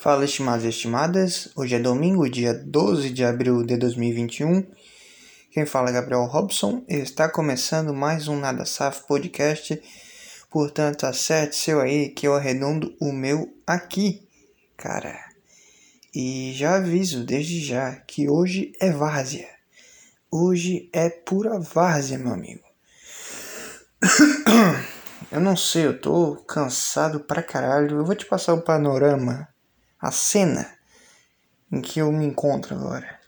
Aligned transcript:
Fala, 0.00 0.24
estimados 0.24 0.64
e 0.64 0.68
estimadas. 0.68 1.48
Hoje 1.56 1.74
é 1.74 1.78
domingo, 1.80 2.30
dia 2.30 2.54
12 2.54 3.10
de 3.10 3.24
abril 3.24 3.64
de 3.64 3.76
2021. 3.76 4.64
Quem 5.50 5.66
fala 5.66 5.90
é 5.90 5.92
Gabriel 5.92 6.24
Robson 6.24 6.84
está 6.86 7.28
começando 7.28 7.92
mais 7.92 8.28
um 8.28 8.38
Nada 8.38 8.64
Safo 8.64 9.08
podcast. 9.08 9.82
Portanto, 10.48 11.04
acerte 11.04 11.56
seu 11.56 11.80
aí 11.80 12.10
que 12.10 12.28
eu 12.28 12.36
arredondo 12.36 12.94
o 13.00 13.10
meu 13.10 13.52
aqui, 13.66 14.22
cara. 14.76 15.18
E 16.14 16.52
já 16.54 16.76
aviso 16.76 17.24
desde 17.24 17.60
já 17.60 17.96
que 17.96 18.30
hoje 18.30 18.70
é 18.80 18.92
várzea. 18.92 19.48
Hoje 20.30 20.88
é 20.92 21.10
pura 21.10 21.58
várzea, 21.58 22.18
meu 22.18 22.32
amigo. 22.32 22.62
Eu 25.32 25.40
não 25.40 25.56
sei, 25.56 25.84
eu 25.84 26.00
tô 26.00 26.36
cansado 26.46 27.20
pra 27.20 27.42
caralho. 27.42 27.98
Eu 27.98 28.04
vou 28.04 28.14
te 28.14 28.24
passar 28.24 28.54
o 28.54 28.62
panorama, 28.62 29.46
a 30.00 30.10
cena 30.10 30.78
em 31.70 31.80
que 31.80 32.00
eu 32.00 32.10
me 32.12 32.24
encontro 32.24 32.74
agora. 32.74 33.18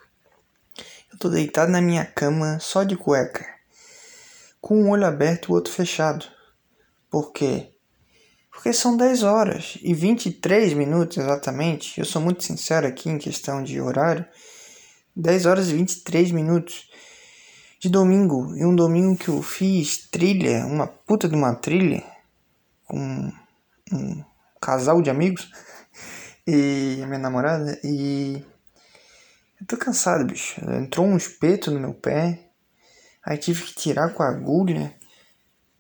Eu 1.13 1.19
tô 1.19 1.29
deitado 1.29 1.71
na 1.71 1.81
minha 1.81 2.05
cama 2.05 2.59
só 2.61 2.85
de 2.85 2.97
cueca, 2.97 3.45
com 4.61 4.83
um 4.83 4.91
olho 4.91 5.07
aberto 5.07 5.47
e 5.47 5.53
o 5.53 5.55
outro 5.55 5.73
fechado. 5.73 6.25
Por 7.11 7.33
quê? 7.33 7.75
Porque 8.51 8.73
são 8.73 8.97
10 8.97 9.23
horas 9.23 9.79
e 9.83 9.95
23 9.95 10.75
minutos 10.75 11.17
exatamente. 11.17 11.99
Eu 11.99 12.05
sou 12.05 12.21
muito 12.21 12.45
sincero 12.45 12.87
aqui 12.87 13.09
em 13.09 13.19
questão 13.19 13.63
de 13.63 13.81
horário. 13.81 14.25
10 15.17 15.47
horas 15.47 15.69
e 15.69 15.75
23 15.75 16.31
minutos 16.31 16.91
de 17.81 17.89
domingo. 17.89 18.55
E 18.57 18.65
um 18.65 18.75
domingo 18.75 19.17
que 19.17 19.29
eu 19.29 19.43
fiz 19.43 20.09
trilha, 20.11 20.67
uma 20.67 20.87
puta 20.87 21.29
de 21.29 21.35
uma 21.35 21.55
trilha, 21.55 22.05
com 22.87 23.33
um 23.93 24.25
casal 24.61 25.01
de 25.01 25.11
amigos 25.11 25.51
e 26.51 27.03
a 27.03 27.07
minha 27.07 27.19
namorada. 27.19 27.79
E 27.85 28.45
eu 29.61 29.67
tô 29.67 29.77
cansado, 29.77 30.25
bicho. 30.25 30.61
Entrou 30.73 31.07
um 31.07 31.17
espeto 31.17 31.71
no 31.71 31.79
meu 31.79 31.95
pé, 31.95 32.51
aí 33.25 33.39
tive 33.39 33.63
que 33.63 33.75
tirar 33.75 34.13
com 34.15 34.23
a 34.23 34.29
agulha, 34.29 34.95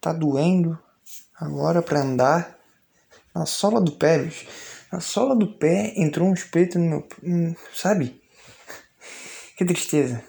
tá 0.00 0.12
doendo 0.12 0.78
agora 1.34 1.82
pra 1.82 2.00
andar. 2.00 2.56
Na 3.34 3.46
sola 3.46 3.80
do 3.80 3.92
pé, 3.92 4.18
bicho. 4.18 4.46
Na 4.92 5.00
sola 5.00 5.36
do 5.36 5.46
pé 5.58 5.92
entrou 5.96 6.28
um 6.28 6.34
espeto 6.34 6.78
no 6.78 6.88
meu. 6.88 7.08
Hum, 7.22 7.54
sabe? 7.74 8.20
Que 9.56 9.64
tristeza. 9.64 10.22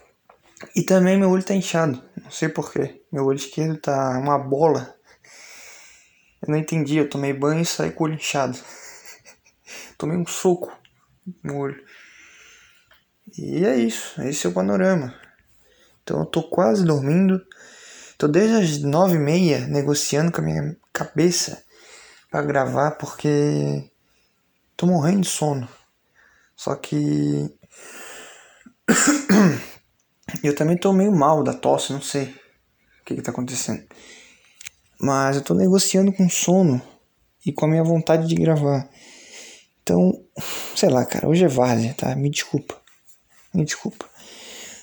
E 0.75 0.83
também 0.83 1.17
meu 1.17 1.29
olho 1.29 1.43
tá 1.43 1.55
inchado. 1.55 2.01
Não 2.21 2.29
sei 2.29 2.49
porquê. 2.49 3.01
Meu 3.11 3.25
olho 3.25 3.37
esquerdo 3.37 3.77
tá 3.77 4.19
uma 4.19 4.37
bola. 4.37 4.95
Eu 6.41 6.51
não 6.51 6.57
entendi. 6.57 6.97
Eu 6.97 7.09
tomei 7.09 7.33
banho 7.33 7.61
e 7.61 7.65
saí 7.65 7.91
com 7.91 8.03
o 8.03 8.07
olho 8.07 8.15
inchado. 8.15 8.57
Tomei 10.01 10.17
um 10.17 10.25
soco 10.25 10.75
no 11.43 11.59
olho. 11.59 11.79
E 13.37 13.63
é 13.63 13.75
isso. 13.77 14.19
Esse 14.23 14.47
é 14.47 14.49
o 14.49 14.53
panorama. 14.53 15.13
Então 16.01 16.19
eu 16.19 16.25
tô 16.25 16.41
quase 16.41 16.83
dormindo. 16.83 17.39
Tô 18.17 18.27
desde 18.27 18.55
as 18.55 18.81
nove 18.81 19.15
e 19.15 19.19
meia 19.19 19.67
negociando 19.67 20.31
com 20.31 20.41
a 20.41 20.43
minha 20.43 20.75
cabeça 20.91 21.63
para 22.31 22.41
gravar 22.41 22.91
porque 22.91 23.91
tô 24.75 24.87
morrendo 24.87 25.21
de 25.21 25.27
sono. 25.27 25.69
Só 26.55 26.75
que 26.75 27.55
eu 30.43 30.55
também 30.55 30.77
tô 30.77 30.91
meio 30.93 31.11
mal 31.11 31.43
da 31.43 31.53
tosse, 31.53 31.93
não 31.93 32.01
sei 32.01 32.23
o 33.01 33.05
que 33.05 33.15
que 33.15 33.21
tá 33.21 33.29
acontecendo. 33.29 33.83
Mas 34.99 35.35
eu 35.35 35.43
tô 35.43 35.53
negociando 35.53 36.11
com 36.11 36.27
sono 36.27 36.81
e 37.45 37.51
com 37.51 37.65
a 37.65 37.69
minha 37.69 37.83
vontade 37.83 38.27
de 38.27 38.35
gravar. 38.35 38.89
Então, 39.83 40.23
sei 40.75 40.89
lá, 40.89 41.05
cara, 41.05 41.27
hoje 41.27 41.45
é 41.45 41.47
várzea, 41.47 41.93
tá? 41.93 42.15
Me 42.15 42.29
desculpa. 42.29 42.79
Me 43.53 43.65
desculpa. 43.65 44.05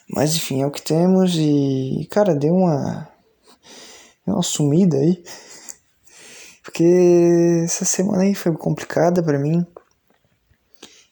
Mas 0.08 0.34
enfim, 0.36 0.62
é 0.62 0.66
o 0.66 0.70
que 0.70 0.82
temos 0.82 1.34
e, 1.36 2.06
cara, 2.10 2.34
deu 2.34 2.54
uma. 2.54 3.08
Deu 4.26 4.34
uma 4.34 4.42
sumida 4.42 4.96
aí. 4.96 5.22
Porque 6.62 7.62
essa 7.64 7.84
semana 7.84 8.24
aí 8.24 8.34
foi 8.34 8.52
complicada 8.52 9.22
para 9.22 9.38
mim. 9.38 9.66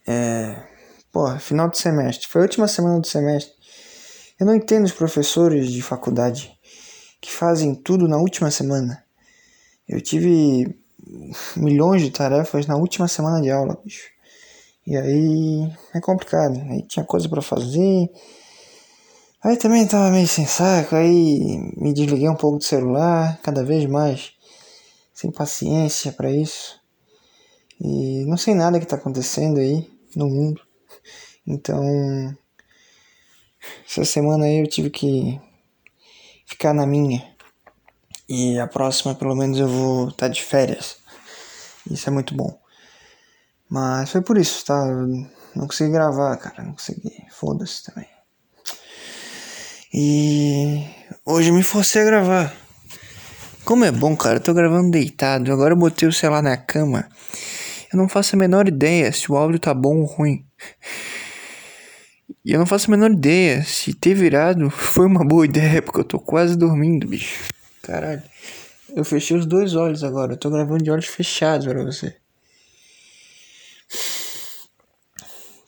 É. 0.07 0.63
Pô, 1.13 1.29
final 1.39 1.69
de 1.69 1.79
semestre. 1.79 2.29
Foi 2.29 2.43
a 2.43 2.45
última 2.45 2.69
semana 2.69 3.01
do 3.01 3.07
semestre. 3.07 3.55
Eu 4.39 4.47
não 4.47 4.55
entendo 4.55 4.85
os 4.85 4.93
professores 4.93 5.71
de 5.71 5.81
faculdade 5.81 6.55
que 7.21 7.33
fazem 7.33 7.75
tudo 7.75 8.07
na 8.07 8.19
última 8.19 8.51
semana. 8.51 9.03
Eu 9.89 10.01
tive 10.01 10.79
milhões 11.57 12.03
de 12.03 12.11
tarefas 12.11 12.67
na 12.67 12.77
última 12.77 13.09
semana 13.09 13.41
de 13.41 13.51
aula, 13.51 13.79
bicho. 13.85 14.09
E 14.87 14.97
aí 14.97 15.73
é 15.95 16.01
complicado. 16.01 16.61
Aí 16.71 16.83
tinha 16.83 17.05
coisa 17.05 17.29
para 17.29 17.43
fazer. 17.43 18.11
Aí 19.43 19.57
também 19.57 19.87
tava 19.87 20.11
meio 20.11 20.27
sem 20.27 20.47
saco, 20.47 20.97
aí 20.97 21.59
me 21.77 21.93
desliguei 21.93 22.29
um 22.29 22.35
pouco 22.35 22.59
do 22.59 22.65
celular, 22.65 23.39
cada 23.43 23.63
vez 23.63 23.87
mais 23.87 24.33
sem 25.15 25.31
paciência 25.31 26.11
para 26.13 26.31
isso. 26.31 26.81
E 27.81 28.25
não 28.27 28.37
sei 28.37 28.55
nada 28.55 28.81
que 28.81 28.87
tá 28.87 28.97
acontecendo 28.97 29.59
aí 29.59 29.89
no 30.17 30.27
mundo. 30.29 30.61
Então, 31.47 31.81
essa 33.89 34.05
semana 34.05 34.47
aí 34.47 34.61
eu 34.61 34.67
tive 34.67 34.91
que 34.91 35.41
ficar 36.47 36.73
na 36.73 36.87
minha. 36.87 37.36
E 38.29 38.59
a 38.59 38.67
próxima, 38.67 39.15
pelo 39.15 39.37
menos, 39.37 39.59
eu 39.59 39.69
vou 39.69 40.09
estar 40.09 40.27
tá 40.27 40.29
de 40.29 40.43
férias. 40.43 40.97
Isso 41.91 42.09
é 42.09 42.13
muito 42.13 42.35
bom. 42.35 42.59
Mas 43.69 44.11
foi 44.11 44.21
por 44.21 44.37
isso, 44.37 44.65
tá? 44.65 44.85
Não 45.55 45.67
consegui 45.67 45.93
gravar, 45.93 46.37
cara. 46.37 46.65
Não 46.65 46.73
consegui. 46.73 47.13
Foda-se 47.31 47.85
também. 47.85 48.09
E 49.95 50.85
hoje 51.25 51.53
me 51.53 51.63
forcei 51.63 52.03
a 52.03 52.05
gravar. 52.05 52.55
Como 53.65 53.85
é 53.85 53.91
bom, 53.91 54.17
cara. 54.17 54.37
Eu 54.37 54.43
tô 54.43 54.53
gravando 54.53 54.91
deitado. 54.91 55.53
Agora 55.53 55.73
eu 55.73 55.79
botei 55.79 56.09
o 56.09 56.13
celular 56.13 56.43
na 56.43 56.57
cama. 56.57 57.09
Eu 57.93 57.99
não 57.99 58.09
faço 58.09 58.37
a 58.37 58.39
menor 58.39 58.69
ideia 58.69 59.13
se 59.13 59.31
o 59.31 59.37
áudio 59.37 59.59
tá 59.59 59.73
bom 59.73 59.99
ou 59.99 60.05
ruim. 60.05 60.45
E 62.45 62.53
eu 62.53 62.59
não 62.59 62.67
faço 62.67 62.89
a 62.89 62.97
menor 62.97 63.11
ideia 63.11 63.65
se 63.65 63.95
ter 63.95 64.15
virado 64.15 64.69
foi 64.71 65.07
uma 65.07 65.25
boa 65.25 65.45
ideia, 65.45 65.81
porque 65.81 66.01
eu 66.01 66.05
tô 66.05 66.19
quase 66.19 66.57
dormindo, 66.57 67.07
bicho. 67.07 67.45
Caralho. 67.87 68.23
Eu 68.97 69.05
fechei 69.05 69.37
os 69.37 69.47
dois 69.47 69.77
olhos 69.77 70.03
agora. 70.03 70.33
Eu 70.33 70.37
tô 70.37 70.51
gravando 70.51 70.83
de 70.83 70.91
olhos 70.91 71.07
fechados 71.07 71.65
pra 71.69 71.85
você. 71.85 72.17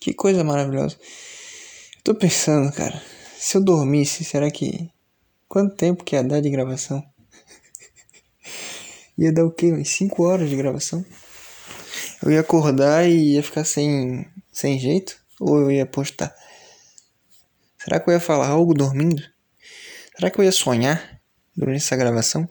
Que 0.01 0.13
coisa 0.13 0.43
maravilhosa. 0.43 0.97
Eu 1.99 2.03
tô 2.03 2.15
pensando, 2.17 2.73
cara. 2.73 3.01
Se 3.39 3.57
eu 3.57 3.63
dormisse, 3.63 4.25
será 4.25 4.51
que. 4.51 4.91
Quanto 5.49 5.77
tempo 5.77 6.03
que 6.03 6.17
ia 6.17 6.25
dar 6.25 6.41
de 6.41 6.51
gravação? 6.51 7.03
ia 9.17 9.33
dar 9.33 9.45
o 9.45 9.53
quê? 9.53 9.71
Umas 9.71 9.89
5 9.89 10.23
horas 10.25 10.51
de 10.51 10.57
gravação? 10.57 11.07
Eu 12.21 12.33
ia 12.33 12.41
acordar 12.41 13.09
e 13.09 13.35
ia 13.35 13.43
ficar 13.45 13.65
sem, 13.65 14.29
sem 14.53 14.77
jeito? 14.77 15.17
Ou 15.39 15.61
eu 15.61 15.71
ia 15.71 15.87
postar? 15.87 16.35
Será 17.79 18.01
que 18.01 18.11
eu 18.11 18.15
ia 18.15 18.21
falar 18.21 18.49
algo 18.49 18.75
dormindo? 18.75 19.23
Será 20.17 20.31
que 20.31 20.41
eu 20.41 20.45
ia 20.45 20.53
sonhar 20.53 21.18
durante 21.59 21.79
essa 21.79 21.97
gravação? 21.97 22.49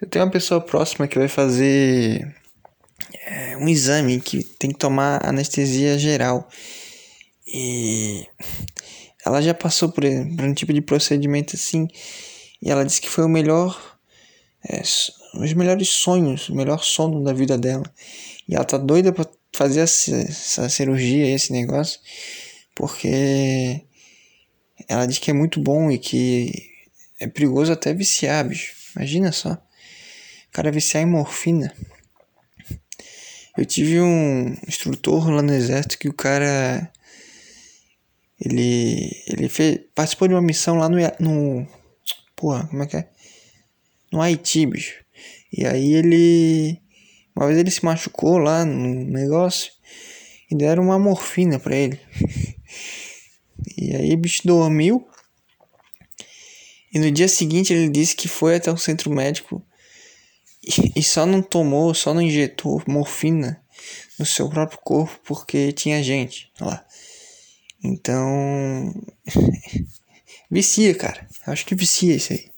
Eu 0.00 0.08
tenho 0.08 0.24
uma 0.24 0.30
pessoa 0.30 0.60
próxima 0.60 1.06
que 1.06 1.18
vai 1.18 1.28
fazer 1.28 2.34
é, 3.24 3.56
um 3.56 3.68
exame 3.68 4.20
que 4.20 4.42
tem 4.42 4.70
que 4.70 4.78
tomar 4.78 5.24
anestesia 5.24 5.96
geral. 5.96 6.48
E 7.46 8.26
ela 9.24 9.40
já 9.40 9.54
passou 9.54 9.88
por, 9.88 10.02
por 10.02 10.44
um 10.44 10.52
tipo 10.52 10.72
de 10.72 10.82
procedimento 10.82 11.54
assim. 11.54 11.86
E 12.60 12.70
ela 12.70 12.84
disse 12.84 13.00
que 13.00 13.08
foi 13.08 13.24
o 13.24 13.28
melhor. 13.28 13.98
É, 14.68 14.82
os 14.82 15.52
melhores 15.52 15.88
sonhos, 15.90 16.48
o 16.48 16.54
melhor 16.54 16.82
sono 16.82 17.22
da 17.22 17.32
vida 17.32 17.56
dela. 17.56 17.84
E 18.48 18.54
ela 18.54 18.64
tá 18.64 18.76
doida 18.76 19.12
pra 19.12 19.26
fazer 19.52 19.80
essa, 19.80 20.14
essa 20.16 20.68
cirurgia, 20.68 21.32
esse 21.32 21.52
negócio 21.52 22.00
porque 22.74 23.82
ela 24.88 25.06
diz 25.06 25.18
que 25.18 25.30
é 25.30 25.34
muito 25.34 25.60
bom 25.60 25.90
e 25.90 25.98
que 25.98 26.52
é 27.20 27.26
perigoso 27.26 27.72
até 27.72 27.92
viciar, 27.92 28.46
bicho. 28.46 28.74
Imagina 28.96 29.32
só. 29.32 29.52
O 29.52 30.52
cara 30.52 30.70
viciar 30.70 31.02
em 31.02 31.06
morfina. 31.06 31.74
Eu 33.56 33.64
tive 33.64 34.00
um 34.00 34.56
instrutor 34.66 35.30
lá 35.30 35.40
no 35.40 35.54
exército 35.54 35.98
que 35.98 36.08
o 36.08 36.12
cara 36.12 36.90
ele 38.40 39.10
ele 39.28 39.48
fez, 39.48 39.80
participou 39.94 40.26
de 40.26 40.34
uma 40.34 40.42
missão 40.42 40.76
lá 40.76 40.88
no 40.88 40.98
no 41.20 41.66
porra, 42.34 42.66
como 42.66 42.82
é 42.82 42.86
que 42.86 42.96
é? 42.96 43.08
No 44.12 44.20
Haiti, 44.20 44.66
bicho. 44.66 45.04
E 45.52 45.64
aí 45.66 45.94
ele 45.94 46.80
uma 47.34 47.46
vez 47.46 47.58
ele 47.58 47.70
se 47.70 47.84
machucou 47.84 48.38
lá 48.38 48.64
no 48.64 49.04
negócio 49.04 49.72
e 50.50 50.56
deram 50.56 50.84
uma 50.84 50.98
morfina 50.98 51.58
para 51.58 51.76
ele. 51.76 52.00
E 53.76 53.94
aí 53.94 54.14
o 54.14 54.18
bicho 54.18 54.46
dormiu. 54.46 55.06
E 56.92 56.98
no 56.98 57.10
dia 57.10 57.28
seguinte 57.28 57.72
ele 57.72 57.88
disse 57.88 58.14
que 58.14 58.28
foi 58.28 58.56
até 58.56 58.70
o 58.70 58.76
centro 58.76 59.10
médico 59.10 59.64
e, 60.96 61.02
só 61.02 61.26
não 61.26 61.42
tomou, 61.42 61.92
só 61.94 62.14
não 62.14 62.22
injetou 62.22 62.82
morfina 62.86 63.62
no 64.18 64.24
seu 64.24 64.48
próprio 64.48 64.78
corpo 64.78 65.20
porque 65.24 65.72
tinha 65.72 66.02
gente 66.02 66.50
lá. 66.60 66.84
Então. 67.82 68.94
vicia, 70.50 70.94
cara. 70.94 71.28
Acho 71.46 71.66
que 71.66 71.74
vicia 71.74 72.14
isso 72.14 72.32
aí. 72.32 72.50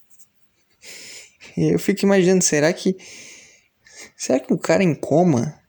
Eu 1.57 1.79
fico 1.79 2.05
imaginando, 2.05 2.45
será 2.45 2.73
que. 2.73 2.97
Será 4.17 4.39
que 4.39 4.53
o 4.53 4.59
cara 4.59 4.85
em 4.85 4.95
coma. 4.95 5.61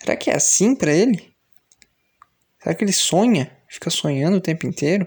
Será 0.00 0.16
que 0.16 0.30
é 0.30 0.36
assim 0.36 0.74
para 0.74 0.92
ele? 0.92 1.34
Será 2.62 2.74
que 2.74 2.84
ele 2.84 2.92
sonha? 2.92 3.55
Fica 3.76 3.90
sonhando 3.90 4.38
o 4.38 4.40
tempo 4.40 4.66
inteiro? 4.66 5.06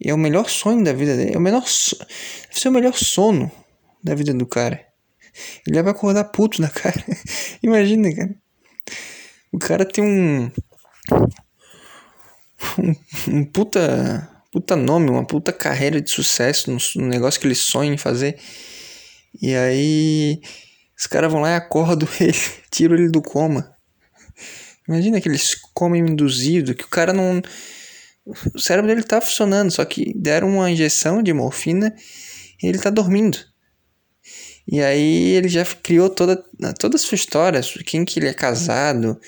E 0.00 0.08
é 0.08 0.14
o 0.14 0.18
melhor 0.18 0.48
sonho 0.48 0.84
da 0.84 0.92
vida 0.92 1.16
dele. 1.16 1.34
É 1.34 1.36
o 1.36 1.40
melhor. 1.40 1.66
So... 1.66 1.96
Deve 1.96 2.60
ser 2.60 2.68
o 2.68 2.72
melhor 2.72 2.94
sono 2.94 3.50
da 4.00 4.14
vida 4.14 4.32
do 4.32 4.46
cara. 4.46 4.86
Ele 5.66 5.82
vai 5.82 5.90
acordar 5.90 6.22
puto 6.26 6.62
na 6.62 6.68
cara. 6.68 7.04
Imagina, 7.60 8.14
cara. 8.14 8.34
O 9.50 9.58
cara 9.58 9.84
tem 9.84 10.04
um. 10.04 10.50
Um, 13.28 13.44
puta. 13.46 14.30
Puta 14.52 14.76
nome, 14.76 15.10
uma 15.10 15.26
puta 15.26 15.52
carreira 15.52 16.00
de 16.00 16.08
sucesso 16.08 16.70
no 16.70 17.06
negócio 17.06 17.40
que 17.40 17.48
ele 17.48 17.56
sonha 17.56 17.92
em 17.92 17.98
fazer. 17.98 18.38
E 19.42 19.56
aí. 19.56 20.40
Os 20.96 21.08
caras 21.08 21.32
vão 21.32 21.40
lá 21.40 21.50
e 21.50 21.56
acordam 21.56 22.08
ele, 22.20 22.38
tiram 22.70 22.94
ele 22.94 23.10
do 23.10 23.20
coma. 23.20 23.75
Imagina 24.88 25.18
aqueles 25.18 25.54
comem 25.74 26.02
induzido, 26.02 26.74
que 26.74 26.84
o 26.84 26.88
cara 26.88 27.12
não. 27.12 27.42
O 28.54 28.58
cérebro 28.58 28.88
dele 28.88 29.02
tá 29.04 29.20
funcionando, 29.20 29.70
só 29.70 29.84
que 29.84 30.12
deram 30.16 30.48
uma 30.48 30.70
injeção 30.70 31.22
de 31.22 31.32
morfina 31.32 31.94
e 32.62 32.66
ele 32.66 32.78
tá 32.78 32.90
dormindo. 32.90 33.38
E 34.66 34.82
aí 34.82 35.30
ele 35.30 35.48
já 35.48 35.64
criou 35.64 36.10
toda, 36.10 36.42
toda 36.78 36.96
a 36.96 36.98
sua 36.98 37.14
história, 37.14 37.60
quem 37.84 38.04
que 38.04 38.18
ele 38.18 38.26
é 38.28 38.34
casado, 38.34 39.12
o 39.12 39.18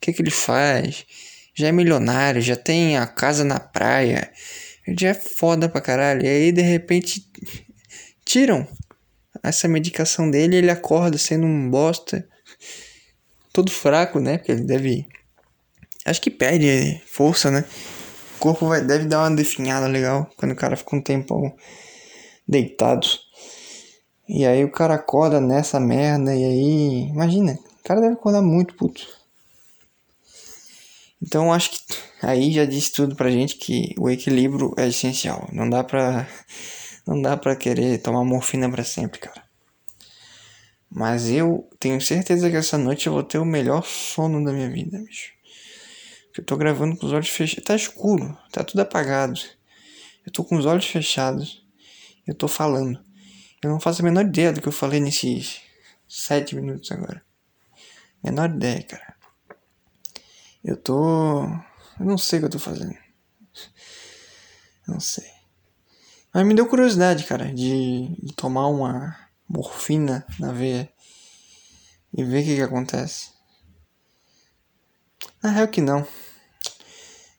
que 0.00 0.12
que 0.12 0.22
ele 0.22 0.30
faz, 0.30 1.04
já 1.52 1.66
é 1.66 1.72
milionário, 1.72 2.40
já 2.40 2.54
tem 2.54 2.96
a 2.96 3.06
casa 3.06 3.42
na 3.42 3.58
praia, 3.58 4.30
ele 4.86 4.96
já 4.98 5.08
é 5.08 5.14
foda 5.14 5.68
pra 5.68 5.80
caralho. 5.80 6.24
E 6.24 6.28
aí 6.28 6.52
de 6.52 6.62
repente 6.62 7.28
tiram 8.24 8.68
essa 9.42 9.66
medicação 9.66 10.30
dele 10.30 10.56
ele 10.56 10.70
acorda 10.70 11.18
sendo 11.18 11.44
um 11.44 11.68
bosta, 11.68 12.26
todo 13.54 13.70
fraco, 13.70 14.18
né? 14.18 14.36
Porque 14.36 14.52
ele 14.52 14.64
deve. 14.64 15.06
Acho 16.04 16.20
que 16.20 16.30
perde 16.30 17.00
força, 17.06 17.50
né? 17.50 17.64
O 18.36 18.38
corpo 18.40 18.66
vai, 18.66 18.82
deve 18.82 19.06
dar 19.06 19.20
uma 19.20 19.34
definhada 19.34 19.86
legal 19.86 20.28
quando 20.36 20.52
o 20.52 20.56
cara 20.56 20.76
fica 20.76 20.96
um 20.96 21.00
tempo 21.00 21.56
deitado. 22.46 23.06
E 24.28 24.44
aí 24.44 24.64
o 24.64 24.70
cara 24.70 24.94
acorda 24.94 25.40
nessa 25.40 25.78
merda 25.80 26.34
e 26.34 26.44
aí. 26.44 27.08
Imagina, 27.08 27.52
o 27.52 27.82
cara 27.84 28.00
deve 28.00 28.14
acordar 28.14 28.42
muito 28.42 28.74
puto. 28.74 29.06
Então 31.22 31.52
acho 31.52 31.70
que 31.70 31.78
aí 32.20 32.52
já 32.52 32.66
disse 32.66 32.92
tudo 32.92 33.14
pra 33.14 33.30
gente 33.30 33.56
que 33.56 33.94
o 33.96 34.10
equilíbrio 34.10 34.74
é 34.76 34.88
essencial. 34.88 35.48
Não 35.52 35.70
dá 35.70 35.84
pra. 35.84 36.28
Não 37.06 37.20
dá 37.22 37.36
pra 37.36 37.54
querer 37.54 37.98
tomar 37.98 38.24
morfina 38.24 38.68
pra 38.68 38.82
sempre, 38.82 39.20
cara. 39.20 39.43
Mas 40.94 41.28
eu 41.28 41.68
tenho 41.80 42.00
certeza 42.00 42.48
que 42.48 42.54
essa 42.54 42.78
noite 42.78 43.08
eu 43.08 43.12
vou 43.12 43.24
ter 43.24 43.38
o 43.38 43.44
melhor 43.44 43.84
sono 43.84 44.44
da 44.44 44.52
minha 44.52 44.70
vida, 44.70 44.96
bicho. 44.98 45.32
Porque 46.26 46.40
eu 46.40 46.44
tô 46.44 46.56
gravando 46.56 46.96
com 46.96 47.04
os 47.04 47.12
olhos 47.12 47.28
fechados. 47.28 47.64
Tá 47.64 47.74
escuro, 47.74 48.38
tá 48.52 48.62
tudo 48.62 48.78
apagado. 48.78 49.40
Eu 50.24 50.30
tô 50.30 50.44
com 50.44 50.56
os 50.56 50.64
olhos 50.64 50.86
fechados. 50.86 51.66
Eu 52.24 52.32
tô 52.32 52.46
falando. 52.46 53.04
Eu 53.60 53.70
não 53.70 53.80
faço 53.80 54.02
a 54.02 54.04
menor 54.04 54.24
ideia 54.24 54.52
do 54.52 54.62
que 54.62 54.68
eu 54.68 54.72
falei 54.72 55.00
nesses 55.00 55.62
sete 56.06 56.54
minutos 56.54 56.92
agora. 56.92 57.20
Menor 58.22 58.50
ideia, 58.50 58.84
cara. 58.84 59.16
Eu 60.62 60.76
tô. 60.76 61.42
Eu 61.98 62.06
não 62.06 62.16
sei 62.16 62.38
o 62.38 62.42
que 62.42 62.46
eu 62.46 62.50
tô 62.50 62.58
fazendo. 62.60 62.96
Não 64.86 65.00
sei. 65.00 65.28
Mas 66.32 66.46
me 66.46 66.54
deu 66.54 66.68
curiosidade, 66.68 67.24
cara, 67.24 67.52
de, 67.52 68.14
de 68.22 68.32
tomar 68.34 68.68
uma 68.68 69.23
morfina 69.48 70.26
na 70.38 70.52
veia 70.52 70.88
e 72.16 72.22
ver 72.24 72.42
o 72.42 72.44
que, 72.44 72.56
que 72.56 72.62
acontece. 72.62 73.30
Na 75.42 75.50
real 75.50 75.68
que 75.68 75.80
não. 75.80 76.06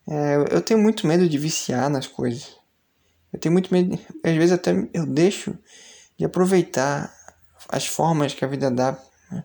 É, 0.08 0.36
eu 0.52 0.62
tenho 0.62 0.80
muito 0.80 1.08
medo 1.08 1.28
de 1.28 1.38
viciar 1.38 1.90
nas 1.90 2.08
coisas. 2.08 2.56
Eu 3.34 3.40
tenho 3.40 3.54
muito 3.54 3.74
medo. 3.74 4.00
Às 4.24 4.36
vezes 4.36 4.52
até 4.52 4.72
eu 4.94 5.06
deixo 5.06 5.58
de 6.18 6.26
aproveitar 6.26 7.14
as 7.70 7.86
formas 7.88 8.34
que 8.34 8.46
a 8.46 8.48
vida 8.48 8.70
dá 8.70 8.92
né, 9.32 9.44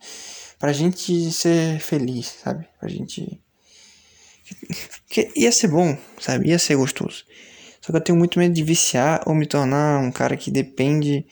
pra 0.58 0.72
gente 0.72 1.32
ser 1.32 1.80
feliz, 1.80 2.26
sabe? 2.42 2.68
Pra 2.78 2.88
gente. 2.88 3.40
Que 5.08 5.28
ia 5.34 5.50
ser 5.50 5.66
bom, 5.66 5.98
sabe? 6.20 6.50
Ia 6.50 6.58
ser 6.58 6.76
gostoso. 6.76 7.24
Só 7.80 7.90
que 7.90 7.96
eu 7.96 8.00
tenho 8.00 8.18
muito 8.18 8.38
medo 8.38 8.54
de 8.54 8.62
viciar 8.62 9.22
ou 9.26 9.34
me 9.34 9.44
tornar 9.44 9.98
um 9.98 10.12
cara 10.12 10.36
que 10.36 10.52
depende 10.52 11.26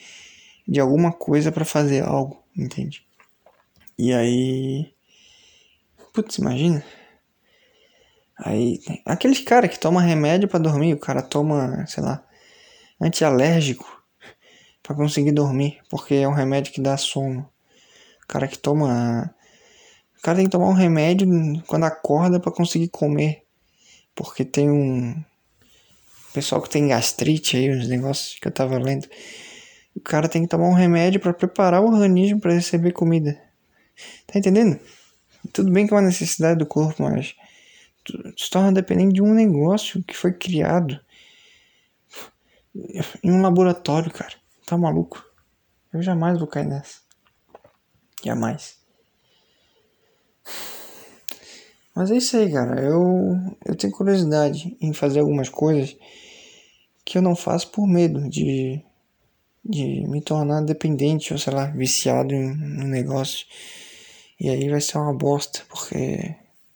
de 0.69 0.79
alguma 0.79 1.11
coisa 1.11 1.51
para 1.51 1.65
fazer 1.65 2.05
algo, 2.05 2.45
entende? 2.55 3.03
E 3.99 4.13
aí. 4.13 4.93
Putz, 6.13 6.37
imagina. 6.37 6.85
Aí, 8.37 8.79
aqueles 9.05 9.41
cara 9.41 9.67
que 9.67 9.81
toma 9.81 10.03
remédio 10.03 10.47
para 10.47 10.61
dormir, 10.61 10.93
o 10.95 10.99
cara 10.99 11.23
toma, 11.23 11.85
sei 11.87 12.03
lá, 12.05 12.23
antialérgico 13.01 13.99
para 14.83 14.95
conseguir 14.95 15.33
dormir, 15.33 15.81
porque 15.89 16.15
é 16.15 16.29
um 16.29 16.33
remédio 16.33 16.73
que 16.73 16.81
dá 16.81 16.97
sono. 16.97 17.41
O 18.23 18.27
cara 18.29 18.47
que 18.47 18.59
toma. 18.59 19.35
O 20.19 20.23
cara 20.23 20.37
tem 20.37 20.47
que 20.47 20.53
tomar 20.53 20.69
um 20.69 20.75
remédio 20.75 21.27
quando 21.67 21.85
acorda 21.85 22.39
para 22.39 22.53
conseguir 22.53 22.89
comer. 22.89 23.45
Porque 24.15 24.45
tem 24.45 24.71
um. 24.71 25.23
Pessoal 26.33 26.61
que 26.61 26.71
tem 26.71 26.89
gastrite 26.89 27.57
aí, 27.57 27.71
uns 27.71 27.89
negócios 27.89 28.39
que 28.39 28.47
eu 28.47 28.53
tava 28.53 28.79
lendo. 28.79 29.09
O 29.99 30.01
cara 30.01 30.29
tem 30.29 30.43
que 30.43 30.49
tomar 30.49 30.69
um 30.69 30.75
remédio 30.75 31.19
para 31.19 31.35
preparar 31.35 31.83
o 31.83 31.89
organismo 31.89 32.41
para 32.41 32.55
receber 32.55 32.93
comida. 32.93 33.37
Tá 34.29 34.39
entendendo? 34.39 34.79
Tudo 35.53 35.73
bem 35.73 35.87
que 35.87 35.93
é 35.93 35.97
uma 35.97 36.07
necessidade 36.07 36.57
do 36.57 36.67
corpo, 36.67 37.03
mas 37.03 37.35
tu, 38.05 38.17
tu 38.33 38.45
se 38.45 38.49
torna 38.49 38.71
dependente 38.71 39.15
de 39.15 39.23
um 39.23 39.35
negócio 39.35 40.03
que 40.05 40.17
foi 40.17 40.33
criado 40.33 41.01
em 43.25 43.33
um 43.33 43.43
laboratório, 43.43 44.13
cara. 44.13 44.35
Tá 44.65 44.79
maluco? 44.79 45.25
Eu 45.93 46.01
jamais 46.01 46.39
vou 46.39 46.47
cair 46.47 46.69
nessa. 46.69 47.01
Jamais. 48.25 48.79
Mas 51.93 52.13
é 52.13 52.17
isso 52.17 52.37
aí, 52.37 52.53
cara. 52.53 52.81
Eu, 52.81 53.37
eu 53.67 53.75
tenho 53.75 53.93
curiosidade 53.93 54.77
em 54.81 54.93
fazer 54.93 55.19
algumas 55.19 55.49
coisas 55.49 55.97
que 57.05 57.19
eu 57.19 57.23
não 57.23 57.35
faço 57.35 57.73
por 57.73 57.85
medo 57.85 58.29
de, 58.29 58.81
de 59.69 60.07
me 60.09 60.23
tornar 60.23 60.63
dependente 60.63 61.33
ou, 61.33 61.39
sei 61.39 61.53
lá, 61.53 61.67
viciado 61.67 62.35
em 62.35 62.51
um 62.51 62.89
negócio. 62.89 63.47
E 64.41 64.49
aí 64.49 64.69
vai 64.71 64.81
ser 64.81 64.97
uma 64.99 65.13
bosta, 65.13 65.63
porque 65.69 66.35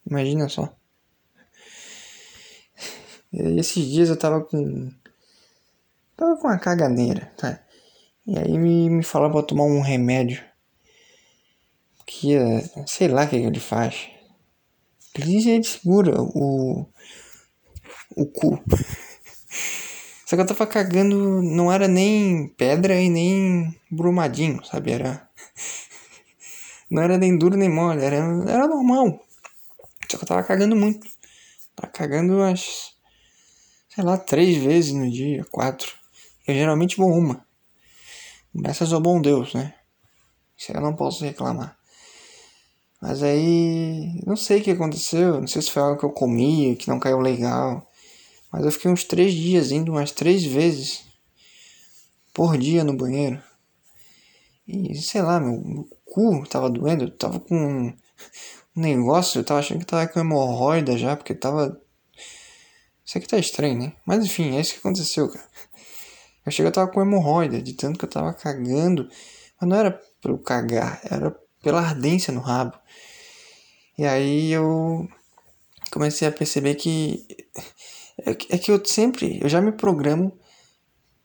imagina 0.08 0.48
só. 0.48 0.72
E 3.32 3.58
esses 3.58 3.86
dias 3.86 4.10
eu 4.10 4.18
tava 4.18 4.44
com. 4.44 4.92
Tava 6.14 6.36
com 6.36 6.48
uma 6.48 6.58
caganeira, 6.58 7.32
tá? 7.38 7.64
E 8.26 8.38
aí 8.38 8.58
me, 8.58 8.90
me 8.90 9.02
falaram 9.02 9.32
pra 9.32 9.42
tomar 9.42 9.64
um 9.64 9.80
remédio. 9.80 10.44
Que 12.04 12.36
sei 12.86 13.08
lá 13.08 13.24
o 13.24 13.28
que, 13.28 13.36
ele 13.36 13.58
faz. 13.58 14.10
Ele, 15.14 15.48
ele 15.48 15.64
segura 15.64 16.20
o. 16.20 16.86
o 18.14 18.26
cu. 18.26 18.62
Só 20.32 20.36
que 20.36 20.40
eu 20.40 20.46
tava 20.46 20.66
cagando, 20.66 21.42
não 21.42 21.70
era 21.70 21.86
nem 21.86 22.48
pedra 22.48 22.98
e 22.98 23.10
nem 23.10 23.78
brumadinho, 23.90 24.64
sabe? 24.64 24.92
Era. 24.92 25.28
Não 26.90 27.02
era 27.02 27.18
nem 27.18 27.36
duro 27.36 27.54
nem 27.54 27.68
mole, 27.68 28.02
era, 28.02 28.16
era 28.16 28.66
normal. 28.66 29.22
Só 30.10 30.16
que 30.16 30.24
eu 30.24 30.28
tava 30.28 30.42
cagando 30.42 30.74
muito. 30.74 31.06
Tava 31.76 31.92
cagando 31.92 32.36
umas. 32.36 32.94
sei 33.94 34.02
lá, 34.02 34.16
três 34.16 34.56
vezes 34.56 34.94
no 34.94 35.10
dia, 35.10 35.44
quatro. 35.50 35.92
Eu 36.48 36.54
geralmente 36.54 36.96
vou 36.96 37.12
uma. 37.12 37.46
Graças 38.54 38.90
ao 38.90 39.02
bom 39.02 39.20
Deus, 39.20 39.52
né? 39.52 39.74
Isso 40.56 40.72
eu 40.72 40.80
não 40.80 40.96
posso 40.96 41.24
reclamar. 41.24 41.76
Mas 43.02 43.22
aí, 43.22 44.18
não 44.26 44.36
sei 44.36 44.60
o 44.60 44.62
que 44.62 44.70
aconteceu. 44.70 45.42
Não 45.42 45.46
sei 45.46 45.60
se 45.60 45.70
foi 45.70 45.82
algo 45.82 45.98
que 45.98 46.06
eu 46.06 46.10
comi, 46.10 46.74
que 46.76 46.88
não 46.88 46.98
caiu 46.98 47.20
legal. 47.20 47.86
Mas 48.52 48.64
eu 48.64 48.70
fiquei 48.70 48.90
uns 48.90 49.04
três 49.04 49.32
dias 49.32 49.72
indo 49.72 49.90
umas 49.90 50.12
três 50.12 50.44
vezes 50.44 51.04
por 52.34 52.58
dia 52.58 52.84
no 52.84 52.94
banheiro. 52.94 53.42
E 54.68 54.94
sei 54.96 55.22
lá, 55.22 55.40
meu, 55.40 55.58
meu 55.64 55.88
cu 56.04 56.46
tava 56.46 56.68
doendo. 56.68 57.04
Eu 57.04 57.10
tava 57.10 57.40
com 57.40 57.56
um 57.56 58.80
negócio. 58.80 59.40
Eu 59.40 59.44
tava 59.44 59.60
achando 59.60 59.80
que 59.80 59.86
tava 59.86 60.06
com 60.06 60.20
hemorroida 60.20 60.98
já, 60.98 61.16
porque 61.16 61.34
tava. 61.34 61.80
Isso 63.04 63.18
aqui 63.18 63.26
tá 63.26 63.38
estranho, 63.38 63.78
né? 63.78 63.92
Mas 64.06 64.24
enfim, 64.24 64.56
é 64.56 64.60
isso 64.60 64.74
que 64.74 64.80
aconteceu, 64.80 65.28
cara. 65.28 65.44
Eu 66.44 66.52
cheguei, 66.52 66.68
eu 66.68 66.72
tava 66.72 66.90
com 66.90 67.00
hemorroida, 67.00 67.62
de 67.62 67.72
tanto 67.72 67.98
que 67.98 68.04
eu 68.04 68.10
tava 68.10 68.34
cagando. 68.34 69.08
Mas 69.60 69.70
não 69.70 69.76
era 69.76 70.00
eu 70.24 70.38
cagar, 70.38 71.00
era 71.04 71.34
pela 71.62 71.80
ardência 71.80 72.32
no 72.32 72.40
rabo. 72.40 72.78
E 73.96 74.04
aí 74.04 74.50
eu 74.50 75.08
comecei 75.90 76.26
a 76.26 76.32
perceber 76.32 76.74
que 76.74 77.26
é, 78.18 78.34
que 78.34 78.54
é 78.54 78.58
que 78.58 78.70
eu 78.70 78.84
sempre, 78.84 79.40
eu 79.42 79.48
já 79.48 79.60
me 79.60 79.72
programo 79.72 80.38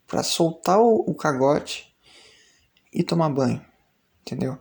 para 0.05 0.23
soltar 0.23 0.79
o, 0.79 1.03
o 1.07 1.15
cagote 1.15 1.93
e 2.93 3.03
tomar 3.03 3.29
banho, 3.29 3.63
entendeu? 4.21 4.57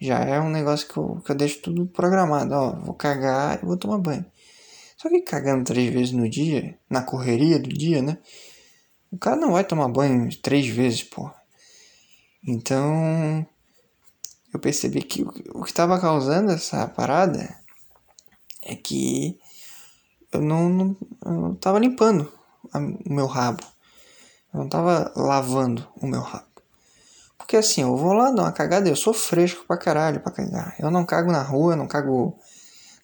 Já 0.00 0.20
é 0.20 0.40
um 0.40 0.50
negócio 0.50 0.88
que 0.88 0.96
eu, 0.96 1.20
que 1.24 1.32
eu 1.32 1.36
deixo 1.36 1.60
tudo 1.62 1.86
programado, 1.86 2.54
ó, 2.54 2.72
vou 2.80 2.94
cagar 2.94 3.62
e 3.62 3.66
vou 3.66 3.76
tomar 3.76 3.98
banho. 3.98 4.24
Só 4.96 5.08
que 5.08 5.20
cagando 5.22 5.64
três 5.64 5.92
vezes 5.92 6.12
no 6.12 6.28
dia, 6.28 6.78
na 6.88 7.02
correria 7.02 7.58
do 7.58 7.68
dia, 7.68 8.00
né? 8.00 8.18
O 9.10 9.18
cara 9.18 9.36
não 9.36 9.52
vai 9.52 9.64
tomar 9.64 9.88
banho 9.88 10.28
três 10.40 10.66
vezes, 10.66 11.02
pô. 11.02 11.30
Então, 12.46 13.46
eu 14.52 14.60
percebi 14.60 15.02
que 15.02 15.22
o 15.22 15.62
que 15.62 15.70
estava 15.70 16.00
causando 16.00 16.52
essa 16.52 16.86
parada 16.88 17.58
é 18.62 18.74
que 18.74 19.38
eu 20.34 20.42
não, 20.42 20.68
não 20.68 20.96
eu 21.24 21.54
tava 21.56 21.78
limpando 21.78 22.30
o 22.74 23.12
meu 23.12 23.26
rabo. 23.26 23.64
Eu 24.52 24.60
não 24.60 24.68
tava 24.68 25.12
lavando 25.16 25.86
o 26.00 26.06
meu 26.06 26.20
rabo. 26.20 26.46
Porque 27.38 27.56
assim, 27.56 27.82
eu 27.82 27.96
vou 27.96 28.12
lá 28.12 28.30
dar 28.30 28.42
uma 28.42 28.52
cagada, 28.52 28.88
eu 28.88 28.96
sou 28.96 29.12
fresco 29.12 29.64
pra 29.66 29.76
caralho 29.76 30.20
pra 30.20 30.32
cagar. 30.32 30.74
Eu 30.78 30.90
não 30.90 31.04
cago 31.04 31.30
na 31.30 31.42
rua, 31.42 31.72
eu 31.72 31.76
não 31.76 31.86
cago 31.86 32.38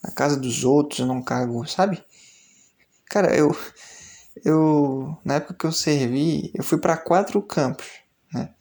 na 0.02 0.10
casa 0.10 0.36
dos 0.36 0.64
outros, 0.64 1.00
eu 1.00 1.06
não 1.06 1.22
cago, 1.22 1.66
sabe? 1.66 2.02
Cara, 3.06 3.36
eu. 3.36 3.54
Eu. 4.44 5.16
Na 5.24 5.34
época 5.34 5.54
que 5.54 5.66
eu 5.66 5.72
servi, 5.72 6.50
eu 6.54 6.64
fui 6.64 6.78
para 6.78 6.96
quatro 6.96 7.42
campos, 7.42 7.86
né? 8.32 8.54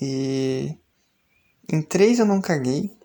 E. 0.00 0.76
Em 1.70 1.80
três 1.80 2.18
eu 2.18 2.26
não 2.26 2.40
caguei. 2.40 2.96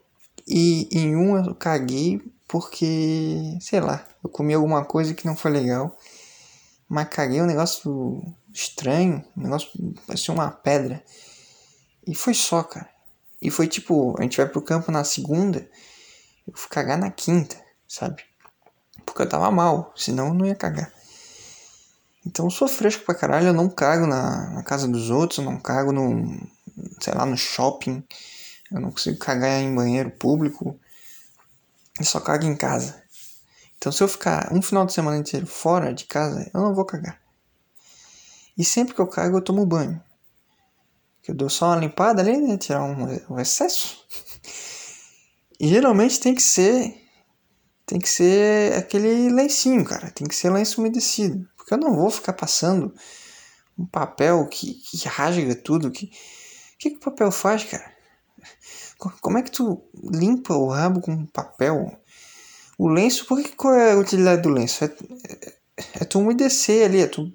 E 0.47 0.89
em 0.91 1.15
um 1.15 1.37
eu 1.37 1.53
caguei 1.53 2.19
porque. 2.49 3.57
Sei 3.61 3.79
lá, 3.79 4.05
eu 4.21 4.29
comi 4.29 4.53
alguma 4.53 4.83
coisa 4.83 5.13
que 5.13 5.25
não 5.25 5.37
foi 5.37 5.51
legal. 5.51 5.95
Mas 6.89 7.07
caguei 7.09 7.39
um 7.39 7.45
negócio 7.45 8.21
estranho, 8.51 9.23
um 9.37 9.43
negócio 9.43 9.69
parecia 10.07 10.33
uma 10.33 10.49
pedra. 10.49 11.01
E 12.05 12.15
foi 12.15 12.33
só, 12.33 12.63
cara. 12.63 12.89
E 13.39 13.51
foi 13.51 13.67
tipo, 13.67 14.19
a 14.19 14.23
gente 14.23 14.37
vai 14.37 14.47
pro 14.47 14.61
campo 14.61 14.91
na 14.91 15.03
segunda, 15.03 15.69
eu 16.47 16.53
fui 16.55 16.69
cagar 16.69 16.97
na 16.97 17.11
quinta, 17.11 17.55
sabe? 17.87 18.23
Porque 19.05 19.21
eu 19.21 19.29
tava 19.29 19.49
mal, 19.51 19.93
senão 19.95 20.29
eu 20.29 20.33
não 20.33 20.45
ia 20.45 20.55
cagar. 20.55 20.91
Então 22.25 22.47
eu 22.47 22.51
sou 22.51 22.67
fresco 22.67 23.05
pra 23.05 23.15
caralho, 23.15 23.47
eu 23.47 23.53
não 23.53 23.69
cago 23.69 24.07
na, 24.07 24.49
na 24.49 24.63
casa 24.63 24.87
dos 24.87 25.09
outros, 25.11 25.37
eu 25.37 25.45
não 25.45 25.59
cago 25.59 25.91
no, 25.91 26.41
sei 26.99 27.13
lá, 27.13 27.25
no 27.25 27.37
shopping, 27.37 28.03
eu 28.71 28.81
não 28.81 28.91
consigo 28.91 29.17
cagar 29.19 29.61
em 29.61 29.73
banheiro 29.73 30.09
público, 30.09 30.77
eu 31.99 32.05
só 32.05 32.19
cago 32.19 32.45
em 32.45 32.55
casa. 32.55 33.01
Então 33.77 33.91
se 33.91 34.01
eu 34.01 34.07
ficar 34.07 34.51
um 34.51 34.61
final 34.61 34.85
de 34.85 34.93
semana 34.93 35.17
inteiro 35.17 35.45
fora 35.45 35.93
de 35.93 36.05
casa, 36.05 36.49
eu 36.53 36.61
não 36.61 36.73
vou 36.73 36.85
cagar. 36.85 37.19
E 38.57 38.65
sempre 38.65 38.93
que 38.93 38.99
eu 38.99 39.07
cago, 39.07 39.37
eu 39.37 39.41
tomo 39.41 39.65
banho. 39.65 40.01
Eu 41.27 41.35
dou 41.35 41.49
só 41.49 41.67
uma 41.67 41.75
limpada 41.75 42.21
ali, 42.21 42.37
né? 42.37 42.57
Tirar 42.57 42.83
um, 42.83 43.33
um 43.33 43.39
excesso. 43.39 44.03
E 45.59 45.67
geralmente 45.67 46.19
tem 46.19 46.33
que 46.33 46.41
ser. 46.41 46.95
Tem 47.85 47.99
que 47.99 48.07
ser 48.07 48.73
aquele 48.77 49.29
lencinho, 49.29 49.83
cara. 49.83 50.09
Tem 50.11 50.27
que 50.27 50.35
ser 50.35 50.49
lenço 50.51 50.79
umedecido. 50.79 51.47
Porque 51.57 51.73
eu 51.73 51.77
não 51.77 51.95
vou 51.95 52.09
ficar 52.09 52.33
passando 52.33 52.93
um 53.77 53.85
papel 53.85 54.47
que, 54.47 54.75
que 54.75 55.07
rasga 55.07 55.55
tudo. 55.55 55.91
Que, 55.91 56.09
que, 56.77 56.91
que 56.91 56.97
o 56.97 56.99
papel 56.99 57.31
faz, 57.31 57.63
cara? 57.63 57.93
Como 58.99 59.37
é 59.37 59.41
que 59.41 59.51
tu 59.51 59.81
limpa 60.03 60.53
o 60.53 60.67
rabo 60.67 60.99
com 60.99 61.25
papel? 61.25 61.97
O 62.77 62.89
lenço, 62.89 63.25
por 63.25 63.41
que, 63.41 63.55
qual 63.55 63.73
é 63.73 63.93
a 63.93 63.97
utilidade 63.97 64.41
do 64.41 64.49
lenço? 64.49 64.83
É, 64.83 64.87
é, 64.87 65.53
é 66.01 66.05
tu 66.05 66.19
umedecer 66.19 66.85
ali, 66.85 66.99
é 67.01 67.07
tu 67.07 67.33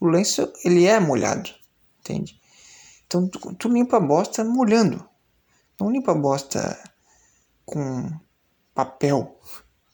o 0.00 0.06
lenço, 0.06 0.52
ele 0.64 0.84
é 0.84 1.00
molhado, 1.00 1.50
entende? 2.00 2.40
Então 3.06 3.26
tu, 3.26 3.54
tu 3.54 3.68
limpa 3.68 3.96
a 3.96 4.00
bosta 4.00 4.44
molhando. 4.44 5.08
Não 5.80 5.90
limpa 5.90 6.12
a 6.12 6.14
bosta 6.14 6.78
com 7.64 8.10
papel. 8.74 9.40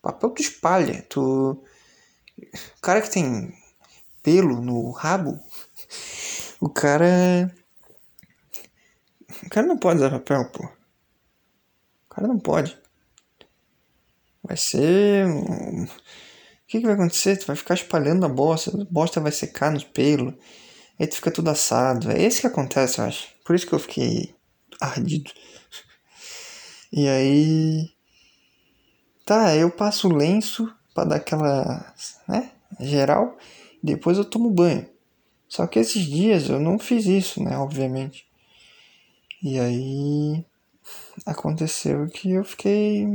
Papel 0.02 0.30
tu 0.30 0.42
espalha. 0.42 1.02
Tu... 1.08 1.20
O 1.20 2.80
cara 2.82 3.00
que 3.00 3.10
tem 3.10 3.54
pelo 4.22 4.60
no 4.60 4.90
rabo, 4.90 5.38
o 6.60 6.68
cara. 6.68 7.54
O 9.44 9.50
cara 9.50 9.66
não 9.66 9.78
pode 9.78 9.98
usar 9.98 10.10
papel, 10.10 10.50
pô. 10.50 10.68
O 12.14 12.16
cara 12.16 12.28
não 12.28 12.38
pode. 12.38 12.78
Vai 14.42 14.56
ser 14.56 15.26
o 15.26 15.86
que, 16.66 16.80
que 16.80 16.86
vai 16.86 16.94
acontecer? 16.94 17.36
Tu 17.36 17.46
vai 17.46 17.56
ficar 17.56 17.74
espalhando 17.74 18.24
a 18.24 18.28
bosta, 18.28 18.70
a 18.70 18.84
bosta 18.90 19.20
vai 19.20 19.32
secar 19.32 19.72
nos 19.72 19.84
pelos, 19.84 20.34
aí 20.98 21.06
tu 21.06 21.16
fica 21.16 21.30
tudo 21.30 21.50
assado. 21.50 22.10
É 22.10 22.24
isso 22.24 22.40
que 22.40 22.46
acontece, 22.46 23.00
eu 23.00 23.04
acho. 23.04 23.28
Por 23.44 23.56
isso 23.56 23.66
que 23.66 23.72
eu 23.74 23.78
fiquei 23.78 24.34
ardido. 24.80 25.30
E 26.92 27.08
aí. 27.08 27.90
Tá, 29.26 29.56
eu 29.56 29.70
passo 29.70 30.08
o 30.08 30.14
lenço 30.14 30.72
para 30.94 31.08
dar 31.08 31.16
aquela. 31.16 31.92
né? 32.28 32.52
Geral. 32.80 33.36
Depois 33.82 34.16
eu 34.16 34.24
tomo 34.24 34.50
banho. 34.50 34.88
Só 35.48 35.66
que 35.66 35.78
esses 35.78 36.04
dias 36.04 36.48
eu 36.48 36.60
não 36.60 36.78
fiz 36.78 37.06
isso, 37.06 37.42
né? 37.42 37.58
Obviamente. 37.58 38.26
E 39.42 39.58
aí. 39.58 40.44
Aconteceu 41.26 42.06
que 42.08 42.32
eu 42.32 42.44
fiquei. 42.44 43.06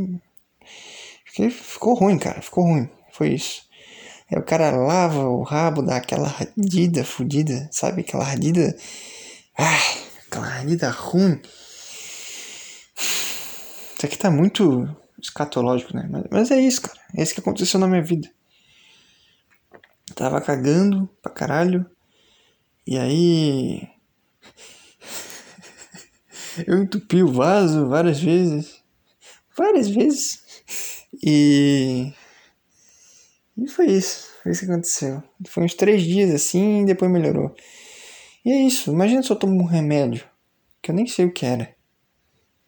fiquei 1.26 1.50
ficou 1.50 1.94
ruim, 1.94 2.18
cara. 2.18 2.42
Ficou 2.42 2.64
ruim. 2.64 2.90
Foi 3.12 3.30
isso. 3.30 3.68
Aí 4.32 4.38
o 4.38 4.44
cara 4.44 4.72
lava 4.72 5.28
o 5.28 5.42
rabo, 5.42 5.82
dá 5.82 5.98
aquela 5.98 6.28
ardida 6.28 7.04
fudida, 7.04 7.68
sabe? 7.72 8.02
Aquela 8.02 8.26
ardida. 8.26 8.76
Ah, 9.58 9.80
aquela 10.28 10.48
ardida 10.48 10.90
ruim. 10.90 11.42
Isso 12.96 14.06
aqui 14.06 14.18
tá 14.18 14.30
muito 14.32 14.88
escatológico, 15.22 15.96
né? 15.96 16.08
Mas, 16.10 16.24
mas 16.32 16.52
é 16.52 16.62
isso, 16.62 16.82
cara. 16.82 17.00
É 17.18 17.24
isso 17.24 17.34
que 17.34 17.40
aconteceu 17.40 17.80
na 17.80 17.88
minha 17.88 18.04
vida. 18.04 18.30
tava 20.16 20.40
cagando 20.42 21.10
pra 21.22 21.32
caralho. 21.32 21.86
E 22.86 22.98
aí. 22.98 23.99
Eu 26.66 26.82
entupi 26.82 27.24
o 27.24 27.32
vaso 27.32 27.88
várias 27.88 28.20
vezes. 28.20 28.82
Várias 29.56 29.90
vezes. 29.90 30.44
E 31.24 32.14
e 33.62 33.68
foi 33.68 33.88
isso. 33.88 34.30
Foi 34.42 34.52
isso 34.52 34.66
que 34.66 34.72
aconteceu. 34.72 35.24
Foi 35.48 35.64
uns 35.64 35.74
três 35.74 36.02
dias 36.02 36.34
assim 36.34 36.82
e 36.82 36.86
depois 36.86 37.12
melhorou. 37.12 37.54
E 38.46 38.52
é 38.52 38.62
isso. 38.62 38.92
Imagina 38.92 39.22
se 39.22 39.30
eu 39.30 39.36
tomo 39.36 39.62
um 39.62 39.66
remédio. 39.66 40.24
Que 40.82 40.92
eu 40.92 40.96
nem 40.96 41.06
sei 41.06 41.26
o 41.26 41.34
que 41.34 41.46
era. 41.46 41.76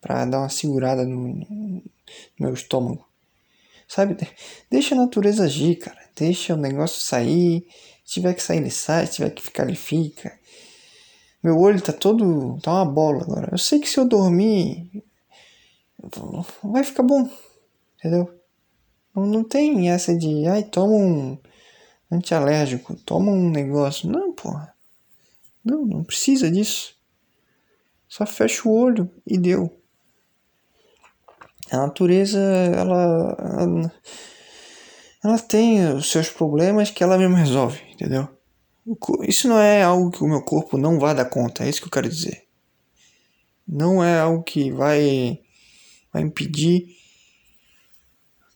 Pra 0.02 0.26
dar 0.26 0.40
uma 0.40 0.50
segurada 0.50 1.06
no, 1.06 1.34
no 1.34 1.84
meu 2.40 2.54
estômago. 2.54 3.08
Sabe? 3.88 4.18
Deixa 4.70 4.96
a 4.96 4.98
natureza 4.98 5.46
agir, 5.46 5.78
cara. 5.78 6.00
Deixa 6.16 6.54
o 6.54 6.58
negócio 6.58 7.02
sair. 7.02 7.66
Se 8.04 8.16
tiver 8.16 8.34
que 8.34 8.44
sair, 8.44 8.58
ele 8.58 8.72
sai. 8.72 9.08
Se 9.08 9.14
tiver 9.14 9.30
que 9.30 9.42
ficar, 9.42 9.64
ele 9.64 9.78
fica. 9.78 10.38
Meu 11.44 11.58
olho 11.58 11.82
tá 11.82 11.92
todo. 11.92 12.60
tá 12.62 12.72
uma 12.72 12.86
bola 12.86 13.24
agora. 13.24 13.50
Eu 13.52 13.58
sei 13.58 13.80
que 13.80 13.90
se 13.90 14.00
eu 14.00 14.08
dormir. 14.08 15.04
vai 16.64 16.84
ficar 16.84 17.04
bom. 17.04 17.30
Entendeu? 17.98 18.32
Não, 19.16 19.26
não 19.26 19.44
tem 19.44 19.90
essa 19.90 20.16
de, 20.16 20.46
ai, 20.48 20.64
toma 20.64 20.94
um 20.94 21.38
antialérgico, 22.12 22.96
toma 22.96 23.32
um 23.32 23.50
negócio. 23.50 24.10
Não, 24.10 24.34
porra. 24.34 24.74
Não, 25.64 25.86
não 25.86 26.04
precisa 26.04 26.50
disso. 26.50 26.96
Só 28.08 28.26
fecha 28.26 28.68
o 28.68 28.74
olho 28.74 29.10
e 29.26 29.38
deu. 29.38 29.72
A 31.72 31.78
natureza, 31.78 32.40
ela, 32.40 33.38
ela, 33.40 33.94
ela 35.24 35.40
tem 35.40 35.94
os 35.94 36.12
seus 36.12 36.30
problemas 36.30 36.92
que 36.92 37.04
ela 37.04 37.18
mesma 37.18 37.38
resolve, 37.38 37.82
entendeu? 37.94 38.28
Isso 39.28 39.48
não 39.48 39.60
é 39.60 39.84
algo 39.84 40.12
que 40.12 40.24
o 40.24 40.28
meu 40.28 40.42
corpo 40.42 40.78
não 40.78 41.00
vai 41.00 41.14
dar 41.16 41.26
conta, 41.26 41.64
é 41.64 41.70
isso 41.70 41.82
que 41.82 41.88
eu 41.88 41.92
quero 41.92 42.10
dizer. 42.10 42.48
Não 43.68 44.04
é 44.04 44.20
algo 44.20 44.44
que 44.44 44.72
vai, 44.72 45.40
vai 46.12 46.22
impedir 46.22 46.88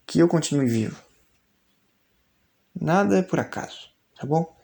que 0.05 0.19
eu 0.19 0.27
continue 0.27 0.67
vivo. 0.67 1.01
Nada 2.79 3.19
é 3.19 3.21
por 3.21 3.39
acaso, 3.39 3.89
tá 4.19 4.25
bom? 4.25 4.55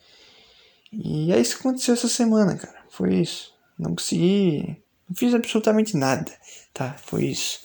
E 0.92 1.32
é 1.32 1.40
isso 1.40 1.56
que 1.56 1.62
aconteceu 1.62 1.94
essa 1.94 2.10
semana, 2.10 2.58
cara. 2.58 2.84
Foi 2.90 3.16
isso. 3.16 3.54
Não 3.80 3.96
consegui. 3.96 4.84
Não 5.08 5.16
fiz 5.16 5.34
absolutamente 5.34 5.96
nada, 5.96 6.32
tá? 6.74 6.94
Foi 7.06 7.26
isso. 7.26 7.62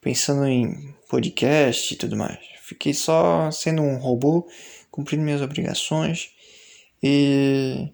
Pensando 0.00 0.46
em 0.46 0.94
podcast 1.08 1.92
e 1.92 1.96
tudo 1.96 2.16
mais. 2.16 2.38
Fiquei 2.62 2.94
só 2.94 3.50
sendo 3.50 3.82
um 3.82 3.98
robô, 3.98 4.48
cumprindo 4.90 5.22
minhas 5.22 5.42
obrigações. 5.42 6.30
E. 7.02 7.92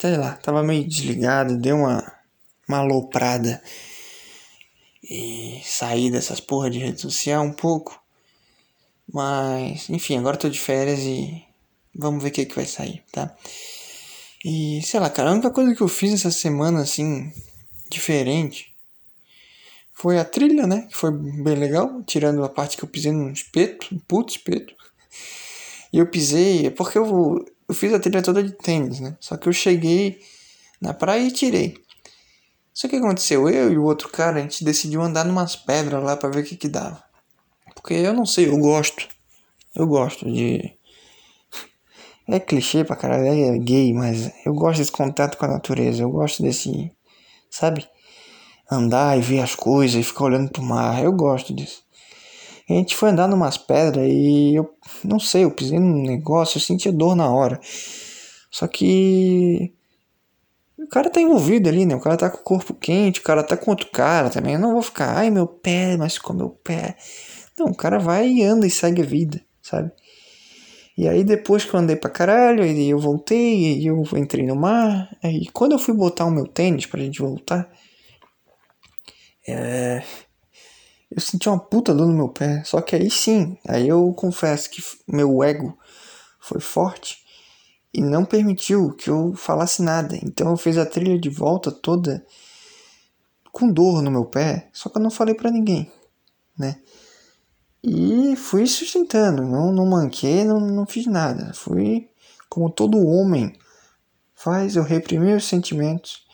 Sei 0.00 0.16
lá, 0.16 0.36
tava 0.36 0.62
meio 0.62 0.86
desligado, 0.86 1.58
deu 1.58 1.76
uma, 1.76 2.12
uma 2.68 2.78
aloprada 2.78 3.60
e 5.02 5.60
sair 5.64 6.10
dessas 6.10 6.38
porra 6.38 6.70
de 6.70 6.78
rede 6.78 7.00
social 7.00 7.42
um 7.42 7.52
pouco. 7.52 8.00
Mas, 9.12 9.88
enfim, 9.88 10.18
agora 10.18 10.36
tô 10.36 10.48
de 10.48 10.60
férias 10.60 11.00
e 11.00 11.42
vamos 11.94 12.22
ver 12.22 12.28
o 12.28 12.32
que, 12.32 12.46
que 12.46 12.54
vai 12.54 12.66
sair, 12.66 13.02
tá? 13.10 13.34
E 14.44 14.80
sei 14.82 15.00
lá, 15.00 15.10
cara, 15.10 15.30
a 15.30 15.32
única 15.32 15.50
coisa 15.50 15.74
que 15.74 15.80
eu 15.80 15.88
fiz 15.88 16.12
essa 16.12 16.30
semana 16.30 16.80
assim, 16.80 17.32
diferente, 17.90 18.72
foi 19.92 20.18
a 20.18 20.24
trilha, 20.24 20.66
né? 20.66 20.86
Que 20.88 20.96
foi 20.96 21.10
bem 21.10 21.56
legal, 21.56 22.02
tirando 22.04 22.44
a 22.44 22.48
parte 22.48 22.76
que 22.76 22.84
eu 22.84 22.88
pisei 22.88 23.10
num 23.10 23.32
espeto, 23.32 23.92
um 23.92 23.98
puto 23.98 24.30
espeto. 24.30 24.74
E 25.92 25.98
eu 25.98 26.06
pisei, 26.06 26.66
é 26.66 26.70
porque 26.70 26.98
eu, 26.98 27.44
eu 27.68 27.74
fiz 27.74 27.92
a 27.92 27.98
trilha 27.98 28.22
toda 28.22 28.42
de 28.42 28.52
tênis, 28.52 29.00
né? 29.00 29.16
Só 29.20 29.36
que 29.36 29.48
eu 29.48 29.52
cheguei 29.52 30.20
na 30.80 30.92
praia 30.92 31.26
e 31.26 31.32
tirei. 31.32 31.76
Só 32.72 32.86
que 32.86 32.96
aconteceu, 32.96 33.48
eu 33.48 33.72
e 33.72 33.76
o 33.76 33.84
outro 33.84 34.08
cara, 34.08 34.38
a 34.38 34.40
gente 34.40 34.62
decidiu 34.64 35.02
andar 35.02 35.24
numas 35.24 35.56
pedras 35.56 36.02
lá 36.02 36.16
para 36.16 36.28
ver 36.28 36.40
o 36.40 36.44
que 36.44 36.56
que 36.56 36.68
dava. 36.68 37.02
Porque 37.74 37.94
eu 37.94 38.12
não 38.12 38.24
sei, 38.24 38.48
eu 38.48 38.56
gosto. 38.58 39.08
Eu 39.74 39.86
gosto 39.86 40.30
de. 40.30 40.76
É 42.30 42.38
clichê 42.38 42.84
pra 42.84 42.94
caralho, 42.94 43.26
é 43.26 43.58
gay, 43.58 43.94
mas 43.94 44.30
eu 44.44 44.52
gosto 44.52 44.78
desse 44.78 44.92
contato 44.92 45.38
com 45.38 45.46
a 45.46 45.48
natureza. 45.48 46.02
Eu 46.02 46.10
gosto 46.10 46.42
desse. 46.42 46.92
Sabe? 47.50 47.88
Andar 48.70 49.18
e 49.18 49.22
ver 49.22 49.40
as 49.40 49.54
coisas 49.54 49.98
e 49.98 50.04
ficar 50.04 50.26
olhando 50.26 50.50
pro 50.50 50.62
mar. 50.62 51.02
Eu 51.02 51.12
gosto 51.12 51.54
disso. 51.54 51.82
E 52.68 52.74
a 52.74 52.76
gente 52.76 52.94
foi 52.94 53.10
andar 53.10 53.26
numas 53.26 53.56
pedras 53.56 54.06
e 54.06 54.54
eu 54.54 54.68
não 55.02 55.18
sei, 55.18 55.44
eu 55.44 55.50
pisei 55.50 55.78
num 55.78 56.02
negócio, 56.02 56.58
eu 56.58 56.62
sentia 56.62 56.92
dor 56.92 57.16
na 57.16 57.32
hora. 57.32 57.58
Só 58.50 58.66
que 58.66 59.72
o 60.78 60.86
cara 60.88 61.10
tá 61.10 61.20
envolvido 61.20 61.68
ali, 61.68 61.86
né? 61.86 61.94
O 61.94 62.00
cara 62.00 62.16
tá 62.16 62.28
com 62.30 62.38
o 62.38 62.42
corpo 62.42 62.74
quente, 62.74 63.20
o 63.20 63.22
cara 63.22 63.42
tá 63.42 63.56
com 63.56 63.70
outro 63.70 63.88
cara 63.90 64.30
também. 64.30 64.54
Eu 64.54 64.60
não 64.60 64.72
vou 64.72 64.82
ficar, 64.82 65.16
ai 65.16 65.30
meu 65.30 65.46
pé, 65.46 65.96
mas 65.96 66.14
ficou 66.14 66.36
meu 66.36 66.50
pé. 66.50 66.96
Não, 67.58 67.66
o 67.68 67.74
cara 67.74 67.98
vai 67.98 68.28
e 68.28 68.42
anda 68.42 68.66
e 68.66 68.70
segue 68.70 69.02
a 69.02 69.06
vida, 69.06 69.40
sabe? 69.62 69.90
E 70.96 71.08
aí 71.08 71.24
depois 71.24 71.64
que 71.64 71.74
eu 71.74 71.80
andei 71.80 71.96
pra 71.96 72.10
caralho, 72.10 72.62
aí 72.62 72.90
eu 72.90 72.98
voltei, 72.98 73.78
e 73.78 73.86
eu 73.86 74.02
entrei 74.16 74.44
no 74.46 74.56
mar. 74.56 75.08
Aí 75.22 75.46
quando 75.52 75.72
eu 75.72 75.78
fui 75.78 75.94
botar 75.94 76.26
o 76.26 76.30
meu 76.30 76.46
tênis 76.46 76.86
pra 76.86 77.00
gente 77.00 77.20
voltar, 77.20 77.70
é... 79.46 80.02
eu 81.10 81.20
senti 81.20 81.48
uma 81.48 81.58
puta 81.58 81.94
dor 81.94 82.06
no 82.06 82.14
meu 82.14 82.28
pé. 82.28 82.62
Só 82.64 82.80
que 82.80 82.94
aí 82.94 83.10
sim, 83.10 83.56
aí 83.66 83.88
eu 83.88 84.12
confesso 84.14 84.70
que 84.70 84.82
meu 85.06 85.42
ego 85.42 85.76
foi 86.38 86.60
forte 86.60 87.18
e 87.92 88.00
não 88.00 88.24
permitiu 88.24 88.92
que 88.92 89.10
eu 89.10 89.34
falasse 89.34 89.82
nada. 89.82 90.16
Então 90.22 90.50
eu 90.50 90.56
fiz 90.56 90.76
a 90.76 90.86
trilha 90.86 91.18
de 91.18 91.30
volta 91.30 91.70
toda 91.70 92.24
com 93.50 93.72
dor 93.72 94.02
no 94.02 94.10
meu 94.10 94.24
pé, 94.24 94.68
só 94.72 94.88
que 94.88 94.98
eu 94.98 95.02
não 95.02 95.10
falei 95.10 95.34
para 95.34 95.50
ninguém, 95.50 95.90
né? 96.56 96.80
E 97.82 98.36
fui 98.36 98.66
sustentando, 98.66 99.42
não, 99.42 99.72
não 99.72 99.86
manquei, 99.86 100.44
não, 100.44 100.60
não 100.60 100.86
fiz 100.86 101.06
nada. 101.06 101.52
Fui 101.54 102.08
como 102.48 102.70
todo 102.70 103.06
homem 103.06 103.52
faz, 104.34 104.76
eu 104.76 104.82
reprimi 104.82 105.32
os 105.34 105.44
sentimentos 105.44 106.26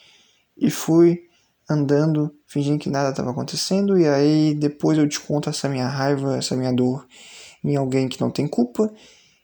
e 0.56 0.70
fui 0.70 1.28
andando, 1.68 2.34
fingindo 2.54 2.78
que 2.78 2.88
nada 2.88 3.10
estava 3.10 3.32
acontecendo. 3.32 3.98
E 3.98 4.06
aí 4.06 4.54
depois 4.54 4.96
eu 4.96 5.06
desconto 5.06 5.50
essa 5.50 5.68
minha 5.68 5.88
raiva, 5.88 6.36
essa 6.36 6.56
minha 6.56 6.72
dor 6.72 7.04
em 7.64 7.74
alguém 7.74 8.08
que 8.08 8.20
não 8.20 8.30
tem 8.30 8.46
culpa 8.46 8.88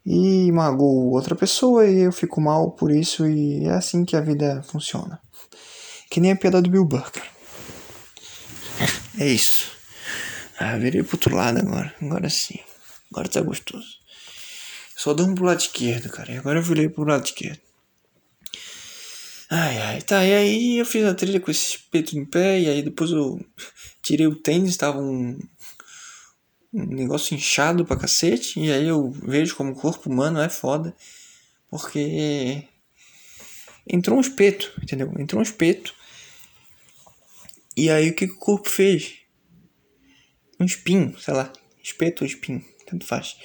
e 0.07 0.50
magoou 0.52 1.11
outra 1.12 1.35
pessoa 1.35 1.87
e 1.87 2.00
eu 2.00 2.12
fico 2.12 2.40
mal 2.40 2.71
por 2.71 2.93
isso. 2.93 3.26
E 3.26 3.64
é 3.64 3.73
assim 3.73 4.05
que 4.05 4.14
a 4.14 4.21
vida 4.21 4.62
funciona. 4.62 5.21
Que 6.09 6.21
nem 6.21 6.31
a 6.31 6.37
piada 6.37 6.62
do 6.62 6.71
Bill 6.71 6.85
Burr. 6.85 7.11
É 9.19 9.26
isso. 9.26 9.73
Ah, 10.59 10.76
virei 10.79 11.02
pro 11.02 11.17
outro 11.17 11.35
lado 11.35 11.59
agora. 11.59 11.93
Agora 12.00 12.31
sim. 12.31 12.61
Agora 13.11 13.29
tá 13.29 13.40
gostoso. 13.40 13.99
Só 14.96 15.12
um 15.12 15.35
pro 15.35 15.44
lado 15.44 15.61
esquerdo, 15.61 16.11
cara. 16.11 16.33
E 16.33 16.38
agora 16.38 16.59
eu 16.59 16.62
virei 16.62 16.88
pro 16.88 17.05
lado 17.05 17.25
esquerdo. 17.25 17.61
Ai, 19.50 19.78
ai. 19.78 20.02
Tá, 20.02 20.24
e 20.24 20.32
aí 20.34 20.78
eu 20.78 20.86
fiz 20.86 21.04
a 21.04 21.14
trilha 21.14 21.40
com 21.40 21.50
esse 21.50 21.76
espeto 21.76 22.16
no 22.16 22.26
pé. 22.26 22.60
E 22.60 22.68
aí 22.68 22.82
depois 22.82 23.10
eu 23.10 23.44
tirei 24.02 24.26
o 24.26 24.36
tênis. 24.36 24.76
Tava 24.76 24.98
um, 24.98 25.38
um 26.72 26.86
negócio 26.86 27.34
inchado 27.34 27.84
pra 27.84 27.96
cacete. 27.96 28.60
E 28.60 28.72
aí 28.72 28.86
eu 28.86 29.10
vejo 29.10 29.56
como 29.56 29.72
o 29.72 29.76
corpo 29.76 30.08
humano 30.08 30.40
é 30.40 30.48
foda. 30.48 30.94
Porque 31.68 32.64
entrou 33.86 34.18
um 34.18 34.20
espeto, 34.20 34.72
entendeu? 34.82 35.12
Entrou 35.18 35.40
um 35.40 35.42
espeto. 35.42 35.94
E 37.76 37.90
aí 37.90 38.10
o 38.10 38.14
que, 38.14 38.26
que 38.26 38.34
o 38.34 38.38
corpo 38.38 38.68
fez? 38.68 39.20
um 40.60 40.64
espinho, 40.64 41.18
sei 41.18 41.32
lá, 41.32 41.50
espeto 41.82 42.22
ou 42.22 42.28
espinho, 42.28 42.62
tanto 42.86 43.06
faz. 43.06 43.36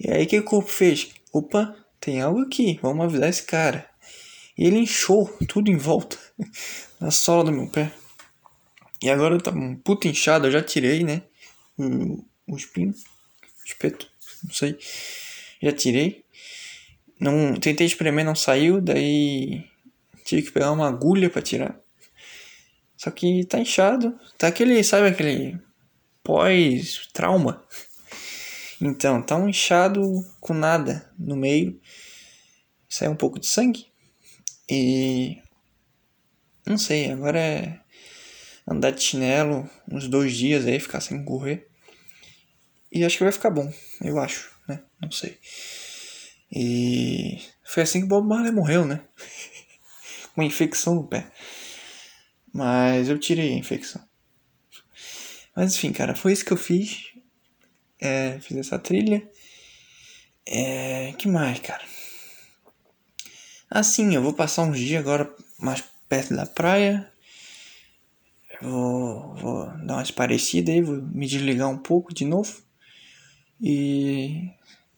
E 0.00 0.10
aí 0.10 0.24
o 0.24 0.26
que 0.26 0.38
o 0.38 0.44
corpo 0.44 0.70
fez? 0.70 1.12
Opa, 1.32 1.76
tem 2.00 2.20
algo 2.20 2.40
aqui, 2.40 2.78
vamos 2.80 3.04
avisar 3.04 3.28
esse 3.28 3.42
cara. 3.42 3.88
E 4.56 4.66
ele 4.66 4.78
inchou 4.78 5.26
tudo 5.48 5.70
em 5.70 5.76
volta, 5.76 6.18
na 7.00 7.10
sola 7.10 7.44
do 7.44 7.52
meu 7.52 7.68
pé. 7.68 7.92
E 9.02 9.10
agora 9.10 9.38
tá 9.38 9.50
um 9.50 9.76
puta 9.76 10.08
inchado, 10.08 10.46
eu 10.46 10.52
já 10.52 10.62
tirei, 10.62 11.02
né? 11.02 11.22
O, 11.76 12.24
o 12.46 12.56
espinho, 12.56 12.94
espeto, 13.64 14.10
não 14.44 14.54
sei. 14.54 14.78
Já 15.60 15.72
tirei. 15.72 16.24
Não, 17.18 17.54
tentei 17.54 17.86
espremer, 17.86 18.24
não 18.24 18.34
saiu, 18.34 18.80
daí 18.80 19.64
tive 20.24 20.42
que 20.42 20.52
pegar 20.52 20.72
uma 20.72 20.88
agulha 20.88 21.30
para 21.30 21.42
tirar. 21.42 21.78
Só 22.96 23.10
que 23.10 23.44
tá 23.44 23.58
inchado. 23.58 24.18
Tá 24.38 24.48
aquele, 24.48 24.82
sabe 24.82 25.08
aquele 25.08 25.58
pós-trauma. 26.22 27.62
Então, 28.80 29.22
tá 29.22 29.36
um 29.36 29.48
inchado 29.48 30.02
com 30.40 30.54
nada 30.54 31.10
no 31.18 31.36
meio. 31.36 31.78
Sai 32.88 33.08
um 33.08 33.16
pouco 33.16 33.38
de 33.38 33.46
sangue. 33.46 33.86
E. 34.68 35.38
Não 36.66 36.78
sei, 36.78 37.10
agora 37.10 37.38
é 37.38 37.80
andar 38.66 38.90
de 38.90 39.02
chinelo 39.02 39.68
uns 39.90 40.08
dois 40.08 40.34
dias 40.34 40.66
aí, 40.66 40.80
ficar 40.80 41.00
sem 41.00 41.24
correr. 41.24 41.68
E 42.90 43.04
acho 43.04 43.18
que 43.18 43.24
vai 43.24 43.32
ficar 43.32 43.50
bom, 43.50 43.72
eu 44.00 44.18
acho, 44.18 44.50
né? 44.68 44.82
Não 45.00 45.10
sei. 45.10 45.38
E 46.50 47.40
foi 47.64 47.82
assim 47.82 48.00
que 48.00 48.06
Bob 48.06 48.26
Marley 48.26 48.52
morreu, 48.52 48.84
né? 48.84 49.00
Uma 50.36 50.46
infecção 50.46 50.94
no 50.94 51.06
pé. 51.06 51.30
Mas 52.52 53.08
eu 53.08 53.18
tirei 53.18 53.52
a 53.52 53.58
infecção. 53.58 54.02
Mas 55.56 55.74
enfim, 55.74 55.92
cara, 55.92 56.14
foi 56.14 56.32
isso 56.32 56.44
que 56.44 56.52
eu 56.52 56.56
fiz. 56.56 57.12
É, 58.00 58.38
fiz 58.40 58.56
essa 58.56 58.78
trilha. 58.78 59.28
É, 60.46 61.12
que 61.18 61.26
mais, 61.26 61.58
cara? 61.60 61.82
Assim, 63.70 64.14
eu 64.14 64.22
vou 64.22 64.32
passar 64.32 64.62
uns 64.62 64.78
dias 64.78 65.00
agora 65.00 65.32
mais 65.58 65.82
perto 66.08 66.34
da 66.34 66.46
praia. 66.46 67.10
Vou, 68.62 69.34
vou 69.36 69.66
dar 69.84 69.94
umas 69.94 70.10
parecidas 70.10 70.74
aí, 70.74 70.80
vou 70.80 71.02
me 71.02 71.26
desligar 71.26 71.68
um 71.68 71.78
pouco 71.78 72.14
de 72.14 72.24
novo. 72.24 72.62
E 73.60 74.48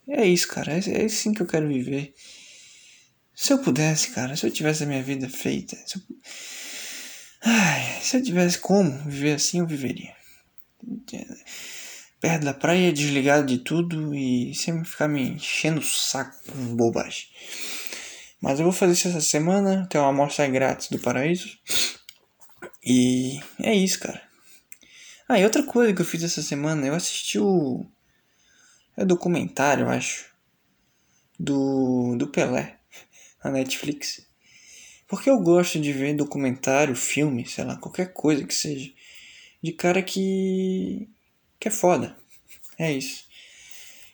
é 0.08 0.26
isso, 0.26 0.48
cara. 0.48 0.72
É, 0.72 1.02
é 1.02 1.04
assim 1.04 1.32
que 1.32 1.42
eu 1.42 1.46
quero 1.46 1.68
viver. 1.68 2.14
Se 3.34 3.52
eu 3.52 3.58
pudesse, 3.58 4.10
cara, 4.10 4.36
se 4.36 4.46
eu 4.46 4.50
tivesse 4.50 4.84
a 4.84 4.86
minha 4.86 5.02
vida 5.02 5.28
feita. 5.28 5.76
Se 5.86 5.96
eu, 5.96 6.02
ai, 7.42 8.00
se 8.02 8.16
eu 8.16 8.22
tivesse 8.22 8.58
como 8.58 8.90
viver 9.04 9.34
assim, 9.34 9.60
eu 9.60 9.66
viveria 9.66 10.16
perto 12.20 12.44
da 12.44 12.54
praia, 12.54 12.92
desligado 12.92 13.46
de 13.46 13.58
tudo 13.58 14.14
e 14.14 14.54
sempre 14.54 14.84
ficar 14.84 15.08
me 15.08 15.30
enchendo 15.30 15.80
o 15.80 15.84
saco 15.84 16.36
com 16.50 16.74
bobagem. 16.74 17.26
Mas 18.40 18.58
eu 18.58 18.64
vou 18.64 18.72
fazer 18.72 18.92
isso 18.92 19.08
essa 19.08 19.20
semana, 19.20 19.86
tem 19.88 20.00
uma 20.00 20.10
amostra 20.10 20.46
grátis 20.46 20.88
do 20.88 20.98
Paraíso. 20.98 21.58
E 22.84 23.40
é 23.60 23.74
isso, 23.74 23.98
cara. 23.98 24.22
Ah, 25.28 25.40
e 25.40 25.44
outra 25.44 25.62
coisa 25.64 25.92
que 25.92 26.00
eu 26.00 26.06
fiz 26.06 26.22
essa 26.22 26.42
semana, 26.42 26.86
eu 26.86 26.94
assisti 26.94 27.38
o. 27.38 27.84
É 28.96 29.02
o 29.02 29.06
documentário, 29.06 29.84
eu 29.86 29.90
acho. 29.90 30.32
Do, 31.38 32.14
do 32.16 32.28
Pelé, 32.28 32.78
na 33.42 33.50
Netflix. 33.50 34.24
Porque 35.08 35.28
eu 35.28 35.38
gosto 35.40 35.80
de 35.80 35.92
ver 35.92 36.14
documentário, 36.14 36.94
filme, 36.94 37.46
sei 37.46 37.64
lá, 37.64 37.76
qualquer 37.76 38.12
coisa 38.12 38.44
que 38.44 38.54
seja 38.54 38.90
de 39.62 39.72
cara 39.72 40.02
que. 40.02 41.08
que 41.58 41.68
é 41.68 41.70
foda. 41.70 42.16
É 42.78 42.92
isso. 42.92 43.24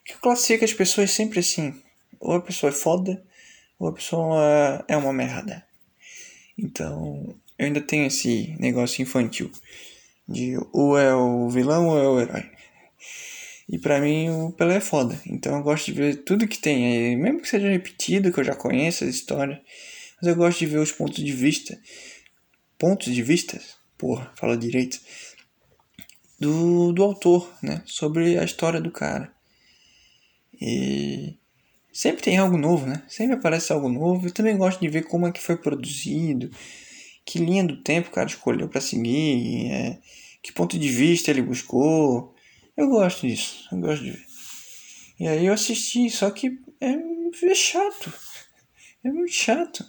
Que 0.05 0.15
eu 0.15 0.19
classifico 0.19 0.65
as 0.65 0.73
pessoas 0.73 1.11
sempre 1.11 1.41
assim. 1.41 1.79
Ou 2.19 2.35
a 2.35 2.41
pessoa 2.41 2.71
é 2.71 2.75
foda, 2.75 3.23
a 3.89 3.93
pessoa 3.93 4.85
é 4.89 4.97
uma 4.97 5.13
merda. 5.13 5.65
Então, 6.57 7.35
eu 7.59 7.67
ainda 7.67 7.81
tenho 7.81 8.07
esse 8.07 8.57
negócio 8.59 9.03
infantil. 9.03 9.51
De 10.29 10.57
ou 10.73 10.99
é 10.99 11.15
o 11.15 11.49
vilão 11.49 11.89
ou 11.89 11.99
é 11.99 12.09
o 12.09 12.21
herói. 12.21 12.51
E 13.69 13.79
pra 13.79 14.01
mim 14.01 14.29
o 14.31 14.53
Pelé 14.53 14.77
é 14.77 14.81
foda. 14.81 15.21
Então 15.27 15.57
eu 15.57 15.63
gosto 15.63 15.87
de 15.87 15.93
ver 15.93 16.17
tudo 16.25 16.49
que 16.49 16.59
tem 16.59 16.87
aí. 16.87 17.17
Mesmo 17.17 17.41
que 17.41 17.49
seja 17.49 17.69
repetido, 17.69 18.33
que 18.33 18.41
eu 18.41 18.45
já 18.45 18.55
conheço 18.55 19.05
a 19.05 19.09
história. 19.09 19.63
Mas 20.21 20.29
eu 20.29 20.37
gosto 20.37 20.59
de 20.59 20.67
ver 20.67 20.79
os 20.79 20.93
pontos 20.93 21.23
de 21.23 21.33
vista. 21.33 21.79
Pontos 22.79 23.13
de 23.13 23.23
vista? 23.23 23.61
Porra, 23.97 24.33
fala 24.37 24.57
direito 24.57 25.01
do, 26.39 26.93
do 26.93 27.03
autor, 27.03 27.51
né? 27.63 27.83
Sobre 27.87 28.39
a 28.39 28.45
história 28.45 28.81
do 28.81 28.91
cara. 28.91 29.33
E 30.61 31.37
sempre 31.93 32.23
tem 32.23 32.39
algo 32.39 32.57
novo, 32.57 32.87
né? 32.87 33.03
Sempre 33.09 33.35
aparece 33.35 33.73
algo 33.73 33.89
novo. 33.89 34.27
Eu 34.27 34.33
também 34.33 34.57
gosto 34.57 34.81
de 34.81 34.89
ver 34.89 35.03
como 35.05 35.27
é 35.27 35.33
que 35.33 35.43
foi 35.43 35.57
produzido, 35.57 36.51
que 37.25 37.39
linha 37.39 37.65
do 37.65 37.83
tempo 37.83 38.09
o 38.09 38.13
cara 38.13 38.29
escolheu 38.29 38.69
para 38.69 38.81
seguir, 38.81 39.71
é, 39.71 39.99
que 40.43 40.53
ponto 40.53 40.79
de 40.79 40.89
vista 40.89 41.31
ele 41.31 41.43
buscou. 41.43 42.35
Eu 42.77 42.89
gosto 42.89 43.27
disso, 43.27 43.69
eu 43.71 43.79
gosto 43.79 44.05
de 44.05 44.13
ver. 44.13 44.27
E 45.21 45.29
aí 45.29 45.47
eu 45.47 45.53
assisti, 45.53 46.09
só 46.11 46.31
que 46.31 46.59
é, 46.81 46.91
é 46.91 47.55
chato. 47.55 48.13
É 49.05 49.11
muito 49.11 49.33
chato. 49.33 49.85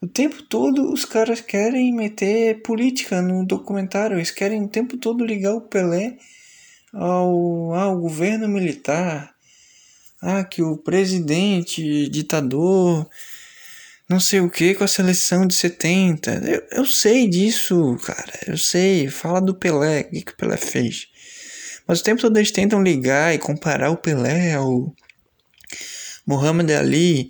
O 0.00 0.06
tempo 0.06 0.42
todo 0.42 0.92
os 0.92 1.04
caras 1.04 1.40
querem 1.40 1.94
meter 1.94 2.60
política 2.62 3.22
no 3.22 3.46
documentário. 3.46 4.18
Eles 4.18 4.30
querem 4.30 4.62
o 4.62 4.68
tempo 4.68 4.98
todo 4.98 5.24
ligar 5.24 5.54
o 5.54 5.62
Pelé 5.62 6.18
ao, 6.92 7.72
ao 7.72 7.98
governo 7.98 8.46
militar. 8.48 9.33
Ah, 10.26 10.42
que 10.42 10.62
o 10.62 10.78
presidente, 10.78 12.08
ditador, 12.08 13.06
não 14.08 14.18
sei 14.18 14.40
o 14.40 14.48
que 14.48 14.74
com 14.74 14.82
a 14.82 14.88
seleção 14.88 15.46
de 15.46 15.54
70. 15.54 16.30
Eu, 16.46 16.62
eu 16.78 16.86
sei 16.86 17.28
disso, 17.28 17.94
cara. 18.02 18.32
Eu 18.46 18.56
sei. 18.56 19.08
Fala 19.08 19.38
do 19.38 19.54
Pelé. 19.54 20.00
O 20.00 20.10
que, 20.10 20.22
que 20.22 20.32
o 20.32 20.36
Pelé 20.36 20.56
fez? 20.56 21.08
Mas 21.86 22.00
o 22.00 22.02
tempo 22.02 22.22
todo 22.22 22.38
eles 22.38 22.50
tentam 22.50 22.82
ligar 22.82 23.34
e 23.34 23.38
comparar 23.38 23.90
o 23.90 23.98
Pelé 23.98 24.54
ao 24.54 24.94
Muhammad 26.26 26.70
Ali. 26.70 27.28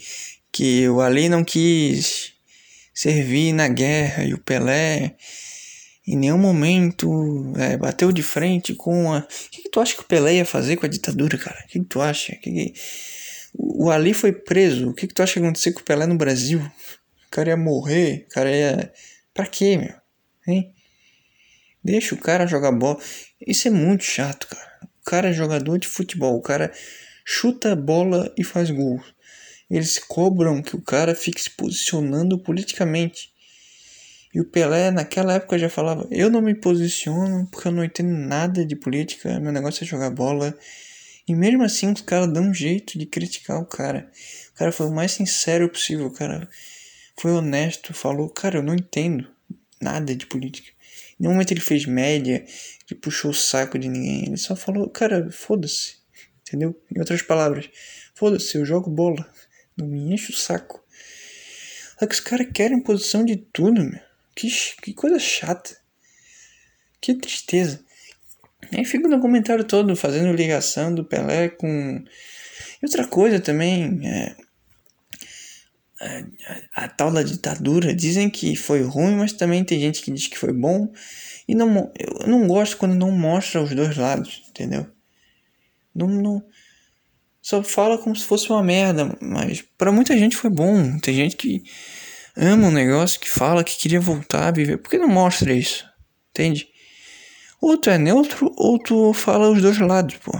Que 0.52 0.88
o 0.88 1.00
Ali 1.00 1.28
não 1.28 1.42
quis 1.42 2.32
servir 2.94 3.52
na 3.52 3.66
guerra 3.66 4.22
e 4.22 4.34
o 4.34 4.38
Pelé 4.38 5.16
em 6.06 6.16
nenhum 6.16 6.38
momento 6.38 7.52
é, 7.56 7.76
bateu 7.76 8.12
de 8.12 8.22
frente 8.22 8.74
com 8.74 9.12
a. 9.12 9.18
O 9.18 9.50
que, 9.50 9.62
que, 9.62 9.70
tu 9.70 9.80
acha 9.80 9.94
que 9.94 10.02
o 10.02 10.04
Pelé 10.04 10.34
ia 10.34 10.44
fazer 10.44 10.76
com 10.76 10.86
a 10.86 10.88
ditadura, 10.88 11.38
cara? 11.38 11.58
O 11.64 11.68
que, 11.68 11.78
que 11.80 11.84
tu 11.84 12.00
acha? 12.00 12.34
Que 12.36 12.50
que... 12.50 12.74
O 13.56 13.90
Ali 13.90 14.12
foi 14.12 14.32
preso. 14.32 14.90
O 14.90 14.94
que, 14.94 15.06
que 15.06 15.14
tu 15.14 15.22
acha 15.22 15.34
que 15.34 15.40
ia 15.40 15.44
acontecer 15.46 15.72
com 15.72 15.80
o 15.80 15.84
Pelé 15.84 16.06
no 16.06 16.16
Brasil? 16.16 16.60
O 16.60 17.30
cara 17.30 17.50
ia 17.50 17.56
morrer. 17.56 18.26
O 18.28 18.34
cara 18.34 18.50
ia. 18.50 18.92
Pra 19.32 19.46
quê, 19.46 19.78
meu? 19.78 19.94
Hein? 20.46 20.72
Deixa 21.82 22.14
o 22.14 22.18
cara 22.18 22.46
jogar 22.46 22.72
bola. 22.72 22.98
Isso 23.46 23.68
é 23.68 23.70
muito 23.70 24.04
chato, 24.04 24.46
cara. 24.48 24.78
O 24.82 25.04
cara 25.04 25.30
é 25.30 25.32
jogador 25.32 25.78
de 25.78 25.86
futebol. 25.86 26.36
O 26.36 26.42
cara 26.42 26.72
chuta 27.24 27.72
a 27.72 27.76
bola 27.76 28.32
e 28.36 28.44
faz 28.44 28.70
gol 28.70 29.00
eles 29.70 29.98
cobram 29.98 30.62
que 30.62 30.76
o 30.76 30.80
cara 30.80 31.14
fique 31.14 31.40
se 31.40 31.50
posicionando 31.50 32.38
politicamente. 32.38 33.32
E 34.34 34.40
o 34.40 34.44
Pelé, 34.44 34.90
naquela 34.90 35.34
época, 35.34 35.56
já 35.56 35.70
falava: 35.70 36.08
Eu 36.10 36.28
não 36.28 36.42
me 36.42 36.54
posiciono 36.56 37.46
porque 37.46 37.68
eu 37.68 37.72
não 37.72 37.84
entendo 37.84 38.10
nada 38.10 38.66
de 38.66 38.74
política, 38.74 39.38
meu 39.38 39.52
negócio 39.52 39.84
é 39.84 39.86
jogar 39.86 40.10
bola. 40.10 40.58
E 41.26 41.34
mesmo 41.34 41.62
assim, 41.62 41.92
os 41.92 42.00
caras 42.00 42.30
dão 42.32 42.50
um 42.50 42.54
jeito 42.54 42.98
de 42.98 43.06
criticar 43.06 43.60
o 43.60 43.64
cara. 43.64 44.10
O 44.52 44.58
cara 44.58 44.72
foi 44.72 44.86
o 44.86 44.92
mais 44.92 45.12
sincero 45.12 45.68
possível, 45.68 46.06
o 46.06 46.12
cara 46.12 46.48
foi 47.16 47.30
honesto, 47.30 47.94
falou: 47.94 48.28
Cara, 48.28 48.58
eu 48.58 48.62
não 48.62 48.74
entendo 48.74 49.28
nada 49.80 50.14
de 50.16 50.26
política. 50.26 50.68
Em 51.12 51.22
nenhum 51.22 51.34
momento 51.34 51.52
ele 51.52 51.60
fez 51.60 51.86
média, 51.86 52.44
ele 52.90 53.00
puxou 53.00 53.30
o 53.30 53.34
saco 53.34 53.78
de 53.78 53.88
ninguém. 53.88 54.26
Ele 54.26 54.36
só 54.36 54.56
falou: 54.56 54.90
Cara, 54.90 55.30
foda-se. 55.30 55.98
Entendeu? 56.40 56.78
Em 56.94 56.98
outras 56.98 57.22
palavras, 57.22 57.70
foda-se, 58.14 58.56
eu 58.56 58.64
jogo 58.64 58.90
bola. 58.90 59.24
Não 59.76 59.86
me 59.86 60.12
enche 60.12 60.32
o 60.32 60.36
saco. 60.36 60.84
Só 61.98 62.06
que 62.06 62.14
os 62.14 62.20
caras 62.20 62.48
querem 62.52 62.82
posição 62.82 63.24
de 63.24 63.36
tudo, 63.36 63.80
meu. 63.82 64.13
Que, 64.34 64.48
que 64.82 64.92
coisa 64.92 65.18
chata. 65.18 65.76
Que 67.00 67.14
tristeza. 67.14 67.84
Aí 68.72 68.84
fica 68.84 69.08
no 69.08 69.20
comentário 69.20 69.64
todo 69.64 69.94
fazendo 69.94 70.32
ligação 70.32 70.94
do 70.94 71.04
Pelé 71.04 71.48
com. 71.48 72.02
E 72.82 72.86
outra 72.86 73.06
coisa 73.06 73.38
também. 73.38 74.00
É, 74.06 74.36
a, 76.00 76.84
a, 76.84 76.88
tal 76.88 77.12
da 77.12 77.22
ditadura. 77.22 77.94
Dizem 77.94 78.28
que 78.30 78.56
foi 78.56 78.82
ruim, 78.82 79.16
mas 79.16 79.32
também 79.32 79.64
tem 79.64 79.80
gente 79.80 80.02
que 80.02 80.10
diz 80.10 80.26
que 80.26 80.38
foi 80.38 80.52
bom. 80.52 80.92
E 81.46 81.54
não, 81.54 81.92
eu 81.98 82.26
não 82.26 82.46
gosto 82.46 82.76
quando 82.76 82.94
não 82.94 83.10
mostra 83.10 83.62
os 83.62 83.74
dois 83.74 83.96
lados, 83.96 84.42
entendeu? 84.48 84.86
Não, 85.94 86.08
não, 86.08 86.42
só 87.44 87.62
fala 87.62 87.98
como 87.98 88.16
se 88.16 88.24
fosse 88.24 88.48
uma 88.50 88.62
merda, 88.62 89.16
mas 89.20 89.62
para 89.76 89.92
muita 89.92 90.16
gente 90.16 90.34
foi 90.34 90.48
bom. 90.48 90.98
Tem 90.98 91.14
gente 91.14 91.36
que 91.36 91.62
ama 92.36 92.68
um 92.68 92.72
negócio, 92.72 93.20
que 93.20 93.30
fala 93.30 93.64
que 93.64 93.78
queria 93.78 94.00
voltar 94.00 94.48
a 94.48 94.50
viver. 94.50 94.78
Por 94.78 94.90
que 94.90 94.98
não 94.98 95.08
mostra 95.08 95.52
isso? 95.52 95.84
Entende? 96.30 96.68
Ou 97.60 97.78
tu 97.78 97.90
é 97.90 97.96
neutro, 97.96 98.52
ou 98.56 98.78
tu 98.78 99.12
fala 99.12 99.50
os 99.50 99.62
dois 99.62 99.78
lados, 99.78 100.16
pô. 100.16 100.32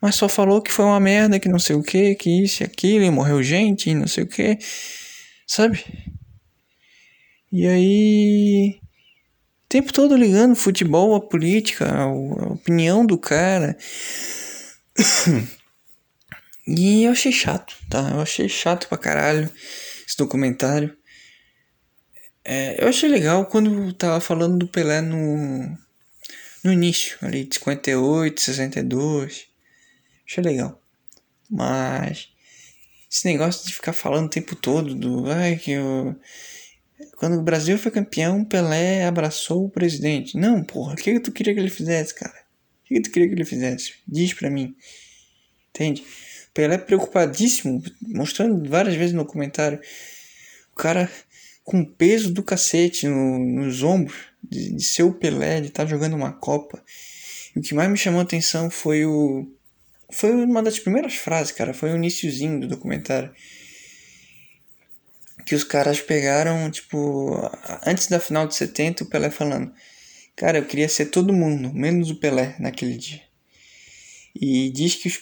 Mas 0.00 0.16
só 0.16 0.28
falou 0.28 0.60
que 0.60 0.72
foi 0.72 0.84
uma 0.84 0.98
merda, 0.98 1.38
que 1.38 1.48
não 1.48 1.60
sei 1.60 1.76
o 1.76 1.82
que, 1.82 2.16
que 2.16 2.42
isso 2.42 2.62
e 2.62 2.66
aquilo, 2.66 3.04
e 3.04 3.10
morreu 3.10 3.40
gente, 3.42 3.88
e 3.90 3.94
não 3.94 4.08
sei 4.08 4.24
o 4.24 4.26
que. 4.26 4.58
Sabe? 5.46 5.84
E 7.52 7.66
aí. 7.68 8.80
O 9.64 9.68
tempo 9.68 9.92
todo 9.92 10.16
ligando 10.16 10.56
futebol, 10.56 11.14
a 11.14 11.20
política, 11.20 11.88
a, 11.88 12.06
opinião 12.52 13.06
do 13.06 13.18
cara. 13.18 13.76
E 16.64 17.02
eu 17.02 17.10
achei 17.10 17.32
chato, 17.32 17.74
tá? 17.90 18.10
Eu 18.14 18.20
achei 18.20 18.48
chato 18.48 18.86
pra 18.86 18.96
caralho 18.96 19.50
esse 20.06 20.16
documentário. 20.16 20.96
É, 22.44 22.82
eu 22.82 22.88
achei 22.88 23.08
legal 23.08 23.46
quando 23.46 23.92
tava 23.92 24.20
falando 24.20 24.58
do 24.58 24.66
Pelé 24.66 25.00
no, 25.00 25.78
no 26.64 26.72
início, 26.72 27.16
ali 27.22 27.44
de 27.44 27.54
58, 27.54 28.40
62. 28.40 29.46
Achei 30.26 30.42
legal. 30.42 30.82
Mas 31.48 32.32
esse 33.10 33.26
negócio 33.26 33.66
de 33.66 33.74
ficar 33.74 33.92
falando 33.92 34.26
o 34.26 34.30
tempo 34.30 34.56
todo 34.56 34.94
do. 34.94 35.30
Ai, 35.30 35.56
que 35.56 35.72
eu. 35.72 36.16
Quando 37.16 37.38
o 37.38 37.42
Brasil 37.42 37.76
foi 37.78 37.92
campeão, 37.92 38.44
Pelé 38.44 39.04
abraçou 39.04 39.66
o 39.66 39.70
presidente. 39.70 40.36
Não, 40.38 40.64
porra, 40.64 40.94
o 40.94 40.96
que, 40.96 41.12
que 41.12 41.20
tu 41.20 41.30
queria 41.30 41.52
que 41.52 41.60
ele 41.60 41.68
fizesse, 41.68 42.14
cara? 42.14 42.32
O 42.32 42.88
que, 42.88 42.94
que 42.94 43.02
tu 43.02 43.10
queria 43.10 43.28
que 43.28 43.34
ele 43.34 43.44
fizesse? 43.44 43.94
Diz 44.08 44.32
pra 44.32 44.48
mim. 44.48 44.74
Entende? 45.70 46.04
Pelé 46.54 46.76
preocupadíssimo, 46.76 47.82
mostrando 48.02 48.68
várias 48.68 48.94
vezes 48.94 49.14
no 49.14 49.24
comentário. 49.24 49.80
O 50.72 50.76
cara 50.76 51.10
com 51.64 51.84
peso 51.84 52.32
do 52.32 52.42
cacete 52.42 53.06
no, 53.06 53.38
nos 53.38 53.82
ombros, 53.82 54.16
de, 54.42 54.72
de 54.72 54.82
ser 54.82 55.04
o 55.04 55.14
Pelé, 55.14 55.60
de 55.60 55.68
estar 55.68 55.84
tá 55.84 55.88
jogando 55.88 56.14
uma 56.14 56.32
Copa. 56.32 56.82
E 57.54 57.58
o 57.58 57.62
que 57.62 57.74
mais 57.74 57.90
me 57.90 57.96
chamou 57.96 58.20
a 58.20 58.24
atenção 58.24 58.70
foi 58.70 59.04
o. 59.06 59.50
Foi 60.10 60.30
uma 60.30 60.62
das 60.62 60.78
primeiras 60.78 61.14
frases, 61.14 61.52
cara. 61.52 61.72
Foi 61.72 61.90
o 61.90 61.96
iníciozinho 61.96 62.60
do 62.60 62.68
documentário. 62.68 63.32
Que 65.46 65.54
os 65.54 65.64
caras 65.64 66.00
pegaram, 66.00 66.70
tipo, 66.70 67.50
antes 67.86 68.08
da 68.08 68.20
final 68.20 68.46
de 68.46 68.54
70, 68.54 69.04
o 69.04 69.06
Pelé 69.06 69.30
falando: 69.30 69.72
Cara, 70.36 70.58
eu 70.58 70.66
queria 70.66 70.88
ser 70.88 71.06
todo 71.06 71.32
mundo, 71.32 71.72
menos 71.72 72.10
o 72.10 72.16
Pelé 72.16 72.56
naquele 72.58 72.96
dia. 72.96 73.22
E 74.34 74.70
diz 74.70 74.94
que 74.94 75.08
os 75.08 75.20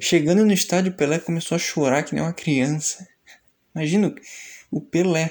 Chegando 0.00 0.44
no 0.44 0.52
estádio, 0.52 0.92
Pelé 0.92 1.18
começou 1.18 1.56
a 1.56 1.58
chorar 1.58 2.02
que 2.02 2.14
nem 2.14 2.22
uma 2.22 2.32
criança. 2.32 3.06
Imagina 3.74 4.14
o 4.70 4.80
Pelé. 4.80 5.30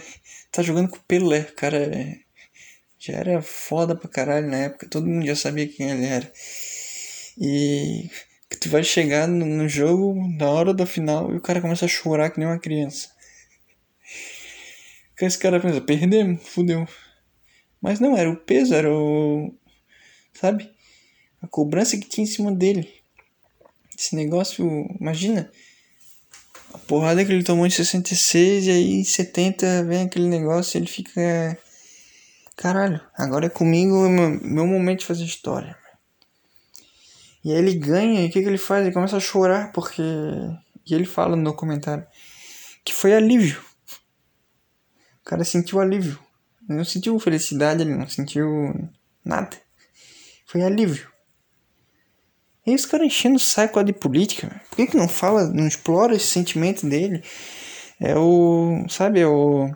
Tá 0.52 0.62
jogando 0.62 0.90
com 0.90 0.98
o 0.98 1.04
Pelé. 1.08 1.44
Cara 1.44 1.92
já 2.98 3.14
era 3.14 3.42
foda 3.42 3.96
pra 3.96 4.10
caralho 4.10 4.48
na 4.48 4.58
época. 4.58 4.88
Todo 4.88 5.08
mundo 5.08 5.26
já 5.26 5.36
sabia 5.36 5.68
quem 5.68 5.90
ele 5.90 6.06
era. 6.06 6.32
E 7.38 8.10
tu 8.60 8.70
vai 8.70 8.84
chegar 8.84 9.28
no, 9.28 9.46
no 9.46 9.68
jogo, 9.68 10.16
na 10.38 10.50
hora 10.50 10.74
da 10.74 10.86
final, 10.86 11.34
e 11.34 11.38
o 11.38 11.42
cara 11.42 11.60
começa 11.60 11.86
a 11.86 11.90
chorar 11.90 12.30
que 12.30 12.40
nem 12.40 12.48
uma 12.48 12.60
criança. 12.60 13.10
Que 15.18 15.26
esse 15.26 15.38
cara 15.38 15.60
pensa, 15.60 15.82
perdemos, 15.82 16.48
fudeu. 16.48 16.88
Mas 17.82 18.00
não, 18.00 18.16
era 18.18 18.30
o 18.30 18.38
peso, 18.38 18.74
era 18.74 18.90
o. 18.90 19.54
Sabe? 20.34 20.72
A 21.42 21.48
cobrança 21.48 21.98
que 21.98 22.08
tinha 22.08 22.24
em 22.24 22.28
cima 22.28 22.52
dele. 22.52 23.03
Esse 24.04 24.18
negócio, 24.18 24.66
imagina. 25.00 25.50
A 26.74 26.78
porrada 26.78 27.24
que 27.24 27.32
ele 27.32 27.42
tomou 27.42 27.66
em 27.66 27.70
66 27.70 28.66
e 28.66 28.72
aí 28.72 28.94
em 28.96 29.04
70 29.06 29.86
vem 29.86 30.02
aquele 30.02 30.28
negócio 30.28 30.76
e 30.76 30.80
ele 30.80 30.88
fica. 30.88 31.58
Caralho, 32.58 33.00
agora 33.18 33.46
é 33.46 33.50
comigo, 33.50 34.06
é 34.06 34.10
meu, 34.10 34.68
momento 34.68 35.00
de 35.00 35.06
fazer 35.06 35.24
história. 35.24 35.78
E 37.46 37.52
aí 37.52 37.58
ele 37.58 37.76
ganha 37.76 38.22
e 38.22 38.28
o 38.28 38.30
que, 38.30 38.42
que 38.42 38.48
ele 38.48 38.58
faz? 38.58 38.84
Ele 38.84 38.94
começa 38.94 39.16
a 39.16 39.22
chorar 39.22 39.72
porque. 39.72 40.02
E 40.86 40.94
ele 40.94 41.06
fala 41.06 41.38
no 41.38 41.44
documentário 41.46 42.06
que 42.84 42.94
foi 42.94 43.14
alívio. 43.14 43.64
O 45.22 45.24
cara 45.24 45.46
sentiu 45.46 45.80
alívio. 45.80 46.20
Ele 46.68 46.78
não 46.78 46.84
sentiu 46.84 47.18
felicidade, 47.20 47.84
ele 47.84 47.96
não 47.96 48.10
sentiu 48.10 48.90
nada. 49.24 49.58
Foi 50.46 50.62
alívio. 50.62 51.13
E 52.66 52.70
aí 52.70 52.76
os 52.76 52.86
caras 52.86 53.08
enchendo 53.08 53.36
o 53.36 53.40
saco 53.40 53.84
de 53.84 53.94
política. 53.94 54.62
Por 54.70 54.78
que, 54.78 54.88
que 54.88 54.98
não 54.98 55.08
fala, 55.08 55.48
não 55.48 55.68
explora 55.68 56.16
esse 56.16 56.28
sentimento 56.28 56.88
dele? 56.88 57.22
É 58.00 58.18
o. 58.18 58.86
Sabe, 58.90 59.20
é 59.20 59.28
o. 59.28 59.70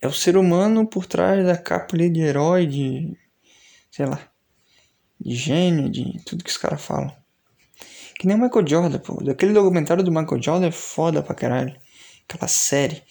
É 0.00 0.08
o 0.08 0.12
ser 0.12 0.36
humano 0.36 0.86
por 0.86 1.06
trás 1.06 1.44
da 1.46 1.56
capa 1.56 1.94
ali 1.94 2.10
de 2.10 2.20
herói, 2.20 2.66
de. 2.66 3.16
Sei 3.90 4.06
lá. 4.06 4.20
de 5.20 5.34
gênio, 5.34 5.88
de 5.90 6.22
tudo 6.24 6.44
que 6.44 6.50
os 6.50 6.56
caras 6.56 6.82
falam. 6.82 7.14
Que 8.18 8.26
nem 8.26 8.36
o 8.36 8.40
Michael 8.40 8.66
Jordan, 8.66 8.98
pô. 8.98 9.18
Aquele 9.30 9.52
documentário 9.52 10.02
do 10.02 10.10
Michael 10.10 10.42
Jordan 10.42 10.66
é 10.68 10.72
foda 10.72 11.22
pra 11.22 11.34
caralho. 11.34 11.76
Aquela 12.28 12.48
série 12.48 13.02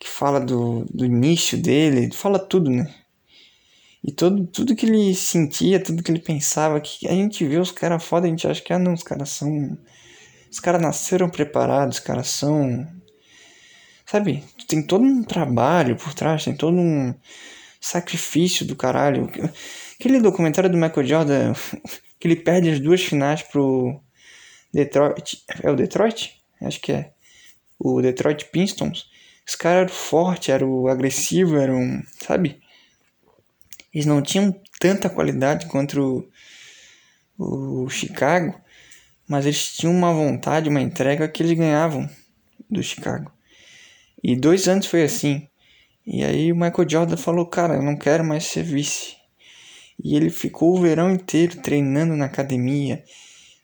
que 0.00 0.08
fala 0.08 0.40
do, 0.40 0.84
do 0.92 1.04
início 1.04 1.56
dele, 1.56 2.12
fala 2.12 2.38
tudo, 2.38 2.70
né? 2.70 2.92
E 4.04 4.10
todo, 4.10 4.46
tudo 4.46 4.74
que 4.74 4.84
ele 4.84 5.14
sentia, 5.14 5.80
tudo 5.82 6.02
que 6.02 6.10
ele 6.10 6.18
pensava, 6.18 6.80
que 6.80 7.06
a 7.06 7.12
gente 7.12 7.46
vê 7.46 7.58
os 7.58 7.70
caras 7.70 8.02
foda, 8.02 8.26
a 8.26 8.30
gente 8.30 8.46
acha 8.46 8.60
que, 8.60 8.72
ah 8.72 8.78
não, 8.78 8.94
os 8.94 9.02
caras 9.02 9.30
são. 9.30 9.78
Os 10.50 10.58
caras 10.58 10.82
nasceram 10.82 11.30
preparados, 11.30 11.98
os 11.98 12.02
caras 12.02 12.28
são. 12.28 12.86
Sabe? 14.04 14.42
Tem 14.66 14.82
todo 14.84 15.04
um 15.04 15.22
trabalho 15.22 15.96
por 15.96 16.12
trás, 16.14 16.44
tem 16.44 16.54
todo 16.54 16.76
um 16.76 17.14
sacrifício 17.80 18.66
do 18.66 18.74
caralho. 18.74 19.30
Aquele 19.98 20.20
documentário 20.20 20.68
do 20.68 20.76
Michael 20.76 21.06
Jordan, 21.06 21.52
que 22.18 22.26
ele 22.26 22.36
perde 22.36 22.70
as 22.70 22.80
duas 22.80 23.02
finais 23.02 23.42
pro 23.42 24.00
Detroit. 24.74 25.44
É 25.62 25.70
o 25.70 25.76
Detroit? 25.76 26.42
Acho 26.60 26.80
que 26.80 26.92
é. 26.92 27.12
O 27.78 28.02
Detroit 28.02 28.46
Pistons. 28.46 29.06
Os 29.46 29.54
caras 29.54 29.82
eram 29.82 29.94
fortes, 29.94 30.48
eram 30.48 30.86
agressivos, 30.88 31.60
eram. 31.60 32.02
Sabe? 32.20 32.60
Eles 33.92 34.06
não 34.06 34.22
tinham 34.22 34.54
tanta 34.80 35.10
qualidade 35.10 35.66
quanto 35.66 36.30
o, 37.38 37.84
o 37.84 37.88
Chicago, 37.88 38.58
mas 39.28 39.46
eles 39.46 39.74
tinham 39.74 39.94
uma 39.94 40.12
vontade, 40.12 40.68
uma 40.68 40.80
entrega 40.80 41.28
que 41.28 41.42
eles 41.42 41.56
ganhavam 41.56 42.08
do 42.70 42.82
Chicago. 42.82 43.30
E 44.22 44.36
dois 44.36 44.68
anos 44.68 44.86
foi 44.86 45.02
assim. 45.02 45.48
E 46.06 46.24
aí 46.24 46.52
o 46.52 46.56
Michael 46.56 46.88
Jordan 46.88 47.16
falou, 47.16 47.46
cara, 47.46 47.74
eu 47.74 47.82
não 47.82 47.96
quero 47.96 48.24
mais 48.24 48.44
ser 48.44 48.62
vice. 48.62 49.16
E 50.02 50.16
ele 50.16 50.30
ficou 50.30 50.76
o 50.76 50.80
verão 50.80 51.12
inteiro 51.12 51.60
treinando 51.60 52.16
na 52.16 52.24
academia, 52.24 53.04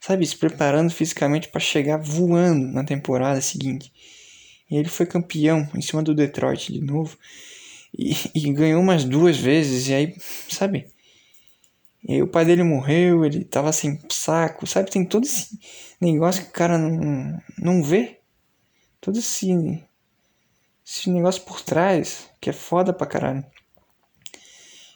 sabe, 0.01 0.27
se 0.27 0.37
preparando 0.37 0.91
fisicamente 0.91 1.49
para 1.49 1.61
chegar 1.61 1.97
voando 1.97 2.67
na 2.69 2.85
temporada 2.85 3.41
seguinte. 3.41 3.93
E 4.71 4.77
ele 4.77 4.89
foi 4.89 5.07
campeão 5.07 5.69
em 5.75 5.81
cima 5.81 6.03
do 6.03 6.15
Detroit 6.15 6.73
de 6.73 6.81
novo. 6.81 7.17
E, 7.99 8.15
e 8.35 8.53
ganhou 8.53 8.81
umas 8.81 9.05
duas 9.05 9.37
vezes. 9.37 9.89
E 9.89 9.95
aí, 9.95 10.17
sabe? 10.49 10.87
E 12.07 12.15
aí 12.15 12.23
o 12.23 12.29
pai 12.29 12.45
dele 12.45 12.63
morreu, 12.63 13.25
ele 13.25 13.45
tava 13.45 13.73
sem 13.73 14.01
saco, 14.09 14.67
sabe? 14.67 14.91
Tem 14.91 15.05
todo 15.05 15.25
esse 15.25 15.59
negócio 16.01 16.45
que 16.45 16.51
o 16.51 16.53
cara 16.53 16.79
não, 16.79 17.43
não 17.59 17.83
vê. 17.83 18.21
Todo 19.01 19.19
esse, 19.19 19.83
esse 20.87 21.11
negócio 21.11 21.43
por 21.43 21.61
trás, 21.61 22.31
que 22.41 22.51
é 22.51 22.53
foda 22.53 22.93
pra 22.93 23.07
caralho. 23.07 23.45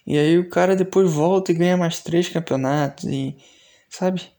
E 0.06 0.18
aí 0.18 0.38
o 0.38 0.48
cara 0.48 0.74
depois 0.74 1.10
volta 1.10 1.52
e 1.52 1.54
ganha 1.54 1.76
mais 1.76 2.00
três 2.00 2.28
campeonatos 2.28 3.04
e. 3.04 3.36
Sabe? 3.88 4.32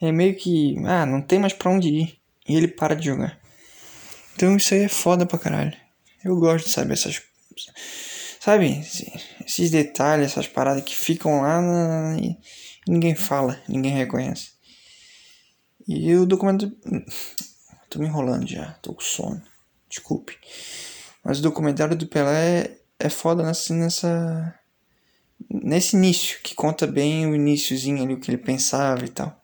É 0.00 0.12
meio 0.12 0.36
que. 0.36 0.76
Ah, 0.84 1.06
não 1.06 1.20
tem 1.20 1.38
mais 1.38 1.52
pra 1.52 1.70
onde 1.70 1.88
ir. 1.88 2.18
E 2.48 2.56
ele 2.56 2.68
para 2.68 2.94
de 2.94 3.06
jogar. 3.06 3.40
Então 4.34 4.56
isso 4.56 4.74
aí 4.74 4.82
é 4.82 4.88
foda 4.88 5.26
pra 5.26 5.38
caralho. 5.38 5.76
Eu 6.24 6.36
gosto 6.38 6.66
de 6.66 6.72
saber 6.72 6.92
essas 6.92 7.20
Sabe? 8.40 8.80
Esses 9.46 9.70
detalhes, 9.70 10.32
essas 10.32 10.48
paradas 10.48 10.84
que 10.84 10.96
ficam 10.96 11.40
lá 11.40 11.60
na... 11.60 12.16
e 12.18 12.36
ninguém 12.88 13.14
fala, 13.14 13.60
ninguém 13.68 13.92
reconhece. 13.92 14.52
E 15.86 16.14
o 16.14 16.26
documento. 16.26 16.70
Tô 17.88 17.98
me 17.98 18.06
enrolando 18.06 18.48
já, 18.48 18.72
tô 18.82 18.94
com 18.94 19.02
sono. 19.02 19.42
Desculpe. 19.88 20.38
Mas 21.22 21.38
o 21.38 21.42
documentário 21.42 21.94
do 21.94 22.06
Pelé 22.06 22.78
é 22.98 23.08
foda 23.08 23.42
nessa, 23.42 23.74
nessa. 23.74 24.58
Nesse 25.50 25.96
início, 25.96 26.40
que 26.42 26.54
conta 26.54 26.86
bem 26.86 27.26
o 27.26 27.34
iníciozinho 27.34 28.02
ali, 28.02 28.14
o 28.14 28.20
que 28.20 28.30
ele 28.30 28.38
pensava 28.38 29.04
e 29.04 29.08
tal. 29.08 29.40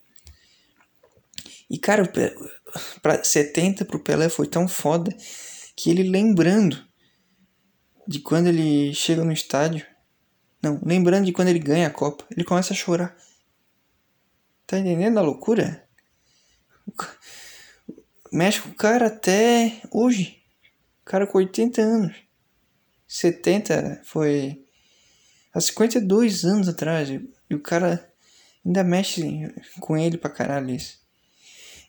E 1.70 1.76
cara, 1.78 2.10
pra 3.02 3.22
70 3.22 3.84
pro 3.84 4.02
Pelé 4.02 4.28
foi 4.28 4.46
tão 4.46 4.66
foda 4.66 5.14
que 5.76 5.90
ele 5.90 6.08
lembrando 6.08 6.87
de 8.08 8.20
quando 8.20 8.46
ele 8.46 8.94
chega 8.94 9.22
no 9.22 9.30
estádio. 9.30 9.86
Não, 10.62 10.80
lembrando 10.82 11.26
de 11.26 11.32
quando 11.32 11.48
ele 11.48 11.58
ganha 11.58 11.88
a 11.88 11.90
Copa. 11.90 12.24
Ele 12.30 12.42
começa 12.42 12.72
a 12.72 12.76
chorar. 12.76 13.14
Tá 14.66 14.78
entendendo 14.78 15.18
a 15.18 15.22
loucura? 15.22 15.86
Mexe 18.32 18.62
com 18.62 18.70
o 18.70 18.74
cara 18.74 19.08
até 19.08 19.82
hoje. 19.92 20.42
O 21.02 21.04
cara 21.04 21.26
com 21.26 21.36
80 21.36 21.82
anos. 21.82 22.16
70 23.06 24.00
foi 24.04 24.64
há 25.52 25.60
52 25.60 26.46
anos 26.46 26.66
atrás. 26.66 27.10
E 27.10 27.54
o 27.54 27.60
cara 27.60 28.10
ainda 28.64 28.82
mexe 28.82 29.52
com 29.80 29.98
ele 29.98 30.16
pra 30.16 30.30
caralho 30.30 30.74
isso. 30.74 30.98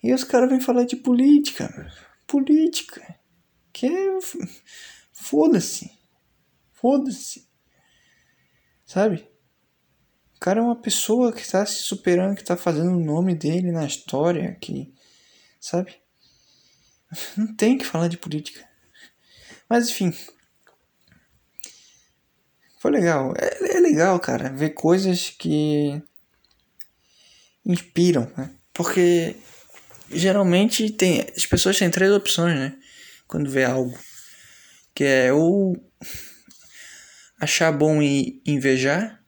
E 0.03 0.13
os 0.13 0.25
caras 0.25 0.49
vêm 0.49 0.59
falar 0.59 0.83
de 0.83 0.97
política. 0.97 1.89
Política. 2.27 3.15
Que 3.71 3.87
é. 3.87 4.19
Foda-se. 5.13 5.98
Foda-se. 6.79 7.47
Sabe? 8.85 9.29
O 10.35 10.39
cara 10.39 10.61
é 10.61 10.63
uma 10.63 10.81
pessoa 10.81 11.33
que 11.33 11.41
está 11.41 11.65
se 11.65 11.83
superando, 11.83 12.35
que 12.35 12.41
está 12.41 12.55
fazendo 12.55 12.91
o 12.91 13.03
nome 13.03 13.35
dele 13.35 13.71
na 13.71 13.85
história, 13.85 14.55
que. 14.61 14.93
Sabe? 15.59 15.95
Não 17.35 17.53
tem 17.55 17.77
que 17.77 17.85
falar 17.85 18.07
de 18.07 18.17
política. 18.17 18.65
Mas 19.67 19.89
enfim. 19.89 20.13
Foi 22.79 22.91
legal. 22.91 23.33
É, 23.37 23.77
é 23.77 23.79
legal, 23.81 24.17
cara, 24.19 24.49
ver 24.49 24.69
coisas 24.69 25.29
que 25.31 26.01
inspiram, 27.65 28.31
né? 28.37 28.55
Porque 28.73 29.35
geralmente 30.09 30.89
tem 30.91 31.27
as 31.35 31.45
pessoas 31.45 31.77
têm 31.77 31.91
três 31.91 32.11
opções, 32.11 32.57
né? 32.57 32.79
Quando 33.27 33.51
vê 33.51 33.65
algo 33.65 33.99
que 34.95 35.03
é 35.03 35.33
ou 35.33 35.75
achar 37.39 37.71
bom 37.71 38.01
e 38.01 38.41
invejar, 38.45 39.23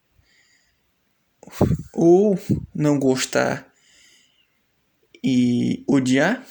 ou 1.94 2.38
não 2.74 3.00
gostar 3.00 3.72
e 5.24 5.84
odiar. 5.88 6.46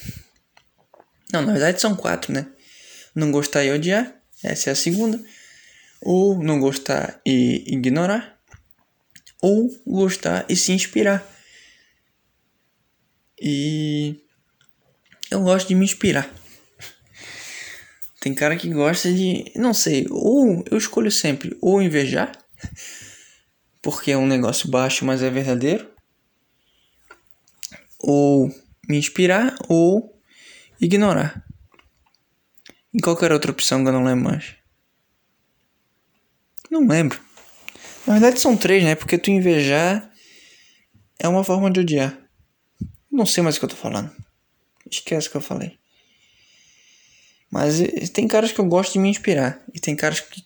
Não, 1.32 1.42
na 1.42 1.52
verdade 1.52 1.80
são 1.80 1.94
quatro, 1.94 2.32
né? 2.32 2.46
Não 3.14 3.30
gostar 3.30 3.64
e 3.64 3.72
odiar, 3.72 4.14
essa 4.42 4.70
é 4.70 4.72
a 4.72 4.76
segunda. 4.76 5.22
Ou 6.00 6.42
não 6.42 6.58
gostar 6.58 7.20
e 7.26 7.74
ignorar. 7.74 8.40
Ou 9.42 9.68
gostar 9.86 10.46
e 10.48 10.56
se 10.56 10.72
inspirar. 10.72 11.26
E 13.40 14.22
eu 15.30 15.42
gosto 15.42 15.68
de 15.68 15.74
me 15.74 15.84
inspirar. 15.84 16.39
Tem 18.20 18.34
cara 18.34 18.54
que 18.54 18.68
gosta 18.68 19.10
de. 19.10 19.50
Não 19.56 19.72
sei, 19.72 20.06
ou 20.10 20.62
eu 20.70 20.76
escolho 20.76 21.10
sempre 21.10 21.56
ou 21.62 21.80
invejar, 21.80 22.30
porque 23.80 24.12
é 24.12 24.16
um 24.16 24.26
negócio 24.26 24.70
baixo, 24.70 25.06
mas 25.06 25.22
é 25.22 25.30
verdadeiro, 25.30 25.90
ou 27.98 28.52
me 28.86 28.98
inspirar, 28.98 29.56
ou 29.68 30.22
ignorar. 30.78 31.42
E 32.92 33.00
qualquer 33.00 33.32
outra 33.32 33.50
opção 33.50 33.82
que 33.82 33.88
eu 33.88 33.92
não 33.92 34.04
lembro 34.04 34.24
mais. 34.24 34.54
Não 36.70 36.86
lembro. 36.86 37.18
Na 38.06 38.14
verdade 38.14 38.38
são 38.38 38.54
três, 38.54 38.84
né? 38.84 38.94
Porque 38.94 39.16
tu 39.16 39.30
invejar 39.30 40.12
é 41.18 41.26
uma 41.26 41.42
forma 41.42 41.70
de 41.70 41.80
odiar. 41.80 42.18
Não 43.10 43.24
sei 43.24 43.42
mais 43.42 43.56
o 43.56 43.60
que 43.60 43.64
eu 43.64 43.70
tô 43.70 43.76
falando. 43.76 44.14
Esquece 44.90 45.28
o 45.28 45.30
que 45.30 45.36
eu 45.38 45.40
falei. 45.40 45.79
Mas 47.50 47.80
eh, 47.80 48.06
tem 48.12 48.28
caras 48.28 48.52
que 48.52 48.60
eu 48.60 48.64
gosto 48.64 48.92
de 48.92 48.98
me 48.98 49.08
inspirar. 49.08 49.62
E 49.74 49.80
tem 49.80 49.96
caras 49.96 50.20
que. 50.20 50.44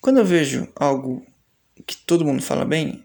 Quando 0.00 0.18
eu 0.18 0.24
vejo 0.24 0.68
algo 0.74 1.24
que 1.86 1.96
todo 1.96 2.24
mundo 2.24 2.42
fala 2.42 2.64
bem, 2.64 3.04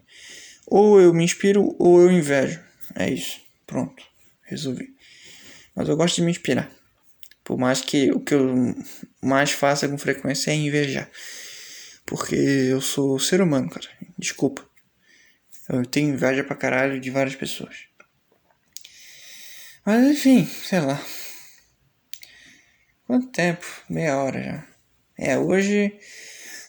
ou 0.66 1.00
eu 1.00 1.12
me 1.12 1.24
inspiro 1.24 1.76
ou 1.78 2.00
eu 2.00 2.10
invejo. 2.10 2.60
É 2.94 3.10
isso. 3.10 3.40
Pronto. 3.66 4.02
Resolvi. 4.42 4.94
Mas 5.74 5.88
eu 5.88 5.96
gosto 5.96 6.16
de 6.16 6.22
me 6.22 6.30
inspirar. 6.30 6.70
Por 7.44 7.58
mais 7.58 7.80
que 7.80 8.10
o 8.10 8.20
que 8.20 8.34
eu 8.34 8.74
mais 9.22 9.52
faça 9.52 9.88
com 9.88 9.98
frequência 9.98 10.50
é 10.50 10.54
invejar. 10.54 11.08
Porque 12.04 12.34
eu 12.34 12.80
sou 12.80 13.18
ser 13.18 13.40
humano, 13.40 13.68
cara. 13.68 13.86
Desculpa. 14.18 14.64
Eu 15.68 15.84
tenho 15.84 16.14
inveja 16.14 16.44
pra 16.44 16.56
caralho 16.56 17.00
de 17.00 17.10
várias 17.10 17.34
pessoas. 17.34 17.86
Mas 19.84 20.06
enfim, 20.10 20.44
sei 20.44 20.80
lá. 20.80 21.00
Quanto 23.06 23.28
tempo? 23.28 23.64
Meia 23.88 24.18
hora 24.18 24.42
já. 24.42 24.66
É, 25.16 25.38
hoje 25.38 25.98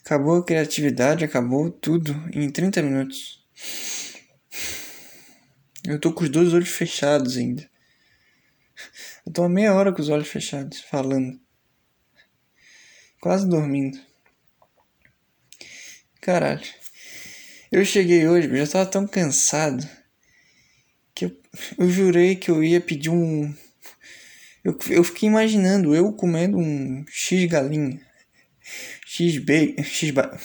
acabou 0.06 0.38
a 0.38 0.46
criatividade, 0.46 1.26
acabou 1.26 1.72
tudo 1.72 2.14
em 2.34 2.50
30 2.50 2.82
minutos. 2.82 3.44
Eu 5.86 6.00
tô 6.00 6.14
com 6.14 6.24
os 6.24 6.30
dois 6.30 6.54
olhos 6.54 6.70
fechados 6.70 7.38
ainda. 7.38 7.68
Eu 9.26 9.34
tô 9.34 9.44
há 9.44 9.50
meia 9.50 9.74
hora 9.74 9.92
com 9.92 10.02
os 10.02 10.10
olhos 10.10 10.28
fechados, 10.28 10.82
falando. 10.82 11.40
Quase 13.20 13.48
dormindo. 13.48 14.00
Caralho. 16.22 16.62
Eu 17.72 17.84
cheguei 17.84 18.28
hoje, 18.28 18.48
eu 18.48 18.58
já 18.58 18.68
tava 18.72 18.86
tão 18.86 19.08
cansado 19.08 19.88
que 21.16 21.26
eu, 21.26 21.42
eu 21.78 21.90
jurei 21.90 22.36
que 22.36 22.52
eu 22.52 22.64
ia 22.64 22.80
pedir 22.80 23.10
um. 23.10 23.54
Eu, 24.68 24.78
eu 24.90 25.02
fiquei 25.02 25.30
imaginando 25.30 25.96
eu 25.96 26.12
comendo 26.12 26.58
um 26.58 27.06
X 27.10 27.46
galinha. 27.46 28.02
X 29.06 29.38
bacon. 29.38 29.82
X, 29.82 30.12
ba... 30.12 30.38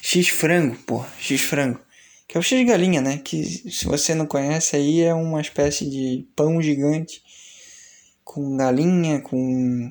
X 0.00 0.28
frango, 0.28 0.76
pô. 0.86 1.04
X 1.18 1.40
frango. 1.40 1.80
Que 2.28 2.36
é 2.36 2.40
o 2.40 2.42
X 2.42 2.64
galinha, 2.64 3.00
né? 3.00 3.18
Que 3.18 3.42
se 3.44 3.84
você 3.84 4.14
não 4.14 4.26
conhece 4.26 4.76
aí 4.76 5.00
é 5.00 5.12
uma 5.12 5.40
espécie 5.40 5.90
de 5.90 6.24
pão 6.36 6.62
gigante 6.62 7.20
com 8.22 8.56
galinha, 8.56 9.20
com 9.20 9.90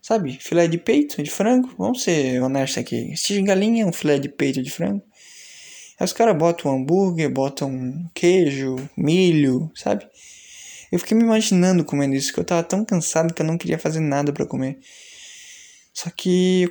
sabe, 0.00 0.38
filé 0.40 0.68
de 0.68 0.78
peito 0.78 1.20
de 1.24 1.30
frango. 1.30 1.74
Vamos 1.76 2.04
ser 2.04 2.40
honestos 2.40 2.78
aqui. 2.78 3.12
X 3.16 3.42
galinha 3.42 3.82
é 3.82 3.86
um 3.86 3.92
filé 3.92 4.20
de 4.20 4.28
peito 4.28 4.62
de 4.62 4.70
frango. 4.70 5.02
Aí 5.98 6.04
os 6.04 6.12
caras 6.12 6.38
botam 6.38 6.70
hambúrguer, 6.70 7.28
botam 7.28 8.08
queijo, 8.14 8.76
milho, 8.96 9.68
sabe? 9.74 10.06
Eu 10.90 10.98
fiquei 10.98 11.16
me 11.16 11.24
imaginando 11.24 11.84
comendo 11.84 12.14
isso, 12.14 12.32
que 12.32 12.40
eu 12.40 12.44
tava 12.44 12.62
tão 12.62 12.84
cansado 12.84 13.34
que 13.34 13.42
eu 13.42 13.46
não 13.46 13.58
queria 13.58 13.78
fazer 13.78 14.00
nada 14.00 14.32
para 14.32 14.46
comer. 14.46 14.78
Só 15.92 16.10
que 16.10 16.70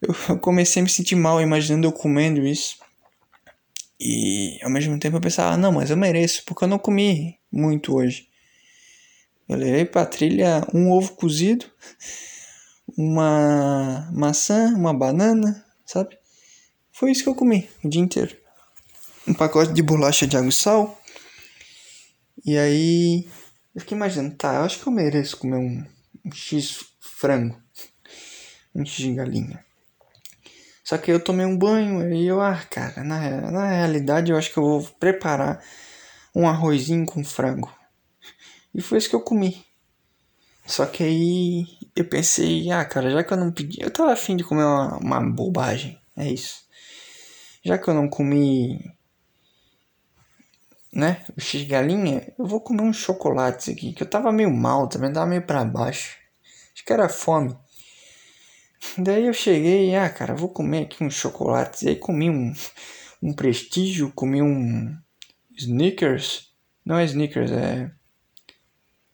eu 0.28 0.38
comecei 0.38 0.80
a 0.80 0.84
me 0.84 0.90
sentir 0.90 1.16
mal 1.16 1.40
imaginando 1.40 1.86
eu 1.86 1.92
comendo 1.92 2.46
isso. 2.46 2.78
E 3.98 4.58
ao 4.62 4.70
mesmo 4.70 4.98
tempo 4.98 5.16
eu 5.16 5.20
pensava, 5.20 5.54
ah, 5.54 5.56
não, 5.56 5.72
mas 5.72 5.90
eu 5.90 5.96
mereço, 5.96 6.42
porque 6.44 6.64
eu 6.64 6.68
não 6.68 6.78
comi 6.78 7.38
muito 7.50 7.96
hoje. 7.96 8.28
Eu 9.48 9.56
levei 9.56 9.84
pra 9.84 10.06
trilha 10.06 10.66
um 10.72 10.90
ovo 10.90 11.12
cozido, 11.12 11.66
uma 12.96 14.08
maçã, 14.12 14.74
uma 14.74 14.92
banana, 14.92 15.64
sabe? 15.84 16.16
Foi 16.92 17.10
isso 17.10 17.22
que 17.22 17.28
eu 17.28 17.34
comi 17.34 17.68
o 17.82 17.88
dia 17.88 18.00
inteiro. 18.00 18.36
Um 19.26 19.34
pacote 19.34 19.72
de 19.72 19.82
bolacha 19.82 20.26
de 20.26 20.36
água 20.36 20.48
e 20.48 20.52
sal. 20.52 20.98
E 22.44 22.58
aí 22.58 23.28
eu 23.74 23.80
fiquei 23.80 23.96
imaginando, 23.96 24.34
tá, 24.36 24.54
eu 24.54 24.62
acho 24.62 24.80
que 24.80 24.86
eu 24.86 24.92
mereço 24.92 25.36
comer 25.36 25.56
um, 25.56 25.84
um 26.24 26.32
X 26.32 26.84
frango. 27.00 27.60
Um 28.74 28.84
X 28.84 29.14
galinha. 29.14 29.64
Só 30.84 30.98
que 30.98 31.10
eu 31.10 31.18
tomei 31.18 31.46
um 31.46 31.56
banho 31.56 32.12
e 32.12 32.26
eu, 32.26 32.40
ah, 32.40 32.62
cara, 32.70 33.02
na, 33.02 33.50
na 33.50 33.70
realidade 33.70 34.30
eu 34.30 34.36
acho 34.36 34.52
que 34.52 34.58
eu 34.58 34.62
vou 34.62 34.82
preparar 35.00 35.64
um 36.34 36.46
arrozinho 36.46 37.06
com 37.06 37.24
frango. 37.24 37.72
E 38.74 38.82
foi 38.82 38.98
isso 38.98 39.08
que 39.08 39.16
eu 39.16 39.22
comi. 39.22 39.64
Só 40.66 40.84
que 40.86 41.02
aí 41.02 41.66
eu 41.96 42.04
pensei, 42.04 42.70
ah, 42.70 42.84
cara, 42.84 43.10
já 43.10 43.24
que 43.24 43.32
eu 43.32 43.36
não 43.36 43.52
pedi. 43.52 43.78
Eu 43.80 43.90
tava 43.90 44.12
afim 44.12 44.36
de 44.36 44.44
comer 44.44 44.64
uma, 44.64 44.98
uma 44.98 45.20
bobagem. 45.20 45.98
É 46.16 46.28
isso 46.28 46.64
já 47.64 47.78
que 47.78 47.88
eu 47.88 47.94
não 47.94 48.08
comi, 48.08 48.78
né, 50.94 51.24
o 51.36 51.40
X 51.40 51.66
galinha, 51.66 52.32
eu 52.38 52.46
vou 52.46 52.60
comer 52.60 52.82
uns 52.82 52.96
chocolates 52.96 53.68
aqui, 53.68 53.92
que 53.92 54.02
eu 54.02 54.08
tava 54.08 54.30
meio 54.30 54.50
mal 54.50 54.88
também, 54.88 55.12
tava 55.12 55.26
meio 55.26 55.42
para 55.42 55.64
baixo. 55.64 56.16
Acho 56.72 56.84
que 56.84 56.92
era 56.92 57.08
fome. 57.08 57.56
Daí 58.98 59.26
eu 59.26 59.32
cheguei 59.32 59.94
ah, 59.96 60.08
cara, 60.08 60.34
vou 60.34 60.48
comer 60.48 60.84
aqui 60.84 61.02
uns 61.02 61.14
chocolates. 61.14 61.82
E 61.82 61.88
aí 61.88 61.96
comi 61.96 62.30
um, 62.30 62.52
um 63.22 63.32
prestígio, 63.32 64.12
comi 64.12 64.42
um 64.42 64.96
Snickers. 65.56 66.52
Não 66.84 66.98
é 66.98 67.04
Snickers, 67.04 67.50
é 67.50 67.90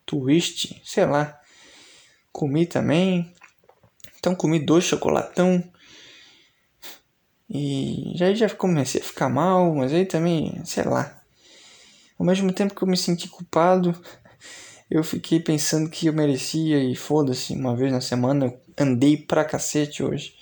Twist, 0.05 0.83
sei 0.85 1.07
lá. 1.07 1.41
Comi 2.33 2.67
também. 2.67 3.33
Então 4.19 4.35
comi 4.35 4.59
dois 4.59 4.85
chocolatão. 4.85 5.63
E 7.49 8.13
já 8.17 8.33
já 8.35 8.51
comecei 8.51 9.01
a 9.01 9.05
ficar 9.05 9.29
mal, 9.29 9.75
mas 9.75 9.93
aí 9.93 10.05
também, 10.05 10.65
sei 10.65 10.85
lá. 10.85 11.20
Ao 12.21 12.27
mesmo 12.27 12.53
tempo 12.53 12.75
que 12.75 12.83
eu 12.83 12.87
me 12.87 12.99
senti 12.99 13.27
culpado, 13.29 13.99
eu 14.91 15.03
fiquei 15.03 15.41
pensando 15.41 15.89
que 15.89 16.07
eu 16.07 16.13
merecia 16.13 16.79
e 16.85 16.95
foda-se, 16.95 17.55
uma 17.55 17.75
vez 17.75 17.91
na 17.91 18.03
semana 18.03 18.45
eu 18.45 18.63
andei 18.79 19.17
pra 19.17 19.43
cacete 19.43 20.03
hoje. 20.03 20.35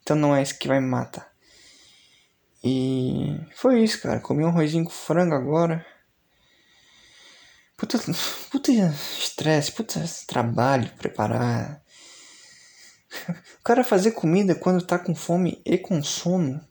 Então 0.00 0.14
não 0.14 0.34
é 0.34 0.40
isso 0.40 0.56
que 0.56 0.68
vai 0.68 0.78
me 0.78 0.86
matar. 0.86 1.28
E 2.62 3.36
foi 3.56 3.82
isso, 3.82 4.00
cara. 4.00 4.20
Comi 4.20 4.44
um 4.44 4.48
arrozinho 4.48 4.84
com 4.84 4.92
frango 4.92 5.34
agora. 5.34 5.84
Puta, 7.76 7.98
puta 8.48 8.70
estresse, 9.18 9.72
puta 9.72 10.00
trabalho 10.24 10.88
preparar. 10.98 11.82
O 13.58 13.62
cara 13.64 13.82
fazer 13.82 14.12
comida 14.12 14.54
quando 14.54 14.86
tá 14.86 14.96
com 14.96 15.16
fome 15.16 15.60
e 15.66 15.78
com 15.78 16.00
sono 16.00 16.64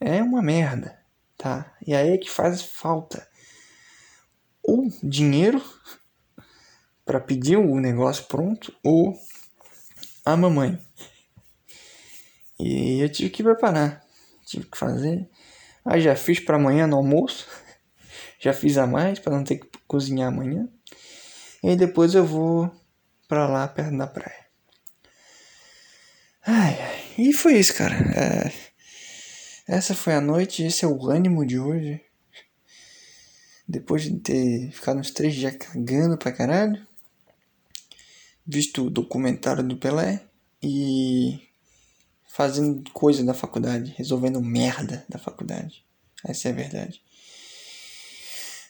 é 0.00 0.20
uma 0.20 0.42
merda, 0.42 0.98
tá? 1.36 1.72
E 1.86 1.94
aí 1.94 2.14
é 2.14 2.18
que 2.18 2.28
faz 2.28 2.62
falta 2.62 3.27
ou 4.68 4.86
dinheiro 5.02 5.64
para 7.02 7.18
pedir 7.18 7.56
o 7.56 7.80
negócio 7.80 8.24
pronto 8.24 8.70
ou 8.84 9.18
a 10.26 10.36
mamãe. 10.36 10.78
E 12.60 13.00
eu 13.00 13.08
tive 13.08 13.30
que 13.30 13.42
preparar, 13.42 14.04
tive 14.44 14.66
que 14.66 14.76
fazer. 14.76 15.26
Aí 15.86 16.02
já 16.02 16.14
fiz 16.14 16.38
para 16.38 16.56
amanhã 16.56 16.86
no 16.86 16.98
almoço. 16.98 17.46
Já 18.40 18.52
fiz 18.52 18.78
a 18.78 18.86
mais 18.86 19.18
para 19.18 19.34
não 19.34 19.42
ter 19.42 19.56
que 19.56 19.66
cozinhar 19.88 20.28
amanhã. 20.28 20.68
E 21.60 21.74
depois 21.74 22.14
eu 22.14 22.24
vou 22.24 22.70
para 23.26 23.48
lá 23.48 23.66
perto 23.66 23.98
da 23.98 24.06
praia. 24.06 24.46
Ai, 26.46 26.80
ai. 26.80 27.04
E 27.18 27.32
foi 27.32 27.54
isso, 27.54 27.74
cara. 27.74 27.96
É... 27.96 28.52
Essa 29.66 29.92
foi 29.92 30.14
a 30.14 30.20
noite, 30.20 30.62
esse 30.62 30.84
é 30.84 30.88
o 30.88 31.10
ânimo 31.10 31.44
de 31.44 31.58
hoje. 31.58 32.00
Depois 33.68 34.02
de 34.02 34.18
ter 34.18 34.70
ficado 34.72 34.98
uns 34.98 35.10
três 35.10 35.34
dias 35.34 35.56
cagando 35.56 36.16
pra 36.16 36.32
caralho. 36.32 36.86
Visto 38.46 38.86
o 38.86 38.90
documentário 38.90 39.62
do 39.62 39.76
Pelé. 39.76 40.22
E 40.62 41.40
fazendo 42.38 42.88
coisa 42.92 43.24
da 43.24 43.34
faculdade, 43.34 43.94
resolvendo 43.96 44.40
merda 44.40 45.04
da 45.08 45.18
faculdade. 45.18 45.84
Essa 46.24 46.48
é 46.48 46.52
a 46.52 46.54
verdade. 46.54 47.02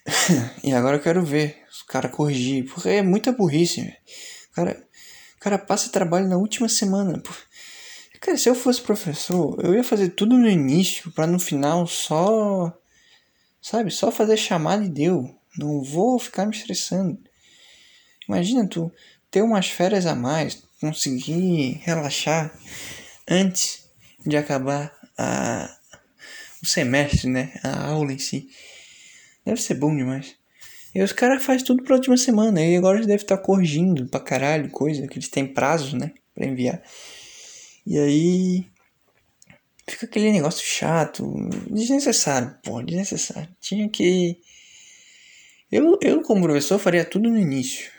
e 0.65 0.73
agora 0.73 0.97
eu 0.97 1.03
quero 1.03 1.23
ver 1.23 1.65
os 1.71 1.83
caras 1.83 2.11
corrigir, 2.11 2.65
porque 2.65 2.89
é 2.89 3.03
muita 3.03 3.31
burrice. 3.31 3.95
O 4.51 4.55
cara, 4.55 4.89
o 5.37 5.41
cara 5.41 5.59
passa 5.59 5.91
trabalho 5.91 6.27
na 6.29 6.37
última 6.37 6.69
semana. 6.69 7.23
Cara, 8.21 8.37
se 8.37 8.49
eu 8.49 8.55
fosse 8.55 8.81
professor, 8.81 9.59
eu 9.63 9.75
ia 9.75 9.85
fazer 9.85 10.11
tudo 10.11 10.37
no 10.37 10.49
início, 10.49 11.11
para 11.13 11.27
no 11.27 11.39
final 11.39 11.87
só. 11.87 12.73
Sabe? 13.69 13.91
Só 13.91 14.11
fazer 14.11 14.39
chamada 14.39 14.83
e 14.83 14.89
deu. 14.89 15.39
Não 15.59 15.83
vou 15.83 16.19
ficar 16.19 16.47
me 16.47 16.57
estressando. 16.57 17.19
Imagina 18.27 18.67
tu 18.67 18.91
ter 19.31 19.43
umas 19.43 19.69
férias 19.69 20.07
a 20.07 20.15
mais, 20.15 20.63
conseguir 20.81 21.79
relaxar 21.83 22.59
antes 23.29 23.85
de 24.25 24.39
acabar 24.39 24.91
a, 25.19 25.71
o 26.63 26.67
semestre, 26.67 27.29
né? 27.29 27.61
A 27.63 27.89
aula 27.89 28.11
em 28.11 28.19
si. 28.19 28.49
Deve 29.45 29.61
ser 29.61 29.75
bom 29.75 29.95
demais. 29.95 30.35
E 30.95 31.03
os 31.03 31.13
caras 31.13 31.45
fazem 31.45 31.67
tudo 31.67 31.83
pra 31.83 31.97
última 31.97 32.17
semana. 32.17 32.65
E 32.65 32.75
agora 32.75 32.97
eles 32.97 33.07
devem 33.07 33.23
estar 33.23 33.37
corrigindo 33.37 34.07
pra 34.07 34.19
caralho 34.19 34.71
coisa, 34.71 35.07
que 35.07 35.19
eles 35.19 35.29
têm 35.29 35.47
prazo, 35.47 35.95
né? 35.95 36.13
Pra 36.35 36.47
enviar. 36.47 36.83
E 37.87 37.99
aí 37.99 38.67
fica 39.93 40.07
aquele 40.07 40.33
negócio 40.33 40.65
chato, 40.65 41.25
desnecessário, 41.71 42.57
pô, 42.63 42.83
desnecessário. 42.83 43.49
Tinha 43.61 43.89
que. 43.89 44.41
Eu, 45.71 45.99
eu 46.03 46.23
como 46.23 46.43
professor, 46.43 46.79
faria 46.79 47.05
tudo 47.05 47.29
no 47.29 47.39
início. 47.39 47.91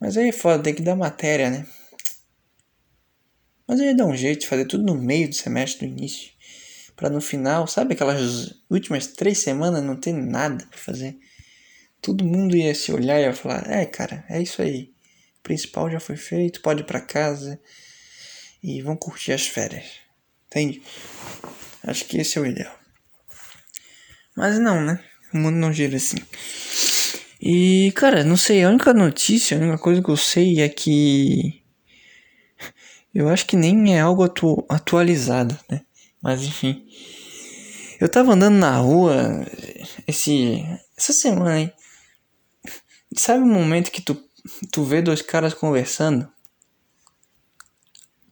Mas 0.00 0.16
aí 0.16 0.28
é 0.28 0.32
foda, 0.32 0.62
tem 0.62 0.74
que 0.74 0.82
dar 0.82 0.96
matéria, 0.96 1.50
né? 1.50 1.66
Mas 3.66 3.80
aí 3.80 3.96
dá 3.96 4.04
um 4.04 4.16
jeito 4.16 4.40
de 4.40 4.48
fazer 4.48 4.64
tudo 4.64 4.84
no 4.84 4.94
meio 4.94 5.28
do 5.28 5.34
semestre, 5.34 5.86
no 5.86 5.92
início. 5.92 6.32
para 6.96 7.10
no 7.10 7.20
final, 7.20 7.66
sabe 7.66 7.94
aquelas 7.94 8.54
últimas 8.68 9.06
três 9.08 9.38
semanas 9.38 9.82
não 9.82 9.96
ter 9.96 10.12
nada 10.12 10.66
pra 10.66 10.78
fazer. 10.78 11.18
Todo 12.02 12.24
mundo 12.24 12.56
ia 12.56 12.74
se 12.74 12.92
olhar 12.92 13.20
e 13.20 13.24
ia 13.24 13.32
falar: 13.34 13.70
É, 13.70 13.86
cara, 13.86 14.24
é 14.28 14.42
isso 14.42 14.62
aí. 14.62 14.92
O 15.38 15.42
principal 15.42 15.90
já 15.90 16.00
foi 16.00 16.16
feito, 16.16 16.62
pode 16.62 16.82
ir 16.82 16.86
para 16.86 17.00
casa 17.00 17.60
e 18.62 18.82
vão 18.82 18.96
curtir 18.96 19.32
as 19.32 19.46
férias. 19.46 19.84
Entende? 20.46 20.82
Acho 21.82 22.04
que 22.04 22.18
esse 22.18 22.38
é 22.38 22.40
o 22.40 22.46
ideal. 22.46 22.74
Mas 24.36 24.58
não, 24.58 24.80
né? 24.80 25.02
O 25.32 25.38
mundo 25.38 25.56
não 25.56 25.72
gira 25.72 25.96
assim. 25.96 26.16
E, 27.40 27.92
cara, 27.92 28.22
não 28.22 28.36
sei, 28.36 28.62
a 28.62 28.68
única 28.68 28.92
notícia, 28.92 29.56
a 29.56 29.60
única 29.60 29.78
coisa 29.78 30.02
que 30.02 30.10
eu 30.10 30.16
sei 30.16 30.60
é 30.60 30.68
que. 30.68 31.62
Eu 33.14 33.28
acho 33.28 33.44
que 33.46 33.56
nem 33.56 33.96
é 33.96 34.00
algo 34.00 34.22
atu 34.22 34.64
atualizado, 34.68 35.58
né? 35.68 35.80
Mas 36.22 36.42
enfim. 36.42 36.86
Eu 38.00 38.08
tava 38.08 38.32
andando 38.32 38.54
na 38.54 38.76
rua 38.76 39.44
esse, 40.06 40.64
essa 40.96 41.12
semana, 41.12 41.58
hein? 41.58 41.72
Sabe 43.16 43.42
o 43.42 43.46
momento 43.46 43.90
que 43.90 44.00
tu 44.00 44.14
tu 44.70 44.84
vê 44.84 45.02
dois 45.02 45.22
caras 45.22 45.54
conversando. 45.54 46.28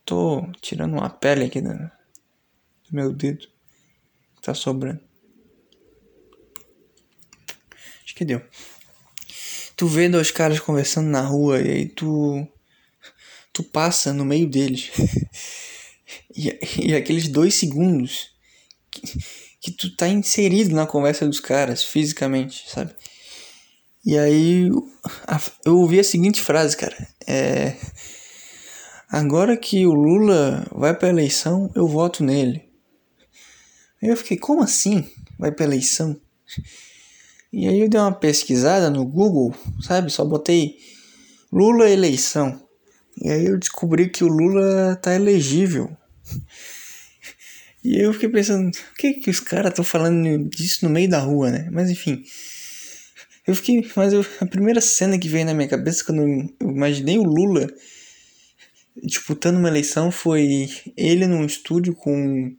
Tô 0.09 0.41
tirando 0.59 0.93
uma 0.93 1.07
pele 1.07 1.45
aqui 1.45 1.61
da, 1.61 1.71
do 1.71 1.91
meu 2.89 3.13
dedo. 3.13 3.47
Tá 4.41 4.55
sobrando. 4.55 4.99
Acho 8.03 8.15
que 8.15 8.25
deu. 8.25 8.41
Tu 9.77 9.85
vê 9.85 10.09
dois 10.09 10.31
caras 10.31 10.59
conversando 10.59 11.09
na 11.09 11.21
rua 11.21 11.61
e 11.61 11.69
aí 11.69 11.85
tu. 11.87 12.43
Tu 13.53 13.61
passa 13.61 14.11
no 14.11 14.25
meio 14.25 14.49
deles. 14.49 14.89
e, 16.35 16.57
e 16.87 16.95
aqueles 16.95 17.27
dois 17.27 17.53
segundos 17.53 18.31
que, 18.89 19.01
que 19.61 19.71
tu 19.71 19.95
tá 19.95 20.07
inserido 20.07 20.73
na 20.73 20.87
conversa 20.87 21.27
dos 21.27 21.39
caras, 21.39 21.83
fisicamente, 21.83 22.67
sabe? 22.67 22.95
E 24.03 24.17
aí 24.17 24.69
eu 25.63 25.77
ouvi 25.77 25.99
a 25.99 26.03
seguinte 26.03 26.41
frase, 26.41 26.75
cara. 26.75 26.97
É. 27.27 27.77
Agora 29.11 29.57
que 29.57 29.87
o 29.87 29.93
Lula 29.93 30.67
vai 30.71 30.95
pra 30.95 31.09
eleição, 31.09 31.71
eu 31.73 31.87
voto 31.87 32.23
nele. 32.23 32.69
Aí 34.01 34.09
eu 34.09 34.15
fiquei, 34.15 34.37
como 34.37 34.61
assim? 34.61 35.09
Vai 35.39 35.51
pra 35.51 35.65
eleição? 35.65 36.15
E 37.51 37.67
aí 37.67 37.79
eu 37.79 37.89
dei 37.89 37.99
uma 37.99 38.13
pesquisada 38.13 38.87
no 38.87 39.03
Google, 39.03 39.51
sabe? 39.81 40.11
Só 40.11 40.23
botei 40.23 40.77
Lula 41.51 41.89
eleição. 41.89 42.61
E 43.19 43.31
aí 43.31 43.47
eu 43.47 43.57
descobri 43.57 44.09
que 44.09 44.23
o 44.23 44.27
Lula 44.27 44.95
tá 45.01 45.15
elegível. 45.15 45.89
E 47.83 47.97
eu 47.99 48.13
fiquei 48.13 48.29
pensando, 48.29 48.69
o 48.69 48.95
que 48.95 49.13
que 49.13 49.31
os 49.31 49.39
caras 49.39 49.71
estão 49.71 49.83
falando 49.83 50.47
disso 50.49 50.85
no 50.85 50.91
meio 50.91 51.09
da 51.09 51.19
rua, 51.19 51.49
né? 51.49 51.67
Mas 51.71 51.89
enfim. 51.89 52.23
Eu 53.47 53.55
fiquei, 53.55 53.89
mas 53.95 54.13
eu, 54.13 54.23
a 54.39 54.45
primeira 54.45 54.81
cena 54.81 55.17
que 55.17 55.27
veio 55.27 55.45
na 55.45 55.53
minha 55.55 55.67
cabeça 55.67 56.03
quando 56.03 56.21
eu 56.21 56.69
imaginei 56.69 57.17
o 57.17 57.23
Lula 57.23 57.67
disputando 59.03 59.57
uma 59.57 59.69
eleição 59.69 60.11
foi 60.11 60.69
ele 60.95 61.27
num 61.27 61.45
estúdio 61.45 61.93
com 61.93 62.55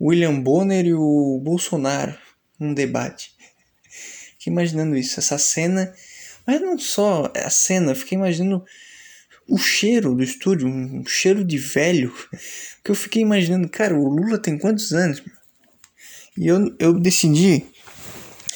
William 0.00 0.40
Bonner 0.40 0.86
e 0.86 0.94
o 0.94 1.40
Bolsonaro 1.42 2.16
num 2.58 2.74
debate. 2.74 3.32
Fiquei 4.38 4.52
imaginando 4.52 4.96
isso, 4.96 5.18
essa 5.18 5.38
cena, 5.38 5.92
mas 6.46 6.60
não 6.60 6.78
só 6.78 7.32
a 7.34 7.50
cena, 7.50 7.94
fiquei 7.94 8.16
imaginando 8.16 8.64
o 9.48 9.56
cheiro 9.56 10.14
do 10.14 10.22
estúdio, 10.22 10.68
um 10.68 11.04
cheiro 11.06 11.42
de 11.42 11.56
velho, 11.56 12.14
que 12.84 12.90
eu 12.90 12.94
fiquei 12.94 13.22
imaginando, 13.22 13.68
cara, 13.68 13.94
o 13.94 14.08
Lula 14.08 14.38
tem 14.38 14.58
quantos 14.58 14.92
anos? 14.92 15.22
E 16.36 16.46
eu, 16.46 16.76
eu 16.78 17.00
decidi 17.00 17.64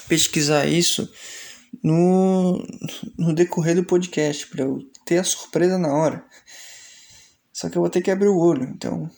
pesquisar 0.09 0.67
isso 0.67 1.11
no, 1.83 2.65
no 3.19 3.35
decorrer 3.35 3.75
do 3.75 3.85
podcast, 3.85 4.47
para 4.49 4.65
eu 4.65 4.79
ter 5.05 5.19
a 5.19 5.25
surpresa 5.25 5.79
na 5.79 5.93
hora. 5.93 6.25
Só 7.63 7.71
que 7.71 7.79
eu 7.79 7.81
vou 7.81 7.91
ter 7.91 8.03
que 8.03 8.11
abrir 8.11 8.27
o 8.27 8.37
olho, 8.37 8.65
então 8.65 9.09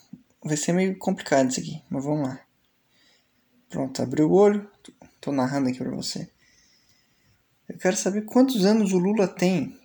vai 0.44 0.54
ser 0.54 0.74
meio 0.74 0.98
complicado 0.98 1.48
isso 1.48 1.60
aqui, 1.60 1.82
mas 1.88 2.04
vamos 2.04 2.28
lá. 2.28 2.38
Pronto, 3.70 4.02
abri 4.02 4.22
o 4.22 4.32
olho, 4.32 4.70
tô 5.18 5.32
narrando 5.32 5.70
aqui 5.70 5.78
para 5.78 5.90
você. 5.90 6.28
Eu 7.66 7.78
quero 7.78 7.96
saber 7.96 8.26
quantos 8.26 8.66
anos 8.66 8.92
o 8.92 8.98
Lula 8.98 9.26
tem. 9.26 9.80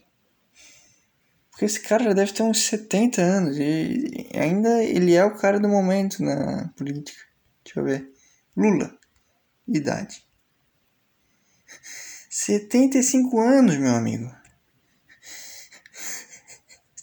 Porque 1.49 1.63
esse 1.63 1.79
cara 1.79 2.03
já 2.03 2.11
deve 2.11 2.33
ter 2.33 2.43
uns 2.43 2.61
70 2.63 3.21
anos 3.21 3.57
e 3.57 4.29
ainda 4.33 4.83
ele 4.83 5.13
é 5.13 5.23
o 5.23 5.37
cara 5.37 5.57
do 5.57 5.69
momento 5.69 6.21
na 6.21 6.67
política. 6.75 7.23
Deixa 7.63 7.79
eu 7.79 7.85
ver. 7.85 8.11
Lula, 8.57 8.93
idade. 9.69 10.21
75 12.29 13.39
anos, 13.39 13.77
meu 13.77 13.95
amigo. 13.95 14.29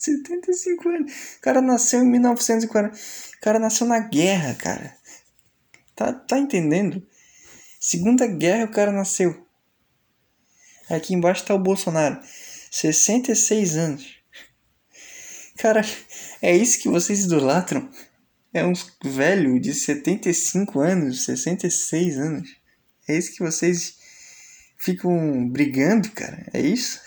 75 0.06 0.88
anos. 0.88 1.12
O 1.38 1.40
cara 1.40 1.60
nasceu 1.60 2.02
em 2.02 2.08
1940. 2.08 2.96
O 2.96 3.40
cara 3.40 3.58
nasceu 3.58 3.86
na 3.86 4.00
guerra, 4.00 4.54
cara. 4.54 4.96
Tá, 5.94 6.12
tá 6.12 6.38
entendendo? 6.38 7.06
Segunda 7.80 8.26
guerra 8.26 8.64
o 8.64 8.70
cara 8.70 8.92
nasceu. 8.92 9.46
Aqui 10.88 11.14
embaixo 11.14 11.44
tá 11.44 11.54
o 11.54 11.58
Bolsonaro. 11.58 12.20
66 12.70 13.76
anos. 13.76 14.16
Cara, 15.56 15.82
é 16.42 16.54
isso 16.54 16.78
que 16.78 16.88
vocês 16.88 17.24
idolatram? 17.24 17.90
É 18.52 18.64
um 18.64 18.72
velho 19.04 19.58
de 19.58 19.74
75 19.74 20.80
anos, 20.80 21.24
66 21.24 22.18
anos. 22.18 22.56
É 23.08 23.16
isso 23.16 23.32
que 23.32 23.42
vocês 23.42 23.96
ficam 24.76 25.48
brigando, 25.48 26.10
cara? 26.10 26.46
É 26.52 26.60
isso? 26.60 27.00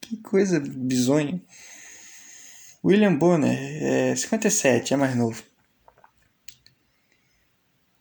Que 0.00 0.16
coisa 0.16 0.58
bizonha. 0.58 1.40
William 2.82 3.14
Bonner, 3.14 3.58
é 3.82 4.16
57, 4.16 4.94
é 4.94 4.96
mais 4.96 5.14
novo. 5.14 5.42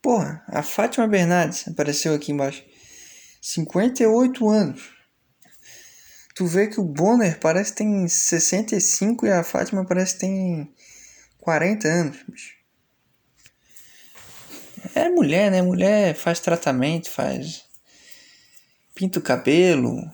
Porra, 0.02 0.44
a 0.48 0.64
Fátima 0.64 1.08
Bernardes 1.08 1.68
apareceu 1.68 2.14
aqui 2.14 2.32
embaixo. 2.32 2.64
58 3.42 4.50
anos. 4.50 4.90
Tu 6.34 6.46
vê 6.46 6.68
que 6.68 6.80
o 6.80 6.86
Bonner 6.86 7.38
parece 7.40 7.72
que 7.72 7.80
tem 7.80 8.08
65 8.08 9.26
e 9.26 9.32
a 9.32 9.44
Fátima 9.44 9.86
parece 9.86 10.14
que 10.14 10.20
tem 10.22 10.74
40 11.40 11.88
anos, 11.88 12.18
bicho. 12.28 12.54
É 14.96 15.10
mulher, 15.10 15.52
né? 15.52 15.62
Mulher 15.62 16.16
faz 16.16 16.40
tratamento, 16.40 17.12
faz. 17.12 17.66
Pinta 18.96 19.20
o 19.20 19.22
cabelo, 19.22 20.10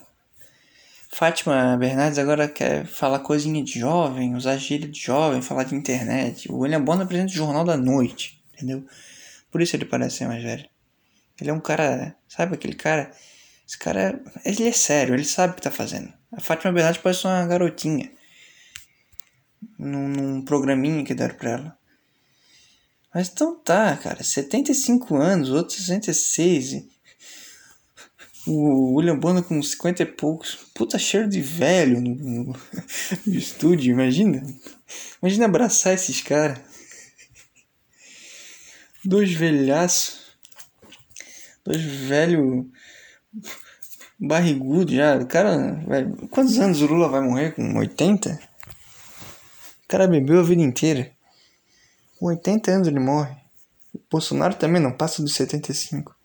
Fátima 1.16 1.78
Bernardes 1.78 2.18
agora 2.18 2.46
quer 2.46 2.84
falar 2.84 3.20
coisinha 3.20 3.64
de 3.64 3.80
jovem, 3.80 4.34
usar 4.34 4.58
gíria 4.58 4.86
de 4.86 5.00
jovem, 5.00 5.40
falar 5.40 5.64
de 5.64 5.74
internet. 5.74 6.52
O 6.52 6.58
William 6.58 6.84
Bonner 6.84 7.06
apresenta 7.06 7.32
o 7.32 7.34
Jornal 7.34 7.64
da 7.64 7.74
Noite, 7.74 8.44
entendeu? 8.52 8.84
Por 9.50 9.62
isso 9.62 9.74
ele 9.74 9.86
parece 9.86 10.18
ser 10.18 10.28
mais 10.28 10.42
velho. 10.42 10.68
Ele 11.40 11.48
é 11.48 11.52
um 11.54 11.58
cara, 11.58 12.14
sabe 12.28 12.54
aquele 12.54 12.74
cara? 12.74 13.10
Esse 13.66 13.78
cara, 13.78 14.22
ele 14.44 14.68
é 14.68 14.72
sério, 14.72 15.14
ele 15.14 15.24
sabe 15.24 15.54
o 15.54 15.56
que 15.56 15.62
tá 15.62 15.70
fazendo. 15.70 16.12
A 16.30 16.38
Fátima 16.38 16.70
Bernardes 16.70 17.00
parece 17.00 17.26
uma 17.26 17.46
garotinha. 17.46 18.12
Num, 19.78 20.08
num 20.08 20.44
programinha 20.44 21.02
que 21.02 21.14
deram 21.14 21.36
pra 21.36 21.50
ela. 21.50 21.78
Mas 23.14 23.30
então 23.30 23.58
tá, 23.58 23.96
cara, 23.96 24.22
75 24.22 25.16
anos, 25.16 25.48
outros 25.48 25.82
66 25.82 26.84
o 28.46 28.94
William 28.94 29.18
Bonner 29.18 29.42
com 29.42 29.60
50 29.60 30.02
e 30.02 30.06
poucos. 30.06 30.56
Puta 30.74 30.98
cheiro 30.98 31.28
de 31.28 31.40
velho 31.40 32.00
no, 32.00 32.14
no, 32.14 32.44
no 33.26 33.34
estúdio, 33.34 33.92
imagina. 33.92 34.42
Imagina 35.20 35.46
abraçar 35.46 35.94
esses 35.94 36.20
caras. 36.20 36.58
Dois 39.04 39.32
velhaços. 39.32 40.26
Dois 41.64 41.82
velho 41.82 42.70
barrigudo 44.18 44.94
já. 44.94 45.16
O 45.16 45.26
cara. 45.26 45.74
Vai, 45.86 46.06
quantos 46.30 46.58
anos 46.58 46.80
o 46.80 46.86
Lula 46.86 47.08
vai 47.08 47.20
morrer? 47.20 47.52
Com 47.52 47.76
80? 47.76 48.30
O 49.84 49.88
cara 49.88 50.06
bebeu 50.06 50.40
a 50.40 50.44
vida 50.44 50.62
inteira. 50.62 51.12
Com 52.18 52.26
80 52.26 52.70
anos 52.70 52.88
ele 52.88 53.00
morre. 53.00 53.34
O 53.92 54.00
Bolsonaro 54.10 54.54
também 54.54 54.80
não 54.80 54.92
passa 54.92 55.22
dos 55.22 55.34
75. 55.34 56.15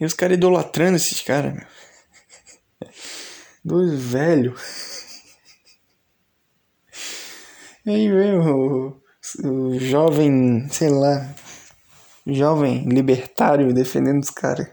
E 0.00 0.04
os 0.04 0.14
caras 0.14 0.36
idolatrando 0.36 0.96
esses 0.96 1.20
caras, 1.22 1.54
meu. 1.54 1.66
Dois 3.64 4.00
velhos. 4.00 4.60
E 7.84 7.90
aí 7.90 8.08
vem 8.08 8.38
o, 8.38 9.00
o 9.44 9.78
jovem, 9.78 10.68
sei 10.70 10.90
lá, 10.90 11.34
jovem 12.26 12.88
libertário 12.88 13.72
defendendo 13.72 14.22
os 14.22 14.30
caras. 14.30 14.68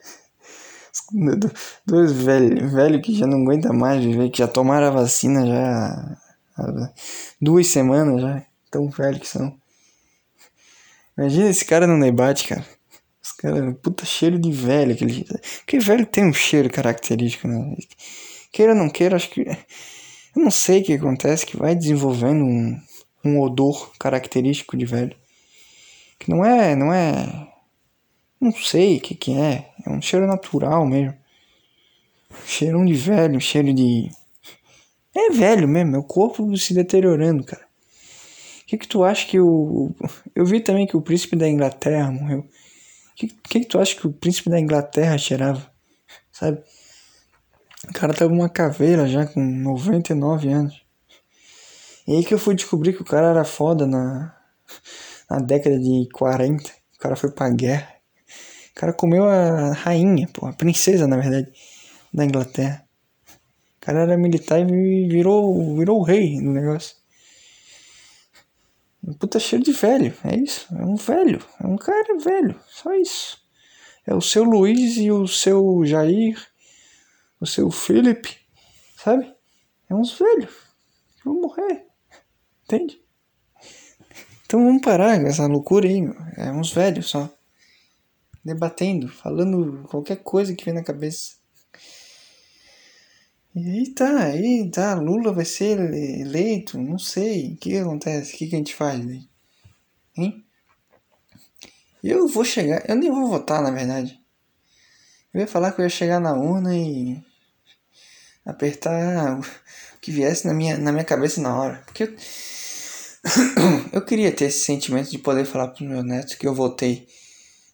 Dois 1.86 2.11
velhos 2.11 2.71
velho 2.71 3.01
que 3.01 3.15
já 3.15 3.28
não 3.28 3.41
aguenta 3.41 3.71
mais 3.71 4.03
viver, 4.03 4.30
que 4.30 4.39
já 4.39 4.47
tomaram 4.47 4.88
a 4.88 4.91
vacina 4.91 5.45
já 5.45 6.17
há 6.57 6.93
duas 7.39 7.67
semanas 7.67 8.21
já. 8.21 8.45
Tão 8.71 8.89
velho 8.89 9.19
que 9.19 9.28
são. 9.28 9.55
Imagina 11.17 11.49
esse 11.49 11.63
cara 11.63 11.88
no 11.88 11.99
debate, 11.99 12.47
cara. 12.47 12.65
Os 13.36 13.41
caras, 13.41 13.75
puta 13.81 14.05
cheiro 14.05 14.39
de 14.39 14.49
velho. 14.51 14.93
Aquele, 14.93 15.25
porque 15.57 15.77
velho 15.79 16.05
tem 16.05 16.25
um 16.25 16.33
cheiro 16.33 16.69
característico, 16.69 17.47
né? 17.49 17.75
Queira 18.51 18.71
ou 18.71 18.77
não 18.77 18.89
queira, 18.89 19.17
acho 19.17 19.29
que. 19.29 19.41
Eu 19.41 20.41
não 20.41 20.51
sei 20.51 20.81
o 20.81 20.83
que 20.83 20.93
acontece, 20.93 21.45
que 21.45 21.57
vai 21.57 21.75
desenvolvendo 21.75 22.43
um, 22.43 22.79
um 23.25 23.41
odor 23.41 23.91
característico 23.99 24.77
de 24.77 24.86
velho. 24.86 25.15
Que 26.17 26.29
não 26.29 26.45
é. 26.45 26.75
Não 26.75 26.93
é. 26.93 27.47
Não 28.39 28.53
sei 28.53 28.97
o 28.97 29.01
que, 29.01 29.15
que 29.15 29.33
é. 29.33 29.69
É 29.86 29.89
um 29.89 30.01
cheiro 30.01 30.25
natural 30.27 30.86
mesmo. 30.86 31.13
Cheirão 32.45 32.86
de 32.86 32.93
velho, 32.93 33.39
cheiro 33.41 33.73
de. 33.73 34.09
É 35.13 35.29
velho 35.29 35.67
mesmo, 35.67 35.95
é 35.95 35.99
o 35.99 36.03
corpo 36.03 36.55
se 36.57 36.73
deteriorando, 36.73 37.43
cara. 37.43 37.65
O 38.61 38.65
que, 38.65 38.77
que 38.77 38.88
tu 38.88 39.03
acha 39.03 39.27
que 39.27 39.39
o. 39.39 39.93
Eu 40.33 40.45
vi 40.45 40.61
também 40.61 40.88
que 40.88 40.97
o 40.97 41.01
príncipe 41.01 41.36
da 41.36 41.47
Inglaterra 41.49 42.11
morreu. 42.11 42.45
Que, 43.16 43.28
que, 43.28 43.66
tu 43.66 43.80
acha 43.80 43.95
que 43.95 44.05
o 44.05 44.13
príncipe 44.13 44.49
da 44.49 44.59
Inglaterra 44.59 45.18
cheirava? 45.18 45.72
Sabe? 46.32 46.61
O 47.89 47.93
cara 47.93 48.13
tava 48.13 48.34
uma 48.34 48.49
caveira 48.49 49.07
já 49.07 49.26
com 49.26 49.39
99 49.39 50.49
anos. 50.49 50.86
E 52.07 52.16
aí 52.16 52.26
que 52.26 52.34
eu 52.34 52.39
fui 52.39 52.55
descobrir 52.55 52.93
que 52.93 53.01
o 53.01 53.05
cara 53.05 53.30
era 53.30 53.45
foda 53.45 53.88
na, 53.88 54.36
na 55.30 55.39
década 55.39 55.80
de 55.80 56.07
40. 56.13 56.70
O 56.95 56.99
cara 56.99 57.16
foi 57.16 57.32
pra 57.32 57.49
guerra. 57.49 57.95
O 58.72 58.76
cara 58.76 58.91
comeu 58.91 59.24
a 59.24 59.72
rainha, 59.72 60.28
pô, 60.34 60.47
a 60.47 60.53
princesa, 60.53 61.07
na 61.07 61.18
verdade, 61.18 61.51
da 62.13 62.26
Inglaterra. 62.26 62.86
O 63.78 63.80
cara 63.80 64.01
era 64.01 64.18
militar 64.18 64.59
e 64.59 65.07
virou, 65.07 65.78
virou 65.78 65.99
o 65.99 66.03
rei 66.03 66.36
do 66.36 66.51
negócio. 66.51 66.97
Um 69.08 69.14
puta 69.14 69.39
cheiro 69.39 69.64
de 69.64 69.72
velho, 69.72 70.16
é 70.24 70.36
isso. 70.36 70.68
É 70.76 70.84
um 70.84 70.95
velho. 70.95 71.39
É 71.62 71.68
um 71.68 71.78
cara 71.78 72.18
velho. 72.18 72.60
Só 72.68 72.91
isso. 72.95 73.38
É 74.06 74.16
o 74.16 74.22
seu 74.22 74.43
Luiz 74.43 74.97
e 74.97 75.12
o 75.12 75.28
seu 75.28 75.86
Jair, 75.86 76.39
o 77.39 77.45
seu 77.45 77.70
Felipe, 77.70 78.38
sabe? 78.97 79.32
É 79.89 79.93
uns 79.93 80.18
velhos. 80.18 80.53
Vão 81.24 81.41
morrer. 81.41 81.86
Entende? 82.64 82.99
Então 84.45 84.64
vamos 84.64 84.82
parar 84.82 85.20
com 85.20 85.28
essa 85.28 85.45
loucura 85.45 85.88
aí. 85.88 86.01
É 86.38 86.51
uns 86.51 86.72
velhos 86.72 87.08
só. 87.08 87.32
Debatendo, 88.43 89.08
falando 89.08 89.88
qualquer 89.88 90.18
coisa 90.18 90.56
que 90.56 90.66
vem 90.66 90.74
na 90.74 90.84
cabeça. 90.84 91.36
E 93.56 93.70
aí 93.70 93.89
tá, 93.91 94.24
aí 94.26 94.70
tá, 94.70 94.95
Lula 94.95 95.32
vai 95.32 95.45
ser 95.45 95.80
eleito, 95.80 96.78
não 96.78 96.99
sei. 96.99 97.53
O 97.53 97.58
que 97.58 97.78
acontece? 97.78 98.36
O 98.36 98.38
que, 98.38 98.45
a 98.53 98.58
gente 98.58 98.76
faz 98.76 98.99
aí? 98.99 99.30
Hein? 100.18 100.45
Eu 102.03 102.28
vou 102.28 102.43
chegar, 102.43 102.84
eu 102.89 102.95
nem 102.97 103.10
vou 103.10 103.30
votar 103.30 103.64
na 103.64 103.72
verdade. 103.72 104.20
Eu 105.34 105.39
ia 105.39 105.47
falar 105.47 105.72
que 105.72 105.80
eu 105.80 105.86
ia 105.86 105.89
chegar 105.89 106.20
na 106.20 106.34
urna 106.34 106.76
e 106.76 107.24
apertar 108.45 109.39
o 109.39 109.99
que 110.01 110.12
viesse 110.12 110.45
na 110.45 110.53
minha, 110.53 110.78
na 110.78 110.91
minha 110.91 111.06
cabeça 111.06 111.39
na 111.39 111.58
hora. 111.58 111.82
Porque 111.86 112.03
eu, 112.03 112.16
eu 113.93 114.01
queria 114.06 114.34
ter 114.34 114.45
esse 114.45 114.66
sentimento 114.66 115.10
de 115.10 115.18
poder 115.18 115.45
falar 115.45 115.70
para 115.70 115.82
os 115.82 115.89
meus 115.89 116.03
netos 116.03 116.36
que 116.36 116.45
eu 116.45 116.53
votei 116.53 117.08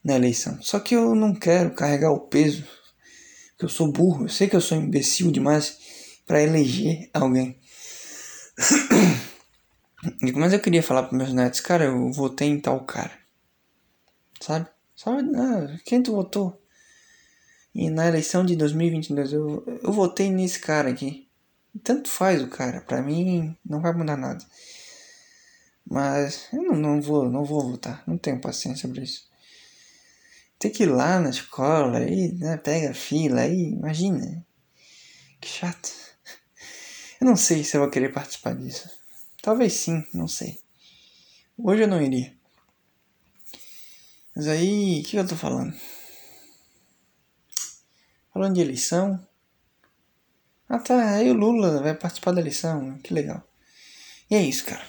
na 0.03 0.15
eleição. 0.15 0.61
Só 0.61 0.79
que 0.79 0.95
eu 0.95 1.15
não 1.15 1.33
quero 1.33 1.71
carregar 1.71 2.11
o 2.11 2.19
peso, 2.19 2.63
porque 3.61 3.65
eu 3.65 3.69
sou 3.69 3.91
burro, 3.91 4.25
eu 4.25 4.29
sei 4.29 4.49
que 4.49 4.55
eu 4.55 4.61
sou 4.61 4.75
imbecil 4.75 5.31
demais 5.31 5.77
para 6.25 6.41
eleger 6.41 7.11
alguém. 7.13 7.59
Mas 10.35 10.53
eu 10.53 10.59
queria 10.59 10.81
falar 10.81 11.03
para 11.03 11.15
meus 11.15 11.31
netos, 11.31 11.59
cara, 11.59 11.85
eu 11.85 12.11
votei 12.11 12.47
em 12.47 12.59
tal 12.59 12.83
cara. 12.85 13.11
Sabe? 14.39 14.67
Só, 14.95 15.11
ah, 15.11 15.77
quem 15.85 16.01
tu 16.01 16.13
votou? 16.13 16.59
E 17.75 17.91
na 17.91 18.07
eleição 18.07 18.43
de 18.43 18.55
2022 18.55 19.31
eu, 19.31 19.63
eu 19.83 19.91
votei 19.91 20.31
nesse 20.31 20.59
cara 20.59 20.89
aqui. 20.89 21.29
Tanto 21.83 22.09
faz 22.09 22.41
o 22.41 22.47
cara, 22.47 22.81
pra 22.81 22.99
mim 23.03 23.55
não 23.63 23.79
vai 23.79 23.93
mudar 23.93 24.17
nada. 24.17 24.43
Mas 25.87 26.47
eu 26.51 26.63
não, 26.63 26.75
não 26.75 26.99
vou, 26.99 27.29
não 27.29 27.45
vou 27.45 27.61
votar, 27.61 28.03
não 28.07 28.17
tenho 28.17 28.41
paciência 28.41 28.89
pra 28.89 29.03
isso. 29.03 29.30
Tem 30.61 30.69
que 30.69 30.83
ir 30.83 30.91
lá 30.91 31.19
na 31.19 31.31
escola, 31.31 31.97
aí, 31.97 32.33
né, 32.33 32.55
pega 32.55 32.93
fila, 32.93 33.41
aí, 33.41 33.71
imagina. 33.71 34.45
Que 35.41 35.47
chato. 35.47 35.89
Eu 37.19 37.25
não 37.25 37.35
sei 37.35 37.63
se 37.63 37.75
eu 37.75 37.81
vou 37.81 37.89
querer 37.89 38.13
participar 38.13 38.53
disso. 38.53 38.87
Talvez 39.41 39.73
sim, 39.73 40.05
não 40.13 40.27
sei. 40.27 40.61
Hoje 41.57 41.81
eu 41.81 41.87
não 41.87 41.99
iria. 41.99 42.31
Mas 44.35 44.47
aí, 44.47 45.01
o 45.01 45.03
que 45.03 45.17
eu 45.17 45.27
tô 45.27 45.35
falando? 45.35 45.73
Falando 48.31 48.53
de 48.53 48.61
eleição. 48.61 49.19
Ah 50.69 50.77
tá, 50.77 51.15
aí 51.15 51.31
o 51.31 51.33
Lula 51.33 51.81
vai 51.81 51.95
participar 51.95 52.33
da 52.33 52.39
eleição, 52.39 52.99
que 52.99 53.15
legal. 53.15 53.43
E 54.29 54.35
é 54.35 54.43
isso, 54.43 54.63
cara. 54.65 54.85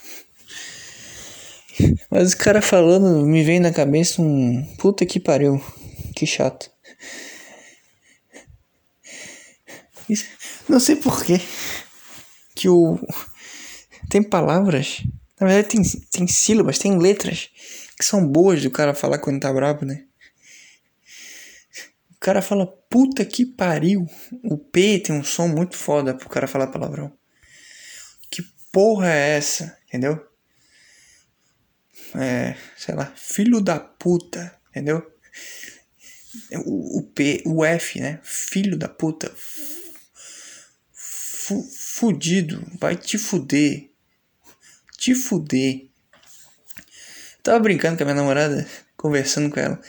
Mas 2.10 2.32
o 2.32 2.36
cara 2.36 2.60
falando, 2.60 3.24
me 3.26 3.42
vem 3.42 3.60
na 3.60 3.72
cabeça 3.72 4.20
um. 4.20 4.64
Puta 4.78 5.06
que 5.06 5.18
pariu. 5.18 5.62
Que 6.14 6.26
chato. 6.26 6.70
Não 10.68 10.78
sei 10.78 10.96
porquê. 10.96 11.40
Que 12.54 12.68
o. 12.68 12.98
Tem 14.10 14.22
palavras. 14.22 15.02
Na 15.40 15.46
verdade, 15.46 15.68
tem, 15.68 15.82
tem 16.10 16.26
sílabas, 16.26 16.78
tem 16.78 16.98
letras 16.98 17.50
que 17.98 18.04
são 18.04 18.26
boas 18.26 18.62
do 18.62 18.70
cara 18.70 18.94
falar 18.94 19.18
quando 19.18 19.40
tá 19.40 19.52
bravo, 19.52 19.84
né? 19.84 20.04
O 22.10 22.20
cara 22.20 22.40
fala 22.40 22.66
puta 22.66 23.24
que 23.24 23.44
pariu. 23.44 24.06
O 24.44 24.56
P 24.56 24.98
tem 24.98 25.16
um 25.16 25.24
som 25.24 25.48
muito 25.48 25.76
foda 25.76 26.14
pro 26.14 26.28
cara 26.28 26.46
falar 26.46 26.68
palavrão. 26.68 27.12
Que 28.30 28.42
porra 28.70 29.08
é 29.08 29.36
essa? 29.36 29.76
Entendeu? 29.88 30.31
É, 32.14 32.56
sei 32.76 32.94
lá, 32.94 33.12
filho 33.16 33.60
da 33.60 33.80
puta, 33.80 34.58
entendeu? 34.70 35.10
O, 36.64 36.98
o 36.98 37.02
P, 37.02 37.42
o 37.46 37.64
F, 37.64 38.00
né? 38.00 38.20
Filho 38.22 38.76
da 38.76 38.88
puta. 38.88 39.32
Fudido, 40.92 42.64
vai 42.78 42.96
te 42.96 43.18
fuder. 43.18 43.90
Te 44.96 45.14
fuder. 45.14 45.88
Tava 47.42 47.58
brincando 47.58 47.96
com 47.96 48.04
a 48.04 48.06
minha 48.06 48.16
namorada, 48.16 48.66
conversando 48.96 49.50
com 49.50 49.58
ela. 49.58 49.80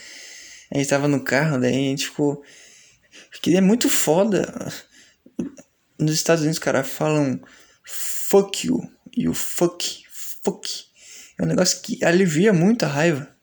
A 0.70 0.76
gente 0.76 0.88
tava 0.88 1.06
no 1.06 1.22
carro, 1.22 1.60
daí 1.60 1.72
a 1.72 1.90
gente 1.90 2.06
ficou. 2.06 2.42
Que 3.40 3.56
é 3.56 3.60
muito 3.60 3.88
foda. 3.88 4.52
Nos 5.98 6.14
Estados 6.14 6.42
Unidos, 6.42 6.58
os 6.58 6.64
caras 6.64 6.88
falam 6.88 7.40
fuck 7.84 8.66
you 8.66 8.80
e 9.16 9.28
o 9.28 9.34
fuck, 9.34 10.02
fuck. 10.42 10.93
É 11.38 11.42
um 11.42 11.46
negócio 11.46 11.82
que 11.82 12.04
alivia 12.04 12.52
muito 12.52 12.84
a 12.84 12.88
raiva. 12.88 13.34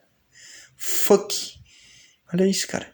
Fuck. 0.78 1.60
Olha 2.34 2.48
isso, 2.48 2.68
cara. 2.68 2.94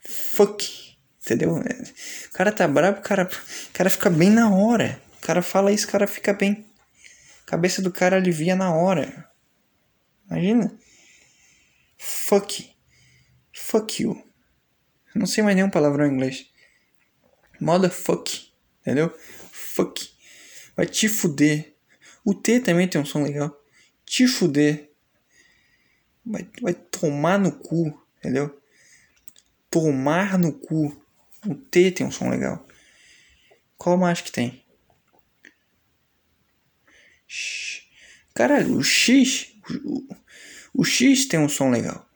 Fuck. 0.00 0.96
Entendeu? 1.20 1.56
O 1.56 2.32
cara 2.32 2.52
tá 2.52 2.68
bravo, 2.68 3.00
o 3.00 3.02
cara, 3.02 3.24
o 3.24 3.72
cara 3.72 3.90
fica 3.90 4.08
bem 4.08 4.30
na 4.30 4.50
hora. 4.50 5.02
O 5.18 5.26
cara 5.26 5.42
fala 5.42 5.72
isso, 5.72 5.88
o 5.88 5.90
cara 5.90 6.06
fica 6.06 6.32
bem. 6.32 6.64
A 7.42 7.50
cabeça 7.50 7.82
do 7.82 7.90
cara 7.90 8.16
alivia 8.16 8.54
na 8.54 8.72
hora. 8.72 9.28
Imagina. 10.30 10.78
Fuck. 11.98 12.70
Fuck 13.52 14.02
you. 14.02 14.22
Não 15.14 15.26
sei 15.26 15.42
mais 15.42 15.56
nenhum 15.56 15.70
palavrão 15.70 16.06
em 16.06 16.12
inglês. 16.12 16.46
Motherfuck. 17.60 18.52
Entendeu? 18.82 19.12
Fuck. 19.50 20.08
Vai 20.76 20.86
te 20.86 21.08
fuder. 21.08 21.74
O 22.24 22.34
T 22.34 22.60
também 22.60 22.86
tem 22.86 23.00
um 23.00 23.04
som 23.04 23.22
legal. 23.22 23.56
Te 24.06 24.26
fuder. 24.26 24.90
Vai, 26.24 26.48
vai 26.62 26.72
tomar 26.72 27.38
no 27.38 27.52
cu. 27.52 28.02
Entendeu? 28.18 28.58
Tomar 29.68 30.38
no 30.38 30.52
cu. 30.52 30.96
O 31.46 31.54
T 31.54 31.90
tem 31.90 32.06
um 32.06 32.10
som 32.10 32.30
legal. 32.30 32.66
Qual 33.76 33.98
mais 33.98 34.20
que 34.20 34.32
tem? 34.32 34.64
Caralho, 38.34 38.78
o 38.78 38.82
X. 38.82 39.52
O, 39.84 40.06
o 40.74 40.84
X 40.84 41.26
tem 41.26 41.40
um 41.40 41.48
som 41.48 41.70
legal. 41.70 42.08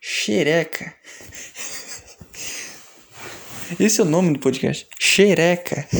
Xereca. 0.00 0.94
Esse 3.80 4.00
é 4.00 4.04
o 4.04 4.06
nome 4.06 4.34
do 4.34 4.38
podcast. 4.38 4.86
Xereca. 4.98 5.88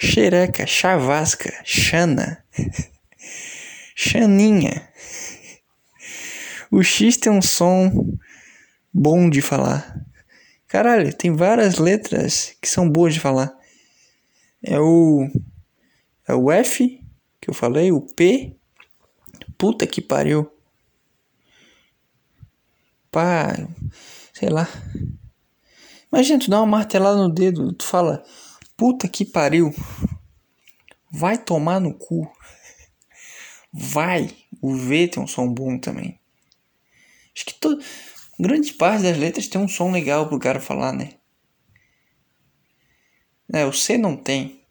Xereca, 0.00 0.66
chavasca, 0.66 1.52
chana. 1.64 2.42
Xaninha. 4.00 4.88
O 6.70 6.84
X 6.84 7.16
tem 7.16 7.32
um 7.32 7.42
som 7.42 8.16
bom 8.94 9.28
de 9.28 9.42
falar. 9.42 10.06
Caralho, 10.68 11.12
tem 11.12 11.34
várias 11.34 11.78
letras 11.78 12.56
que 12.62 12.68
são 12.68 12.88
boas 12.88 13.12
de 13.12 13.18
falar. 13.18 13.52
É 14.62 14.78
o 14.78 15.28
é 16.28 16.32
o 16.32 16.48
F 16.52 17.04
que 17.40 17.50
eu 17.50 17.54
falei, 17.54 17.90
o 17.90 18.00
P. 18.00 18.56
Puta 19.58 19.84
que 19.84 20.00
pariu. 20.00 20.48
Pá, 23.10 23.52
sei 24.32 24.48
lá. 24.48 24.68
Imagina, 26.12 26.38
tu 26.38 26.48
dá 26.48 26.60
uma 26.60 26.66
martelada 26.66 27.16
no 27.16 27.34
dedo, 27.34 27.72
tu 27.72 27.84
fala, 27.84 28.22
puta 28.76 29.08
que 29.08 29.24
pariu. 29.24 29.74
Vai 31.10 31.36
tomar 31.36 31.80
no 31.80 31.92
cu. 31.92 32.30
Vai. 33.80 34.36
O 34.60 34.74
V 34.74 35.06
tem 35.06 35.22
um 35.22 35.26
som 35.26 35.46
bom 35.48 35.78
também. 35.78 36.18
Acho 37.32 37.46
que 37.46 37.54
todo, 37.54 37.80
grande 38.36 38.72
parte 38.72 39.04
das 39.04 39.16
letras 39.16 39.46
tem 39.46 39.60
um 39.60 39.68
som 39.68 39.92
legal 39.92 40.28
pro 40.28 40.40
cara 40.40 40.58
falar, 40.58 40.92
né? 40.92 41.14
É, 43.52 43.64
o 43.64 43.72
C 43.72 43.96
não 43.96 44.16
tem. 44.16 44.64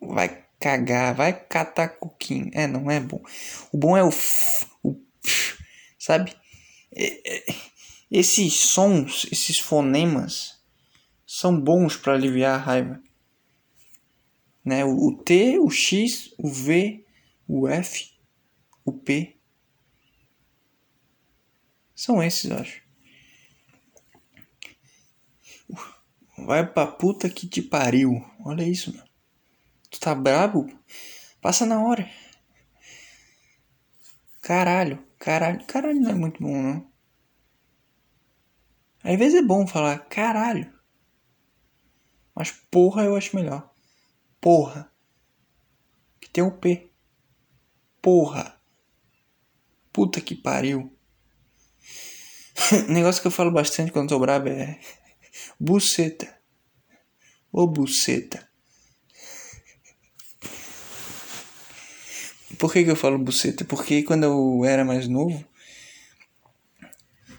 Vai 0.00 0.44
cagar, 0.60 1.12
vai 1.12 1.32
catar 1.32 1.88
coquinho. 1.88 2.50
É, 2.54 2.68
não 2.68 2.88
é 2.88 3.00
bom. 3.00 3.20
O 3.72 3.76
bom 3.76 3.96
é 3.96 4.04
o 4.04 4.12
f, 4.12 4.64
o 4.80 4.96
f, 5.24 5.58
sabe? 5.98 6.32
É, 6.94 7.50
é, 7.50 7.54
esses 8.08 8.54
sons, 8.54 9.26
esses 9.32 9.58
fonemas 9.58 10.62
são 11.26 11.60
bons 11.60 11.96
para 11.96 12.14
aliviar 12.14 12.54
a 12.54 12.62
raiva. 12.62 13.02
Né? 14.64 14.84
O, 14.84 15.08
o 15.08 15.16
T, 15.16 15.58
o 15.58 15.68
X, 15.68 16.32
o 16.38 16.48
V, 16.48 17.04
o 17.48 17.66
F. 17.66 18.12
o 18.84 18.92
P. 18.92 19.40
São 21.94 22.22
esses, 22.22 22.50
eu 22.50 22.58
acho. 22.58 22.82
Vai 26.38 26.70
pra 26.70 26.86
puta 26.86 27.28
que 27.28 27.48
te 27.48 27.60
pariu. 27.60 28.24
Olha 28.44 28.62
isso, 28.62 28.94
mano. 28.94 29.08
Tu 29.90 29.98
tá 29.98 30.14
brabo? 30.14 30.68
Passa 31.40 31.66
na 31.66 31.82
hora. 31.82 32.08
Caralho, 34.40 35.04
caralho. 35.18 35.66
Caralho 35.66 36.00
não 36.00 36.10
é 36.10 36.14
muito 36.14 36.42
bom, 36.42 36.62
não. 36.62 36.92
Às 39.02 39.18
vezes 39.18 39.40
é 39.40 39.42
bom 39.42 39.66
falar 39.66 39.98
caralho. 40.08 40.72
Mas 42.34 42.50
porra 42.50 43.02
eu 43.04 43.16
acho 43.16 43.34
melhor. 43.34 43.74
Porra. 44.40 44.92
Que 46.20 46.28
tem 46.30 46.44
o 46.44 46.52
P. 46.52 46.87
Porra. 48.00 48.58
Puta 49.92 50.20
que 50.20 50.34
pariu. 50.34 50.92
Negócio 52.88 53.20
que 53.20 53.28
eu 53.28 53.32
falo 53.32 53.50
bastante 53.50 53.92
quando 53.92 54.10
tô 54.10 54.18
brabo 54.18 54.48
é. 54.48 54.78
Buceta. 55.58 56.38
Ô 57.50 57.66
buceta. 57.66 58.46
Por 62.58 62.72
que, 62.72 62.84
que 62.84 62.90
eu 62.90 62.96
falo 62.96 63.18
buceta? 63.18 63.64
Porque 63.64 64.02
quando 64.02 64.24
eu 64.24 64.64
era 64.64 64.84
mais 64.84 65.08
novo, 65.08 65.44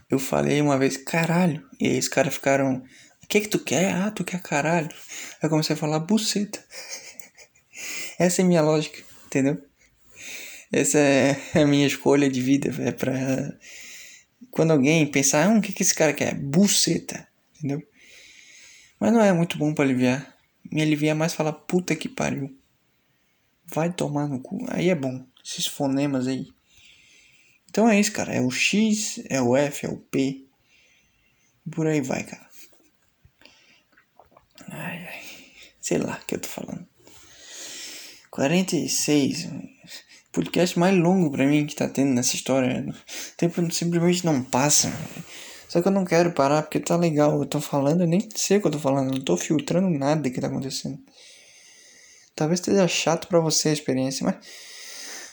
eu 0.09 0.17
falei 0.17 0.61
uma 0.61 0.77
vez 0.77 0.97
caralho. 0.97 1.67
E 1.79 1.87
aí 1.87 1.99
os 1.99 2.07
caras 2.07 2.33
ficaram. 2.33 2.83
O 3.23 3.27
que 3.27 3.41
que 3.41 3.47
tu 3.47 3.59
quer? 3.59 3.93
Ah, 3.93 4.09
tu 4.11 4.23
quer 4.23 4.41
caralho. 4.41 4.89
Aí 4.89 5.43
eu 5.43 5.49
comecei 5.49 5.75
a 5.75 5.77
falar 5.77 5.99
buceta. 5.99 6.63
Essa 8.17 8.41
é 8.41 8.45
minha 8.45 8.61
lógica, 8.61 9.03
entendeu? 9.27 9.68
Essa 10.71 10.99
é 10.99 11.37
a 11.55 11.65
minha 11.65 11.87
escolha 11.87 12.29
de 12.29 12.41
vida. 12.41 12.73
É 12.83 12.91
pra. 12.91 13.13
Quando 14.51 14.71
alguém 14.71 15.05
pensar, 15.05 15.47
ah, 15.47 15.57
o 15.57 15.61
que, 15.61 15.73
que 15.73 15.83
esse 15.83 15.93
cara 15.93 16.13
quer? 16.13 16.33
Buceta, 16.33 17.27
entendeu? 17.57 17.81
Mas 18.99 19.13
não 19.13 19.21
é 19.21 19.31
muito 19.31 19.57
bom 19.57 19.73
para 19.73 19.85
aliviar. 19.85 20.35
Me 20.71 20.81
alivia 20.81 21.15
mais 21.15 21.33
falar 21.33 21.53
puta 21.53 21.95
que 21.95 22.09
pariu. 22.09 22.55
Vai 23.65 23.91
tomar 23.91 24.27
no 24.27 24.39
cu. 24.39 24.65
Aí 24.69 24.89
é 24.89 24.95
bom. 24.95 25.25
Esses 25.43 25.67
fonemas 25.67 26.27
aí. 26.27 26.47
Então 27.69 27.87
é 27.87 27.99
isso, 27.99 28.11
cara. 28.11 28.33
É 28.33 28.41
o 28.41 28.49
X, 28.49 29.21
é 29.29 29.41
o 29.41 29.55
F, 29.55 29.85
é 29.85 29.89
o 29.89 29.97
P. 29.97 30.45
Por 31.71 31.87
aí 31.87 32.01
vai, 32.01 32.23
cara. 32.23 32.49
Ai, 34.69 35.07
ai. 35.07 35.23
Sei 35.79 35.97
lá 35.97 36.19
o 36.21 36.25
que 36.25 36.35
eu 36.35 36.39
tô 36.39 36.47
falando. 36.47 36.87
46. 38.29 39.47
Podcast 40.31 40.77
mais 40.77 40.95
longo 40.95 41.31
pra 41.31 41.47
mim 41.47 41.65
que 41.65 41.75
tá 41.75 41.89
tendo 41.89 42.13
nessa 42.13 42.35
história. 42.35 42.85
O 42.87 43.35
tempo 43.35 43.71
simplesmente 43.71 44.23
não 44.23 44.43
passa. 44.43 44.91
Só 45.67 45.81
que 45.81 45.87
eu 45.87 45.91
não 45.91 46.05
quero 46.05 46.31
parar 46.33 46.61
porque 46.61 46.79
tá 46.79 46.95
legal. 46.95 47.39
Eu 47.39 47.47
tô 47.47 47.59
falando, 47.59 48.01
eu 48.01 48.07
nem 48.07 48.27
sei 48.35 48.57
o 48.57 48.61
que 48.61 48.67
eu 48.67 48.71
tô 48.71 48.79
falando. 48.79 49.09
Eu 49.09 49.15
não 49.15 49.23
tô 49.23 49.35
filtrando 49.35 49.89
nada 49.89 50.29
que 50.29 50.39
tá 50.39 50.47
acontecendo. 50.47 50.99
Talvez 52.35 52.59
esteja 52.59 52.87
chato 52.87 53.27
pra 53.27 53.39
você 53.39 53.69
a 53.69 53.73
experiência, 53.73 54.23
mas. 54.23 54.37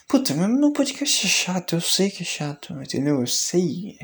Puta, 0.09 0.35
meu 0.35 0.73
podcast 0.73 1.27
é 1.27 1.29
chato. 1.29 1.75
Eu 1.75 1.81
sei 1.81 2.11
que 2.11 2.23
é 2.23 2.27
chato, 2.27 2.73
entendeu? 2.75 3.21
Eu 3.21 3.27
sei. 3.27 3.99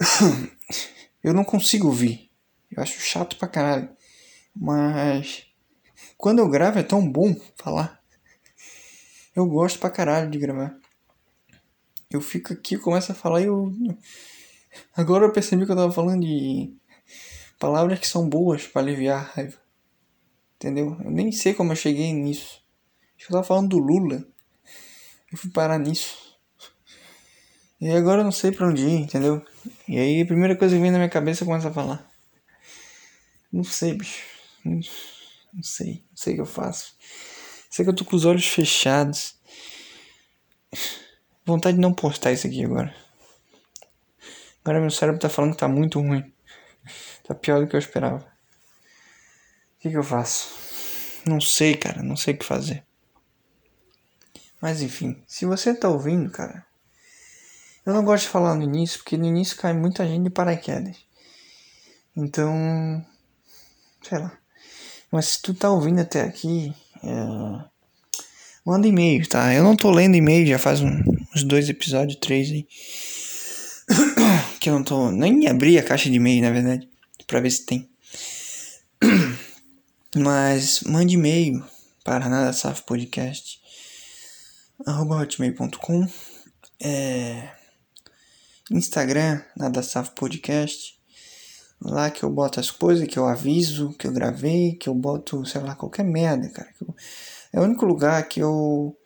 eu 1.24 1.32
não 1.32 1.44
consigo 1.44 1.86
ouvir. 1.86 2.30
Eu 2.70 2.82
acho 2.82 3.00
chato 3.00 3.36
pra 3.36 3.48
caralho. 3.48 3.88
Mas. 4.54 5.44
Quando 6.16 6.40
eu 6.40 6.48
gravo 6.48 6.78
é 6.78 6.82
tão 6.82 7.10
bom 7.10 7.34
falar. 7.56 7.97
Eu 9.38 9.46
gosto 9.46 9.78
pra 9.78 9.88
caralho 9.88 10.28
de 10.28 10.36
gravar. 10.36 10.76
Eu 12.10 12.20
fico 12.20 12.52
aqui, 12.52 12.76
começo 12.76 13.12
a 13.12 13.14
falar 13.14 13.40
e 13.40 13.44
eu. 13.44 13.72
Agora 14.96 15.24
eu 15.24 15.32
percebi 15.32 15.64
que 15.64 15.70
eu 15.70 15.76
tava 15.76 15.92
falando 15.92 16.22
de 16.22 16.74
palavras 17.56 18.00
que 18.00 18.08
são 18.08 18.28
boas 18.28 18.66
para 18.66 18.82
aliviar 18.82 19.20
a 19.20 19.32
raiva. 19.32 19.56
Entendeu? 20.56 20.96
Eu 21.04 21.12
nem 21.12 21.30
sei 21.30 21.54
como 21.54 21.70
eu 21.70 21.76
cheguei 21.76 22.12
nisso. 22.12 22.64
Acho 23.16 23.26
que 23.28 23.32
eu 23.32 23.36
tava 23.36 23.44
falando 23.44 23.68
do 23.68 23.78
Lula. 23.78 24.26
Eu 25.30 25.38
fui 25.38 25.52
parar 25.52 25.78
nisso. 25.78 26.36
E 27.80 27.88
agora 27.90 28.22
eu 28.22 28.24
não 28.24 28.32
sei 28.32 28.50
pra 28.50 28.66
onde 28.66 28.82
ir, 28.82 29.02
entendeu? 29.02 29.40
E 29.86 30.00
aí 30.00 30.20
a 30.20 30.26
primeira 30.26 30.56
coisa 30.56 30.74
que 30.74 30.82
vem 30.82 30.90
na 30.90 30.98
minha 30.98 31.08
cabeça 31.08 31.44
eu 31.44 31.46
começo 31.46 31.68
a 31.68 31.72
falar. 31.72 32.10
Não 33.52 33.62
sei, 33.62 33.94
bicho. 33.94 34.20
Não 34.64 34.82
sei. 35.62 36.04
Não 36.10 36.16
sei 36.16 36.32
o 36.32 36.36
que 36.36 36.42
eu 36.42 36.46
faço. 36.46 36.96
Sei 37.78 37.84
que 37.84 37.92
eu 37.92 37.94
tô 37.94 38.04
com 38.04 38.16
os 38.16 38.24
olhos 38.24 38.44
fechados. 38.44 39.36
Vontade 41.46 41.76
de 41.76 41.80
não 41.80 41.94
postar 41.94 42.32
isso 42.32 42.44
aqui 42.44 42.64
agora. 42.64 42.92
Agora 44.64 44.80
meu 44.80 44.90
cérebro 44.90 45.20
tá 45.20 45.28
falando 45.28 45.52
que 45.52 45.58
tá 45.58 45.68
muito 45.68 46.00
ruim. 46.00 46.34
Tá 47.22 47.36
pior 47.36 47.60
do 47.60 47.68
que 47.68 47.76
eu 47.76 47.78
esperava. 47.78 48.16
O 48.16 49.78
que, 49.78 49.90
que 49.90 49.96
eu 49.96 50.02
faço? 50.02 50.48
Não 51.24 51.40
sei, 51.40 51.76
cara. 51.76 52.02
Não 52.02 52.16
sei 52.16 52.34
o 52.34 52.38
que 52.38 52.44
fazer. 52.44 52.84
Mas 54.60 54.82
enfim, 54.82 55.22
se 55.24 55.46
você 55.46 55.72
tá 55.72 55.88
ouvindo, 55.88 56.32
cara. 56.32 56.66
Eu 57.86 57.94
não 57.94 58.04
gosto 58.04 58.24
de 58.24 58.30
falar 58.30 58.56
no 58.56 58.64
início, 58.64 58.98
porque 58.98 59.16
no 59.16 59.24
início 59.24 59.56
cai 59.56 59.72
muita 59.72 60.04
gente 60.04 60.24
de 60.24 60.30
paraquedas. 60.30 60.96
Então. 62.16 63.06
Sei 64.02 64.18
lá. 64.18 64.36
Mas 65.12 65.26
se 65.26 65.42
tu 65.42 65.54
tá 65.54 65.70
ouvindo 65.70 66.00
até 66.00 66.22
aqui. 66.22 66.74
É... 67.02 67.68
Manda 68.64 68.86
e-mail, 68.86 69.26
tá? 69.28 69.54
Eu 69.54 69.62
não 69.62 69.74
tô 69.74 69.90
lendo 69.90 70.16
e-mail 70.16 70.46
já 70.46 70.58
faz 70.58 70.80
um, 70.80 71.00
uns 71.34 71.42
dois 71.42 71.68
episódios, 71.68 72.18
três 72.20 72.50
aí 72.50 72.66
que 74.60 74.68
eu 74.68 74.74
não 74.74 74.84
tô. 74.84 75.10
Nem 75.10 75.46
abri 75.48 75.78
a 75.78 75.82
caixa 75.82 76.10
de 76.10 76.16
e-mail, 76.16 76.42
na 76.42 76.50
verdade, 76.50 76.88
pra 77.26 77.40
ver 77.40 77.50
se 77.50 77.64
tem. 77.64 77.88
Mas 80.16 80.82
mande 80.82 81.14
e-mail 81.14 81.64
para 82.04 82.28
nada 82.28 82.52
saf 82.52 82.82
podcast 82.82 83.60
arroba 84.86 85.20
hotmail.com 85.20 86.06
é, 86.80 87.50
Instagram 88.70 89.42
nada 89.56 89.82
saf 89.82 90.12
podcast 90.14 90.97
lá 91.80 92.10
que 92.10 92.22
eu 92.22 92.30
boto 92.30 92.60
as 92.60 92.70
coisas 92.70 93.06
que 93.06 93.18
eu 93.18 93.26
aviso 93.26 93.94
que 93.98 94.06
eu 94.06 94.12
gravei 94.12 94.74
que 94.74 94.88
eu 94.88 94.94
boto 94.94 95.44
sei 95.46 95.60
lá 95.60 95.74
qualquer 95.74 96.04
merda 96.04 96.48
cara 96.48 96.68
eu, 96.80 96.94
é 97.52 97.60
o 97.60 97.64
único 97.64 97.86
lugar 97.86 98.26
que 98.28 98.40
eu 98.40 98.96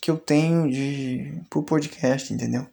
que 0.00 0.10
eu 0.10 0.16
tenho 0.16 0.70
de 0.70 1.42
pro 1.50 1.62
podcast 1.62 2.32
entendeu 2.32 2.66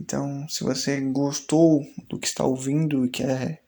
então, 0.00 0.48
se 0.48 0.62
você 0.62 1.00
gostou 1.00 1.84
do 2.08 2.18
que 2.18 2.26
está 2.26 2.44
ouvindo 2.44 3.04
e 3.04 3.10
quer, 3.10 3.62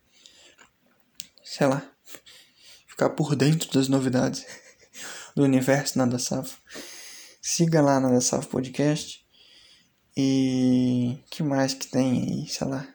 sei 1.42 1.66
lá, 1.66 1.82
ficar 2.86 3.10
por 3.10 3.34
dentro 3.34 3.70
das 3.72 3.88
novidades 3.88 4.46
do 5.34 5.42
universo 5.42 5.98
Nada 5.98 6.18
Safo, 6.18 6.58
siga 7.42 7.80
lá 7.80 7.98
Nada 7.98 8.20
Safo 8.20 8.48
Podcast. 8.48 9.24
E 10.16 11.18
que 11.30 11.42
mais 11.42 11.72
que 11.72 11.86
tem 11.86 12.22
aí, 12.22 12.48
sei 12.48 12.66
lá. 12.66 12.86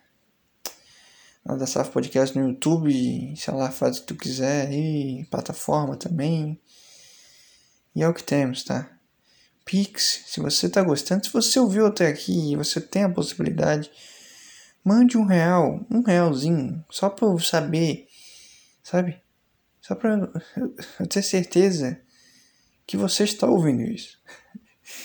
Nada 1.45 1.67
Safo 1.67 1.91
Podcast 1.91 2.35
no 2.35 2.47
YouTube, 2.49 3.35
sei 3.37 3.53
lá, 3.53 3.69
faz 3.69 3.97
o 3.97 4.01
que 4.01 4.07
tu 4.07 4.15
quiser 4.15 4.67
aí, 4.67 5.23
plataforma 5.29 5.95
também. 5.95 6.59
E 7.95 8.01
é 8.01 8.07
o 8.09 8.13
que 8.15 8.23
temos, 8.23 8.63
tá? 8.63 8.89
Pix, 9.63 10.23
se 10.25 10.39
você 10.39 10.65
está 10.65 10.81
gostando, 10.81 11.23
se 11.23 11.31
você 11.31 11.59
ouviu 11.59 11.85
até 11.85 12.07
aqui 12.07 12.51
e 12.51 12.55
você 12.55 12.81
tem 12.81 13.03
a 13.03 13.09
possibilidade, 13.09 13.91
mande 14.83 15.19
um 15.19 15.25
real, 15.25 15.85
um 15.87 16.01
realzinho, 16.01 16.83
só 16.89 17.11
para 17.11 17.27
eu 17.27 17.37
saber, 17.37 18.07
sabe? 18.81 19.21
Só 19.79 19.93
para 19.93 20.15
eu 20.57 21.07
ter 21.07 21.21
certeza 21.21 22.01
que 22.87 22.97
você 22.97 23.23
está 23.23 23.45
ouvindo 23.45 23.83
isso. 23.83 24.19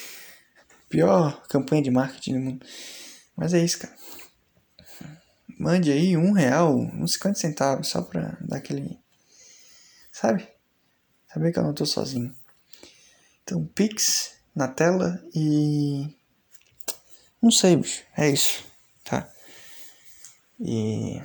Pior 0.88 1.43
campanha 1.49 1.82
de 1.82 1.91
marketing 1.91 2.32
do 2.32 2.41
mundo. 2.41 2.66
Mas 3.36 3.53
é 3.53 3.62
isso, 3.62 3.78
cara. 3.78 3.95
Mande 5.61 5.93
aí 5.93 6.17
um 6.17 6.33
real, 6.33 6.75
uns 6.75 7.13
50 7.13 7.39
centavos, 7.39 7.89
só 7.89 8.01
pra 8.01 8.35
dar 8.41 8.57
aquele. 8.57 8.99
Sabe? 10.11 10.49
Saber 11.31 11.53
que 11.53 11.59
eu 11.59 11.63
não 11.63 11.75
tô 11.75 11.85
sozinho. 11.85 12.35
Então, 13.43 13.67
Pix 13.67 14.37
na 14.55 14.69
tela 14.69 15.23
e. 15.35 16.17
Não 17.43 17.51
sei, 17.51 17.77
bicho. 17.77 18.03
É 18.17 18.31
isso, 18.31 18.65
tá? 19.05 19.31
E. 20.59 21.21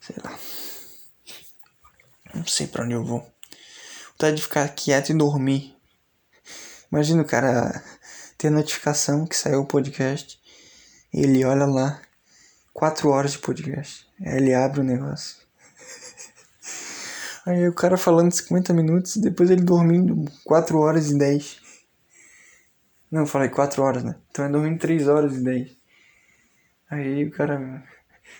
Sei 0.00 0.14
lá. 0.22 0.38
Não 2.32 2.46
sei 2.46 2.68
pra 2.68 2.84
onde 2.84 2.94
eu 2.94 3.04
vou. 3.04 3.28
Vontade 4.12 4.36
de 4.36 4.42
ficar 4.42 4.68
quieto 4.68 5.10
e 5.10 5.18
dormir. 5.18 5.76
Imagina 6.92 7.22
o 7.22 7.26
cara 7.26 7.82
ter 8.38 8.50
notificação 8.50 9.26
que 9.26 9.36
saiu 9.36 9.62
o 9.62 9.66
podcast. 9.66 10.43
Ele 11.14 11.44
olha 11.44 11.64
lá. 11.64 12.02
Quatro 12.72 13.10
horas 13.10 13.32
de 13.32 13.38
podcast. 13.38 14.04
Aí 14.20 14.36
ele 14.36 14.52
abre 14.52 14.80
o 14.80 14.84
negócio. 14.84 15.36
Aí 17.46 17.68
o 17.68 17.72
cara 17.72 17.96
falando 17.96 18.32
50 18.32 18.74
minutos, 18.74 19.16
depois 19.18 19.48
ele 19.48 19.62
dormindo 19.62 20.24
4 20.44 20.76
horas 20.76 21.12
e 21.12 21.16
10. 21.16 21.62
Não, 23.12 23.26
falei 23.26 23.48
4 23.48 23.80
horas, 23.80 24.02
né? 24.02 24.16
Então 24.28 24.44
eu 24.44 24.50
dormi 24.50 24.76
3 24.76 25.06
horas 25.06 25.36
e 25.36 25.44
10. 25.44 25.76
Aí 26.90 27.24
o 27.24 27.30
cara. 27.30 27.84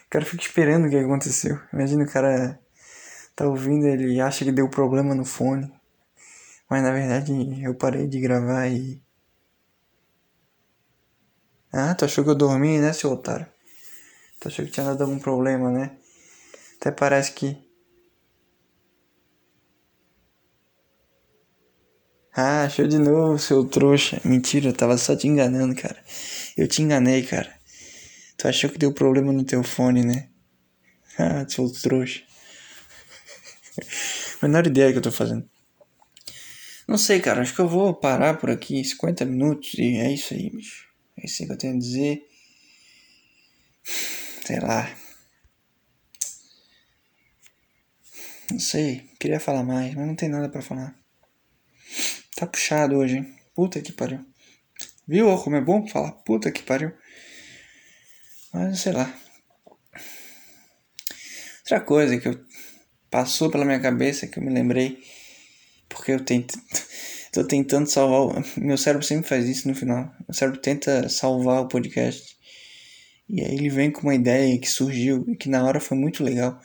O 0.07 0.11
cara 0.11 0.25
fica 0.25 0.43
esperando 0.43 0.87
o 0.87 0.91
que 0.91 0.97
aconteceu. 0.97 1.61
Imagina 1.73 2.03
o 2.03 2.11
cara 2.11 2.59
tá 3.37 3.47
ouvindo, 3.47 3.87
ele 3.87 4.21
acha 4.21 4.45
que 4.45 4.51
deu 4.51 4.69
problema 4.69 5.15
no 5.15 5.25
fone. 5.25 5.73
Mas 6.69 6.83
na 6.83 6.91
verdade 6.91 7.33
eu 7.63 7.75
parei 7.77 8.09
de 8.09 8.21
gravar 8.21 8.67
e. 8.67 9.01
Ah, 11.77 11.93
tu 11.93 12.05
achou 12.05 12.23
que 12.23 12.31
eu 12.31 12.37
dormi, 12.37 12.79
né, 12.79 12.93
seu 12.93 13.11
otário? 13.11 13.49
Tu 14.39 14.47
achou 14.47 14.65
que 14.65 14.71
tinha 14.71 14.87
dado 14.87 15.03
algum 15.03 15.19
problema, 15.19 15.73
né? 15.73 15.97
Até 16.77 16.93
parece 16.93 17.33
que. 17.33 17.59
Ah, 22.33 22.63
achou 22.63 22.87
de 22.87 22.97
novo, 22.97 23.41
seu 23.41 23.65
trouxa. 23.65 24.21
Mentira, 24.25 24.69
eu 24.69 24.73
tava 24.73 24.97
só 24.97 25.17
te 25.17 25.27
enganando, 25.27 25.75
cara. 25.75 25.97
Eu 26.57 26.69
te 26.69 26.81
enganei, 26.81 27.25
cara. 27.25 27.53
Tu 28.37 28.47
achou 28.47 28.71
que 28.71 28.79
deu 28.79 28.93
problema 28.93 29.33
no 29.33 29.43
teu 29.45 29.65
fone, 29.65 30.05
né? 30.05 30.29
Ah, 31.19 31.45
seu 31.49 31.69
trouxa. 31.73 32.23
Menor 34.43 34.65
ideia 34.67 34.93
que 34.93 34.99
eu 34.99 35.03
tô 35.03 35.11
fazendo. 35.11 35.49
Não 36.87 36.99
sei, 36.99 37.21
cara. 37.21 37.43
Acho 37.43 37.53
que 37.55 37.61
eu 37.61 37.69
vou 37.69 37.93
parar 37.95 38.39
por 38.39 38.49
aqui 38.49 38.85
50 38.85 39.25
minutos 39.25 39.75
e 39.75 39.97
é 39.97 40.13
isso 40.13 40.35
aí, 40.35 40.51
bicho. 40.51 40.94
É 41.17 41.27
isso 41.27 41.47
que 41.47 41.53
eu 41.53 41.59
tenho 41.59 41.77
a 41.77 41.79
dizer. 41.79 42.29
Sei 44.45 44.61
lá. 44.61 44.95
Não 48.51 48.59
sei. 48.59 49.09
Queria 49.19 49.41
falar 49.41 49.63
mais, 49.63 49.95
mas 49.95 50.07
não 50.07 50.15
tem 50.15 50.29
nada 50.29 50.49
para 50.49 50.63
falar. 50.63 50.99
Tá 52.37 52.47
puxado 52.47 52.97
hoje, 52.97 53.19
hein? 53.19 53.37
Puta 53.55 53.81
que 53.81 53.93
pariu. 53.93 54.25
Viu 55.07 55.37
como 55.39 55.57
é 55.57 55.61
bom 55.61 55.87
falar? 55.87 56.13
Puta 56.13 56.51
que 56.51 56.63
pariu. 56.63 56.93
Mas 58.53 58.81
sei 58.81 58.93
lá. 58.93 59.13
Outra 61.61 61.81
coisa 61.81 62.19
que 62.19 62.29
eu 62.29 62.45
passou 63.11 63.51
pela 63.51 63.65
minha 63.65 63.81
cabeça 63.81 64.27
que 64.27 64.39
eu 64.39 64.43
me 64.43 64.53
lembrei 64.53 65.03
porque 65.89 66.13
eu 66.13 66.25
tento 66.25 66.59
tô 67.35 67.43
tentando 67.45 67.89
salvar 67.89 68.21
o, 68.21 68.45
meu 68.61 68.79
cérebro 68.79 69.05
sempre 69.05 69.29
faz 69.29 69.49
isso 69.49 69.67
no 69.67 69.75
final. 69.75 70.15
Meu 70.27 70.35
cérebro 70.35 70.61
tenta 70.61 71.09
salvar 71.09 71.63
o 71.63 71.69
podcast. 71.69 72.37
E 73.29 73.41
aí 73.41 73.55
ele 73.55 73.69
vem 73.69 73.91
com 73.91 74.03
uma 74.03 74.15
ideia 74.15 74.59
que 74.59 74.71
surgiu 74.71 75.25
e 75.29 75.37
que 75.37 75.49
na 75.49 75.65
hora 75.65 75.81
foi 75.81 75.97
muito 75.99 76.23
legal 76.23 76.61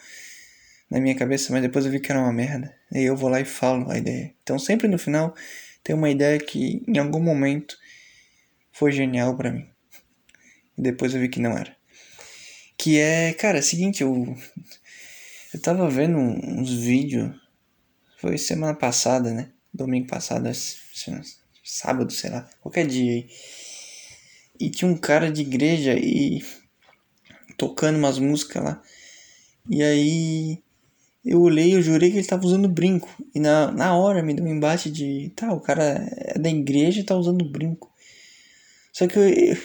na 0.90 1.00
minha 1.00 1.14
cabeça 1.14 1.52
mas 1.52 1.62
depois 1.62 1.86
eu 1.86 1.90
vi 1.90 2.00
que 2.00 2.12
era 2.12 2.20
uma 2.20 2.32
merda. 2.32 2.74
Aí 2.92 3.04
eu 3.04 3.16
vou 3.16 3.28
lá 3.28 3.40
e 3.40 3.44
falo 3.44 3.90
a 3.90 3.98
ideia. 3.98 4.32
Então 4.42 4.58
sempre 4.58 4.86
no 4.86 4.98
final 4.98 5.34
tem 5.82 5.94
uma 5.96 6.10
ideia 6.10 6.38
que 6.38 6.82
em 6.86 6.98
algum 6.98 7.20
momento 7.20 7.76
foi 8.72 8.92
genial 8.92 9.36
para 9.36 9.50
mim. 9.50 9.68
E 10.78 10.82
depois 10.82 11.14
eu 11.14 11.20
vi 11.20 11.28
que 11.28 11.40
não 11.40 11.56
era. 11.56 11.74
Que 12.78 12.98
é 12.98 13.32
cara 13.32 13.58
é 13.58 13.60
o 13.60 13.64
seguinte 13.64 14.02
eu 14.02 14.36
eu 15.52 15.60
tava 15.60 15.88
vendo 15.90 16.18
uns 16.18 16.72
vídeos. 16.72 17.34
Foi 18.18 18.36
semana 18.38 18.74
passada, 18.74 19.32
né? 19.32 19.50
Domingo 19.80 20.08
passado, 20.08 20.50
sábado, 21.64 22.12
sei 22.12 22.30
lá, 22.30 22.48
qualquer 22.60 22.86
dia. 22.86 23.26
E 24.58 24.70
tinha 24.70 24.90
um 24.90 24.96
cara 24.96 25.32
de 25.32 25.40
igreja 25.40 25.94
e 25.94 26.44
tocando 27.56 27.96
umas 27.96 28.18
músicas 28.18 28.62
lá. 28.62 28.82
E 29.70 29.82
aí 29.82 30.62
eu 31.24 31.40
olhei, 31.40 31.74
eu 31.74 31.80
jurei 31.80 32.10
que 32.10 32.18
ele 32.18 32.26
tava 32.26 32.44
usando 32.44 32.68
brinco. 32.68 33.08
E 33.34 33.40
na, 33.40 33.70
na 33.70 33.96
hora 33.96 34.22
me 34.22 34.34
deu 34.34 34.44
um 34.44 34.48
embate 34.48 34.90
de. 34.90 35.32
Tá, 35.34 35.50
o 35.52 35.60
cara 35.60 36.06
é 36.12 36.38
da 36.38 36.50
igreja 36.50 37.00
e 37.00 37.04
tá 37.04 37.16
usando 37.16 37.50
brinco. 37.50 37.90
Só 38.92 39.06
que 39.06 39.18
eu, 39.18 39.28
eu, 39.28 39.56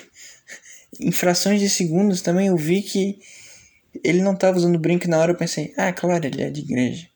em 0.99 1.11
frações 1.11 1.59
de 1.59 1.69
segundos 1.69 2.21
também 2.21 2.47
eu 2.47 2.55
vi 2.55 2.81
que 2.81 3.19
ele 4.03 4.21
não 4.21 4.33
estava 4.33 4.57
usando 4.57 4.79
brinco 4.79 5.09
na 5.09 5.17
hora 5.17 5.31
eu 5.31 5.37
pensei, 5.37 5.73
ah, 5.77 5.91
claro, 5.91 6.25
ele 6.25 6.41
é 6.41 6.49
de 6.49 6.61
igreja. 6.61 7.09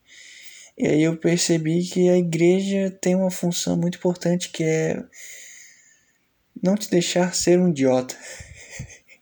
E 0.79 0.87
aí 0.87 1.03
eu 1.03 1.17
percebi 1.17 1.83
que 1.83 2.07
a 2.07 2.17
igreja 2.17 2.89
tem 3.01 3.13
uma 3.13 3.29
função 3.29 3.75
muito 3.75 3.97
importante 3.97 4.49
que 4.49 4.63
é 4.63 5.03
não 6.63 6.77
te 6.77 6.89
deixar 6.89 7.35
ser 7.35 7.59
um 7.59 7.67
idiota. 7.67 8.15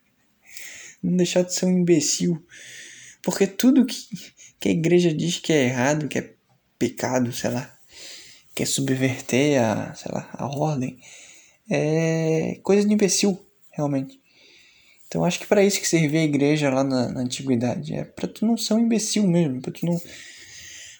não 1.01 1.17
deixar 1.17 1.41
de 1.41 1.55
ser 1.55 1.65
um 1.65 1.79
imbecil. 1.79 2.45
Porque 3.23 3.47
tudo 3.47 3.87
que, 3.87 3.97
que 4.59 4.69
a 4.69 4.71
igreja 4.71 5.11
diz 5.11 5.39
que 5.39 5.51
é 5.51 5.63
errado, 5.63 6.07
que 6.07 6.19
é 6.19 6.33
pecado, 6.77 7.33
sei 7.33 7.49
lá, 7.49 7.75
que 8.53 8.61
é 8.61 8.65
subverter 8.67 9.59
a, 9.59 9.95
sei 9.95 10.11
lá, 10.11 10.29
a 10.33 10.45
ordem, 10.45 10.99
é 11.67 12.59
coisa 12.61 12.87
de 12.87 12.93
imbecil, 12.93 13.43
realmente. 13.71 14.21
Então 15.07 15.25
acho 15.25 15.39
que 15.39 15.47
para 15.47 15.63
isso 15.63 15.81
que 15.81 15.87
servia 15.87 16.19
a 16.19 16.25
igreja 16.25 16.69
lá 16.69 16.83
na, 16.83 17.09
na 17.09 17.21
antiguidade. 17.21 17.95
É 17.95 18.03
para 18.03 18.27
tu 18.27 18.45
não 18.45 18.55
ser 18.57 18.75
um 18.75 18.79
imbecil 18.79 19.25
mesmo, 19.25 19.59
para 19.59 19.71
tu 19.71 19.87
não. 19.87 19.99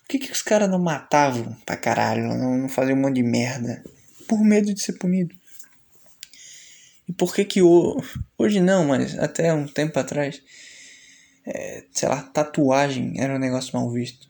Por 0.08 0.12
que, 0.12 0.20
que 0.20 0.32
os 0.32 0.42
caras 0.42 0.70
não 0.70 0.80
matavam 0.80 1.54
pra 1.66 1.76
caralho, 1.76 2.30
não, 2.30 2.58
não 2.58 2.70
faziam 2.70 2.98
um 2.98 3.02
monte 3.02 3.16
de 3.16 3.24
merda? 3.24 3.84
Por 4.26 4.40
medo 4.40 4.74
de 4.74 4.82
ser 4.82 4.94
punido. 4.94 5.36
E 7.10 7.12
por 7.12 7.36
que 7.36 7.44
que 7.44 7.62
hoje 7.62 8.62
não, 8.62 8.86
mas 8.86 9.20
até 9.20 9.54
um 9.54 9.68
tempo 9.68 10.00
atrás, 10.00 10.42
é, 11.46 11.84
sei 11.92 12.08
lá, 12.08 12.22
tatuagem 12.22 13.20
era 13.20 13.36
um 13.36 13.40
negócio 13.40 13.78
mal 13.78 13.92
visto? 13.92 14.30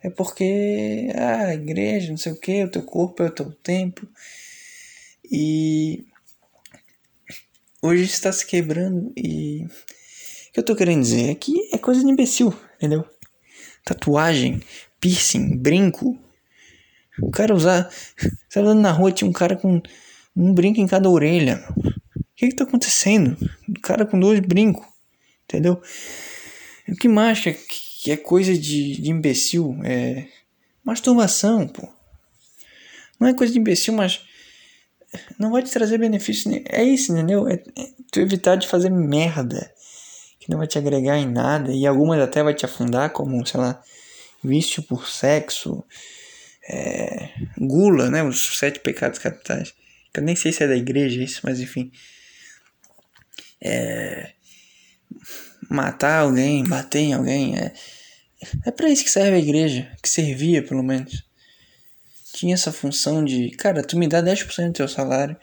É 0.00 0.08
porque 0.08 1.08
ah, 1.16 1.46
a 1.46 1.54
igreja, 1.54 2.10
não 2.10 2.16
sei 2.16 2.30
o 2.30 2.38
que, 2.38 2.62
o 2.62 2.70
teu 2.70 2.84
corpo 2.84 3.20
é 3.20 3.26
o 3.26 3.32
teu 3.32 3.50
templo. 3.50 4.08
E 5.28 6.06
hoje 7.82 8.04
está 8.04 8.30
se 8.32 8.46
quebrando 8.46 9.12
e. 9.16 9.64
O 9.64 10.52
que 10.52 10.60
eu 10.60 10.64
tô 10.64 10.76
querendo 10.76 11.02
dizer 11.02 11.28
é 11.28 11.34
que 11.34 11.68
é 11.72 11.78
coisa 11.78 12.04
de 12.04 12.10
imbecil, 12.10 12.56
entendeu? 12.76 13.04
Tatuagem, 13.84 14.62
piercing, 15.00 15.56
brinco. 15.56 16.18
O 17.20 17.30
cara 17.30 17.54
usar. 17.54 17.90
Você 18.48 18.60
andando 18.60 18.80
na 18.80 18.92
rua, 18.92 19.12
tinha 19.12 19.28
um 19.28 19.32
cara 19.32 19.56
com 19.56 19.82
um 20.36 20.54
brinco 20.54 20.80
em 20.80 20.86
cada 20.86 21.10
orelha. 21.10 21.64
O 21.76 22.22
que 22.36 22.48
que 22.48 22.56
tá 22.56 22.64
acontecendo? 22.64 23.36
O 23.68 23.80
cara 23.80 24.06
com 24.06 24.18
dois 24.18 24.38
brincos, 24.40 24.86
entendeu? 25.44 25.82
O 26.88 26.94
que 26.94 27.08
mais 27.08 27.40
que 27.40 27.50
é, 27.50 27.56
que 28.02 28.12
é 28.12 28.16
coisa 28.16 28.56
de, 28.56 29.00
de 29.00 29.10
imbecil? 29.10 29.76
É. 29.84 30.26
Masturbação, 30.84 31.66
pô. 31.66 31.88
Não 33.18 33.28
é 33.28 33.34
coisa 33.34 33.52
de 33.52 33.58
imbecil, 33.58 33.92
mas 33.94 34.20
não 35.38 35.50
vai 35.50 35.62
te 35.62 35.70
trazer 35.70 35.98
benefício. 35.98 36.50
É 36.68 36.82
isso, 36.84 37.12
entendeu? 37.12 37.48
É, 37.48 37.54
é 37.54 37.88
tu 38.10 38.20
evitar 38.20 38.56
de 38.56 38.68
fazer 38.68 38.90
merda 38.90 39.72
que 40.38 40.50
não 40.50 40.58
vai 40.58 40.66
te 40.66 40.78
agregar 40.78 41.18
em 41.18 41.30
nada 41.30 41.72
e 41.72 41.86
algumas 41.86 42.20
até 42.20 42.42
vai 42.42 42.54
te 42.54 42.64
afundar, 42.64 43.10
como, 43.10 43.44
sei 43.46 43.60
lá, 43.60 43.82
vício 44.42 44.82
por 44.82 45.08
sexo, 45.08 45.84
é, 46.68 47.30
gula, 47.58 48.10
né? 48.10 48.22
Os 48.22 48.58
sete 48.58 48.80
pecados 48.80 49.18
capitais. 49.18 49.74
Eu 50.14 50.22
nem 50.22 50.36
sei 50.36 50.52
se 50.52 50.64
é 50.64 50.68
da 50.68 50.76
igreja 50.76 51.22
isso, 51.22 51.40
mas 51.44 51.60
enfim. 51.60 51.90
É, 53.60 54.32
matar 55.70 56.20
alguém, 56.20 56.64
bater 56.64 57.00
em 57.00 57.14
alguém. 57.14 57.56
É, 57.56 57.72
é 58.66 58.70
para 58.70 58.88
isso 58.88 59.04
que 59.04 59.10
serve 59.10 59.36
a 59.36 59.40
igreja, 59.40 59.90
que 60.02 60.08
servia 60.08 60.62
pelo 60.62 60.82
menos 60.82 61.28
tinha 62.32 62.54
essa 62.54 62.70
função 62.70 63.24
de, 63.24 63.50
cara, 63.50 63.82
tu 63.82 63.98
me 63.98 64.06
dá 64.06 64.22
10% 64.22 64.66
do 64.68 64.72
teu 64.72 64.88
salário 64.88 65.36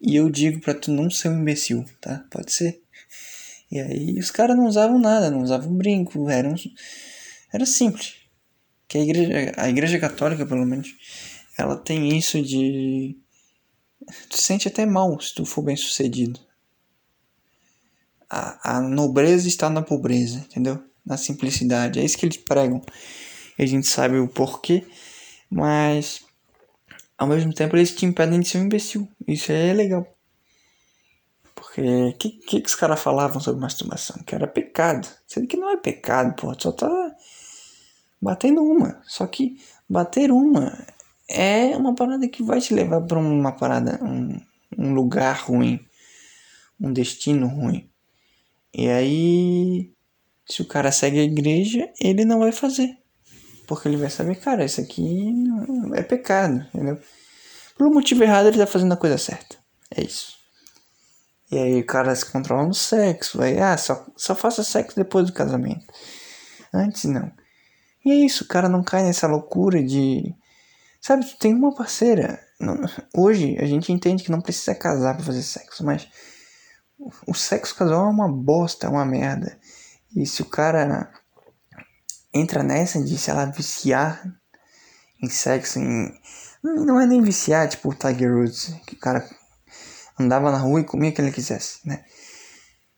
e 0.00 0.16
eu 0.16 0.28
digo 0.28 0.60
para 0.60 0.74
tu 0.74 0.90
não 0.90 1.08
ser 1.10 1.28
um 1.28 1.40
imbecil, 1.40 1.84
tá? 2.00 2.24
Pode 2.30 2.52
ser. 2.52 2.80
E 3.70 3.78
aí 3.78 4.18
os 4.18 4.30
caras 4.30 4.56
não 4.56 4.66
usavam 4.66 4.98
nada, 4.98 5.30
não 5.30 5.42
usavam 5.42 5.72
brinco, 5.72 6.28
eram 6.28 6.54
era 7.52 7.66
simples. 7.66 8.14
Que 8.86 8.98
a 8.98 9.00
igreja, 9.02 9.52
a 9.56 9.68
igreja 9.68 9.98
católica, 9.98 10.46
pelo 10.46 10.64
menos, 10.64 10.94
ela 11.56 11.76
tem 11.76 12.16
isso 12.16 12.42
de 12.42 13.16
tu 14.30 14.38
sente 14.38 14.68
até 14.68 14.86
mal 14.86 15.20
se 15.20 15.34
tu 15.34 15.44
for 15.44 15.62
bem 15.62 15.76
sucedido. 15.76 16.40
A, 18.30 18.76
a 18.76 18.80
nobreza 18.80 19.48
está 19.48 19.68
na 19.68 19.82
pobreza, 19.82 20.38
entendeu? 20.38 20.82
Na 21.04 21.16
simplicidade. 21.16 21.98
É 21.98 22.04
isso 22.04 22.16
que 22.16 22.26
eles 22.26 22.36
pregam. 22.36 22.82
E 23.58 23.62
a 23.62 23.66
gente 23.66 23.86
sabe 23.86 24.18
o 24.18 24.28
porquê 24.28 24.84
mas 25.50 26.24
ao 27.16 27.26
mesmo 27.26 27.52
tempo 27.52 27.76
eles 27.76 27.94
te 27.94 28.04
impedem 28.04 28.40
de 28.40 28.48
ser 28.48 28.58
um 28.58 28.64
imbecil. 28.64 29.08
Isso 29.26 29.50
é 29.50 29.72
legal. 29.72 30.06
Porque 31.54 31.80
o 31.80 32.12
que, 32.14 32.30
que, 32.30 32.60
que 32.60 32.66
os 32.66 32.74
caras 32.74 33.00
falavam 33.00 33.40
sobre 33.40 33.60
masturbação? 33.60 34.22
Que 34.24 34.34
era 34.34 34.46
pecado. 34.46 35.08
Sendo 35.26 35.46
que 35.46 35.56
não 35.56 35.70
é 35.70 35.76
pecado, 35.76 36.34
pô. 36.36 36.54
Só 36.58 36.72
tá 36.72 36.88
batendo 38.20 38.62
uma. 38.62 39.00
Só 39.06 39.26
que 39.26 39.58
bater 39.88 40.30
uma 40.30 40.86
é 41.28 41.76
uma 41.76 41.94
parada 41.94 42.26
que 42.28 42.42
vai 42.42 42.60
te 42.60 42.72
levar 42.72 43.02
para 43.02 43.18
uma 43.18 43.52
parada, 43.52 43.98
um, 44.02 44.40
um 44.76 44.94
lugar 44.94 45.36
ruim. 45.44 45.80
Um 46.80 46.92
destino 46.92 47.46
ruim. 47.46 47.90
E 48.72 48.88
aí, 48.88 49.92
se 50.46 50.62
o 50.62 50.66
cara 50.66 50.92
segue 50.92 51.18
a 51.18 51.24
igreja, 51.24 51.90
ele 52.00 52.24
não 52.24 52.38
vai 52.38 52.52
fazer. 52.52 52.96
Porque 53.66 53.88
ele 53.88 53.96
vai 53.96 54.08
saber, 54.08 54.36
cara, 54.36 54.64
isso 54.64 54.80
aqui 54.80 55.34
é 55.94 56.02
pecado, 56.02 56.66
entendeu? 56.72 56.98
Pelo 57.76 57.92
motivo 57.92 58.22
errado 58.22 58.46
ele 58.46 58.58
tá 58.58 58.66
fazendo 58.66 58.92
a 58.92 58.96
coisa 58.96 59.18
certa. 59.18 59.56
É 59.94 60.02
isso. 60.02 60.38
E 61.50 61.58
aí 61.58 61.80
o 61.80 61.86
cara 61.86 62.14
se 62.14 62.30
controla 62.30 62.66
no 62.66 62.74
sexo. 62.74 63.40
Aí, 63.42 63.58
ah, 63.58 63.76
só, 63.76 64.06
só 64.16 64.34
faça 64.34 64.62
sexo 64.62 64.96
depois 64.96 65.26
do 65.26 65.32
casamento. 65.32 65.86
Antes 66.72 67.04
não. 67.04 67.30
E 68.04 68.10
é 68.10 68.14
isso, 68.14 68.44
o 68.44 68.48
cara 68.48 68.68
não 68.68 68.82
cai 68.82 69.02
nessa 69.02 69.26
loucura 69.26 69.82
de. 69.82 70.34
Sabe, 71.00 71.26
tu 71.26 71.38
tem 71.38 71.54
uma 71.54 71.74
parceira. 71.74 72.40
Hoje 73.14 73.56
a 73.60 73.66
gente 73.66 73.92
entende 73.92 74.24
que 74.24 74.30
não 74.30 74.40
precisa 74.40 74.74
casar 74.74 75.14
pra 75.14 75.24
fazer 75.24 75.42
sexo, 75.42 75.84
mas 75.84 76.08
o 77.26 77.34
sexo 77.34 77.74
casual 77.74 78.06
é 78.06 78.10
uma 78.10 78.30
bosta, 78.30 78.86
é 78.86 78.90
uma 78.90 79.04
merda. 79.04 79.58
E 80.14 80.26
se 80.26 80.42
o 80.42 80.46
cara 80.46 81.12
entra 82.32 82.62
nessa 82.62 83.02
de, 83.02 83.16
sei 83.16 83.34
lá, 83.34 83.44
viciar 83.44 84.22
em 85.22 85.28
sexo, 85.28 85.78
em... 85.78 86.12
não 86.62 87.00
é 87.00 87.06
nem 87.06 87.22
viciar, 87.22 87.68
tipo 87.68 87.90
o 87.90 87.94
Tiger 87.94 88.36
Woods, 88.36 88.74
que 88.86 88.94
o 88.94 88.98
cara 88.98 89.28
andava 90.18 90.50
na 90.50 90.58
rua 90.58 90.80
e 90.80 90.84
comia 90.84 91.10
o 91.10 91.12
que 91.12 91.20
ele 91.20 91.32
quisesse, 91.32 91.86
né? 91.86 92.04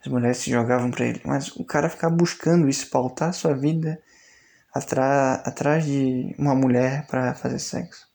As 0.01 0.11
mulheres 0.11 0.38
se 0.38 0.51
jogavam 0.51 0.90
para 0.90 1.05
ele, 1.05 1.20
mas 1.24 1.48
o 1.57 1.64
cara 1.64 1.90
ficar 1.90 2.09
buscando 2.09 2.68
isso, 2.68 2.88
pautar 2.88 3.34
sua 3.34 3.55
vida 3.55 4.01
atrás, 4.72 5.84
de 5.84 6.34
uma 6.38 6.54
mulher 6.54 7.06
para 7.06 7.34
fazer 7.34 7.58
sexo. 7.58 8.08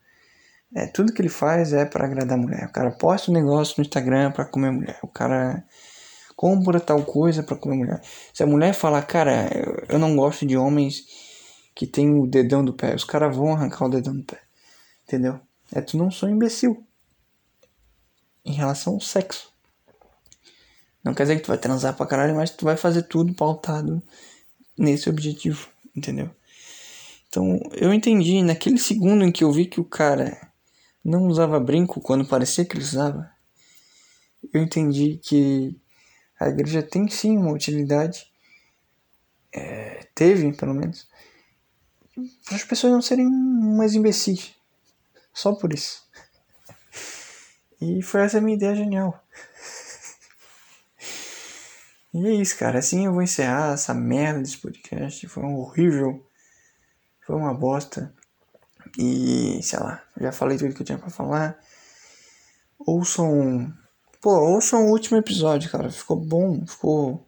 É, 0.73 0.87
tudo 0.87 1.13
que 1.13 1.21
ele 1.21 1.29
faz 1.29 1.71
é 1.73 1.85
para 1.85 2.05
agradar 2.05 2.37
a 2.37 2.41
mulher. 2.41 2.65
O 2.65 2.71
cara 2.71 2.91
posta 2.91 3.31
um 3.31 3.33
negócio 3.33 3.75
no 3.77 3.85
Instagram 3.85 4.31
para 4.31 4.45
comer 4.45 4.71
mulher. 4.71 4.99
O 5.01 5.07
cara 5.07 5.63
compra 6.35 6.79
tal 6.79 7.03
coisa 7.03 7.41
para 7.43 7.55
comer 7.55 7.77
mulher. 7.77 8.01
Se 8.33 8.43
a 8.43 8.47
mulher 8.47 8.73
falar, 8.73 9.01
cara, 9.03 9.49
eu 9.87 9.97
não 9.97 10.15
gosto 10.15 10.45
de 10.45 10.57
homens 10.57 11.05
que 11.73 11.87
tem 11.87 12.13
o 12.13 12.27
dedão 12.27 12.63
do 12.63 12.73
pé, 12.73 12.95
os 12.95 13.03
caras 13.03 13.35
vão 13.35 13.53
arrancar 13.53 13.85
o 13.85 13.89
dedão 13.89 14.15
do 14.15 14.23
pé. 14.23 14.41
Entendeu? 15.03 15.39
É 15.73 15.81
tu 15.81 15.97
não 15.97 16.11
sou 16.11 16.29
imbecil. 16.29 16.85
Em 18.43 18.53
relação 18.53 18.93
ao 18.93 19.01
sexo. 19.01 19.53
Não 21.03 21.13
quer 21.13 21.23
dizer 21.23 21.35
que 21.37 21.43
tu 21.43 21.49
vai 21.49 21.57
transar 21.57 21.95
pra 21.95 22.05
caralho, 22.05 22.35
mas 22.35 22.49
tu 22.49 22.65
vai 22.65 22.75
fazer 22.75 23.03
tudo 23.03 23.33
pautado 23.33 24.01
nesse 24.77 25.09
objetivo, 25.09 25.69
entendeu? 25.95 26.29
Então, 27.35 27.59
eu 27.73 27.93
entendi 27.93 28.41
naquele 28.41 28.77
segundo 28.77 29.25
em 29.25 29.29
que 29.29 29.43
eu 29.43 29.51
vi 29.51 29.65
que 29.65 29.81
o 29.81 29.83
cara 29.83 30.49
não 31.03 31.27
usava 31.27 31.59
brinco 31.59 31.99
quando 31.99 32.25
parecia 32.25 32.63
que 32.63 32.77
ele 32.77 32.83
usava. 32.85 33.29
Eu 34.53 34.63
entendi 34.63 35.19
que 35.21 35.77
a 36.39 36.47
igreja 36.47 36.81
tem 36.81 37.09
sim 37.09 37.37
uma 37.37 37.51
utilidade, 37.51 38.31
é, 39.51 40.07
teve 40.15 40.49
pelo 40.53 40.73
menos, 40.73 41.09
para 42.45 42.55
as 42.55 42.63
pessoas 42.63 42.93
não 42.93 43.01
serem 43.01 43.29
mais 43.29 43.95
imbecis. 43.95 44.55
Só 45.33 45.53
por 45.53 45.73
isso. 45.73 46.07
E 47.81 48.01
foi 48.01 48.21
essa 48.21 48.39
minha 48.39 48.55
ideia 48.55 48.73
genial. 48.75 49.21
E 52.13 52.27
é 52.27 52.31
isso, 52.31 52.57
cara. 52.57 52.79
Assim 52.79 53.07
eu 53.07 53.11
vou 53.11 53.21
encerrar 53.21 53.73
essa 53.73 53.93
merda 53.93 54.39
desse 54.39 54.57
podcast. 54.57 55.27
Foi 55.27 55.43
um 55.43 55.57
horrível. 55.57 56.25
Foi 57.25 57.35
uma 57.35 57.53
bosta. 57.53 58.13
E, 58.97 59.61
sei 59.63 59.79
lá, 59.79 60.01
já 60.19 60.31
falei 60.31 60.57
tudo 60.57 60.73
que 60.73 60.81
eu 60.81 60.85
tinha 60.85 60.97
pra 60.97 61.09
falar. 61.09 61.59
Ouçam 62.79 63.73
Pô, 64.25 64.31
ouçam 64.39 64.87
o 64.87 64.89
último 64.89 65.19
episódio, 65.19 65.69
cara. 65.69 65.91
Ficou 65.91 66.17
bom, 66.17 66.65
ficou 66.65 67.23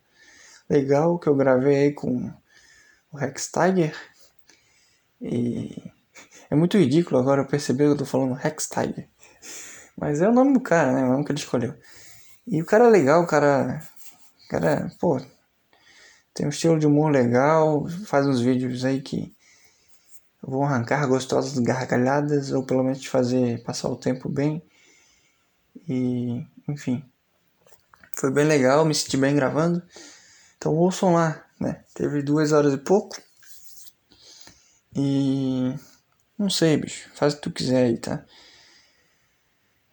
legal 0.68 1.20
que 1.20 1.28
eu 1.30 1.36
gravei 1.36 1.76
aí 1.76 1.94
com 1.94 2.34
o 3.12 3.18
Rex 3.18 3.52
Tiger. 3.52 3.96
E 5.22 5.80
é 6.50 6.56
muito 6.56 6.76
ridículo 6.76 7.20
agora 7.20 7.44
eu 7.44 7.48
perceber 7.48 7.84
que 7.84 7.92
eu 7.92 7.98
tô 7.98 8.06
falando 8.06 8.34
Rex 8.34 8.68
Tiger. 8.68 9.08
Mas 9.96 10.22
é 10.22 10.28
o 10.28 10.34
nome 10.34 10.54
do 10.54 10.60
cara, 10.60 10.92
né? 10.92 11.02
É 11.02 11.04
o 11.04 11.10
nome 11.10 11.24
que 11.24 11.32
ele 11.32 11.38
escolheu. 11.38 11.76
E 12.48 12.64
o 12.64 12.66
cara 12.66 12.86
é 12.86 12.90
legal, 12.90 13.22
o 13.22 13.28
cara. 13.28 13.80
O 14.46 14.50
cara, 14.50 14.92
pô. 15.00 15.22
Tem 16.34 16.48
um 16.48 16.50
estilo 16.50 16.80
de 16.80 16.88
humor 16.88 17.12
legal, 17.12 17.88
faz 18.08 18.26
uns 18.26 18.42
vídeos 18.42 18.84
aí 18.84 19.02
que 19.04 19.37
vão 20.42 20.64
arrancar 20.64 21.08
gostosas 21.08 21.58
gargalhadas, 21.60 22.52
ou 22.52 22.64
pelo 22.64 22.84
menos 22.84 23.00
te 23.00 23.10
fazer 23.10 23.64
passar 23.64 23.90
o 23.90 23.96
tempo 23.96 24.30
bem. 24.30 24.62
E, 25.88 26.46
enfim, 26.68 27.04
foi 28.14 28.32
bem 28.32 28.46
legal, 28.46 28.86
me 28.86 28.96
senti 28.96 29.18
bem 29.18 29.36
gravando. 29.36 29.82
Então 30.58 30.76
ouçam 30.76 31.14
lá, 31.14 31.46
né? 31.60 31.84
Teve 31.94 32.22
duas 32.22 32.52
horas 32.52 32.74
e 32.74 32.78
pouco. 32.78 33.16
E 34.96 35.76
não 36.38 36.50
sei, 36.50 36.78
bicho. 36.78 37.10
Faz 37.14 37.34
o 37.34 37.36
que 37.38 37.44
tu 37.44 37.52
quiser 37.52 37.86
aí, 37.86 37.98
tá? 37.98 38.26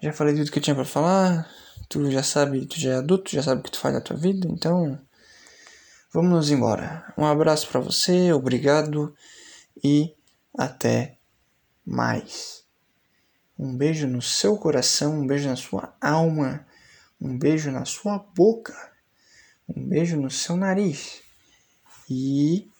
Já 0.00 0.12
falei 0.12 0.34
tudo 0.34 0.50
que 0.50 0.58
eu 0.58 0.62
tinha 0.62 0.74
para 0.74 0.84
falar. 0.84 1.50
Tu 1.88 2.10
já 2.10 2.22
sabe, 2.22 2.66
tu 2.66 2.80
já 2.80 2.92
é 2.92 2.96
adulto, 2.96 3.30
já 3.30 3.42
sabe 3.42 3.60
o 3.60 3.64
que 3.64 3.70
tu 3.70 3.78
faz 3.78 3.94
na 3.94 4.00
tua 4.00 4.16
vida, 4.16 4.48
então 4.48 4.98
vamos 6.12 6.50
embora. 6.50 7.12
Um 7.16 7.26
abraço 7.26 7.68
para 7.68 7.80
você, 7.80 8.32
obrigado 8.32 9.14
e 9.82 10.13
até 10.56 11.18
mais. 11.84 12.64
Um 13.58 13.76
beijo 13.76 14.06
no 14.06 14.22
seu 14.22 14.56
coração, 14.56 15.20
um 15.20 15.26
beijo 15.26 15.48
na 15.48 15.56
sua 15.56 15.96
alma, 16.00 16.66
um 17.20 17.38
beijo 17.38 17.70
na 17.70 17.84
sua 17.84 18.18
boca, 18.18 18.74
um 19.68 19.88
beijo 19.88 20.20
no 20.20 20.30
seu 20.30 20.56
nariz. 20.56 21.22
E 22.08 22.70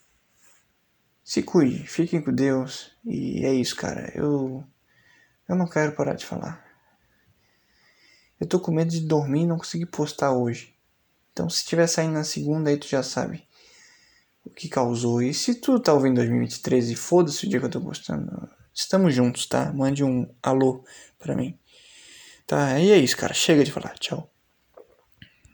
se 1.23 1.43
cuide, 1.43 1.87
fiquem 1.87 2.23
com 2.23 2.33
Deus. 2.33 2.93
E 3.05 3.45
é 3.45 3.53
isso, 3.53 3.77
cara. 3.77 4.13
Eu 4.15 4.65
eu 5.49 5.57
não 5.57 5.69
quero 5.69 5.95
parar 5.95 6.15
de 6.15 6.25
falar. 6.25 6.65
Eu 8.41 8.47
tô 8.47 8.59
com 8.59 8.73
medo 8.73 8.91
de 8.91 9.01
dormir 9.01 9.43
e 9.43 9.47
não 9.47 9.59
conseguir 9.59 9.87
postar 9.87 10.33
hoje. 10.33 10.75
Então, 11.33 11.49
se 11.51 11.65
tiver 11.65 11.87
saindo 11.87 12.15
na 12.15 12.25
segunda, 12.25 12.71
aí 12.71 12.77
tu 12.77 12.87
já 12.87 13.03
sabe 13.03 13.47
o 14.45 14.51
que 14.51 14.69
causou. 14.69 15.23
E 15.23 15.33
se 15.33 15.55
tu 15.55 15.81
tá 15.81 15.93
ouvindo 15.93 16.17
2023 16.17 16.91
e 16.91 16.95
foda-se 16.97 17.47
o 17.47 17.49
dia 17.49 17.61
que 17.61 17.67
eu 17.67 17.71
tô 17.71 17.81
postando, 17.81 18.49
Estamos 18.75 19.15
juntos, 19.15 19.47
tá? 19.47 19.73
Mande 19.73 20.03
um 20.03 20.29
alô 20.43 20.85
pra 21.19 21.37
mim. 21.37 21.57
Tá, 22.45 22.79
e 22.81 22.91
é 22.91 22.99
isso, 22.99 23.17
cara. 23.17 23.33
Chega 23.33 23.63
de 23.63 23.71
falar. 23.71 23.97
Tchau. 24.01 24.34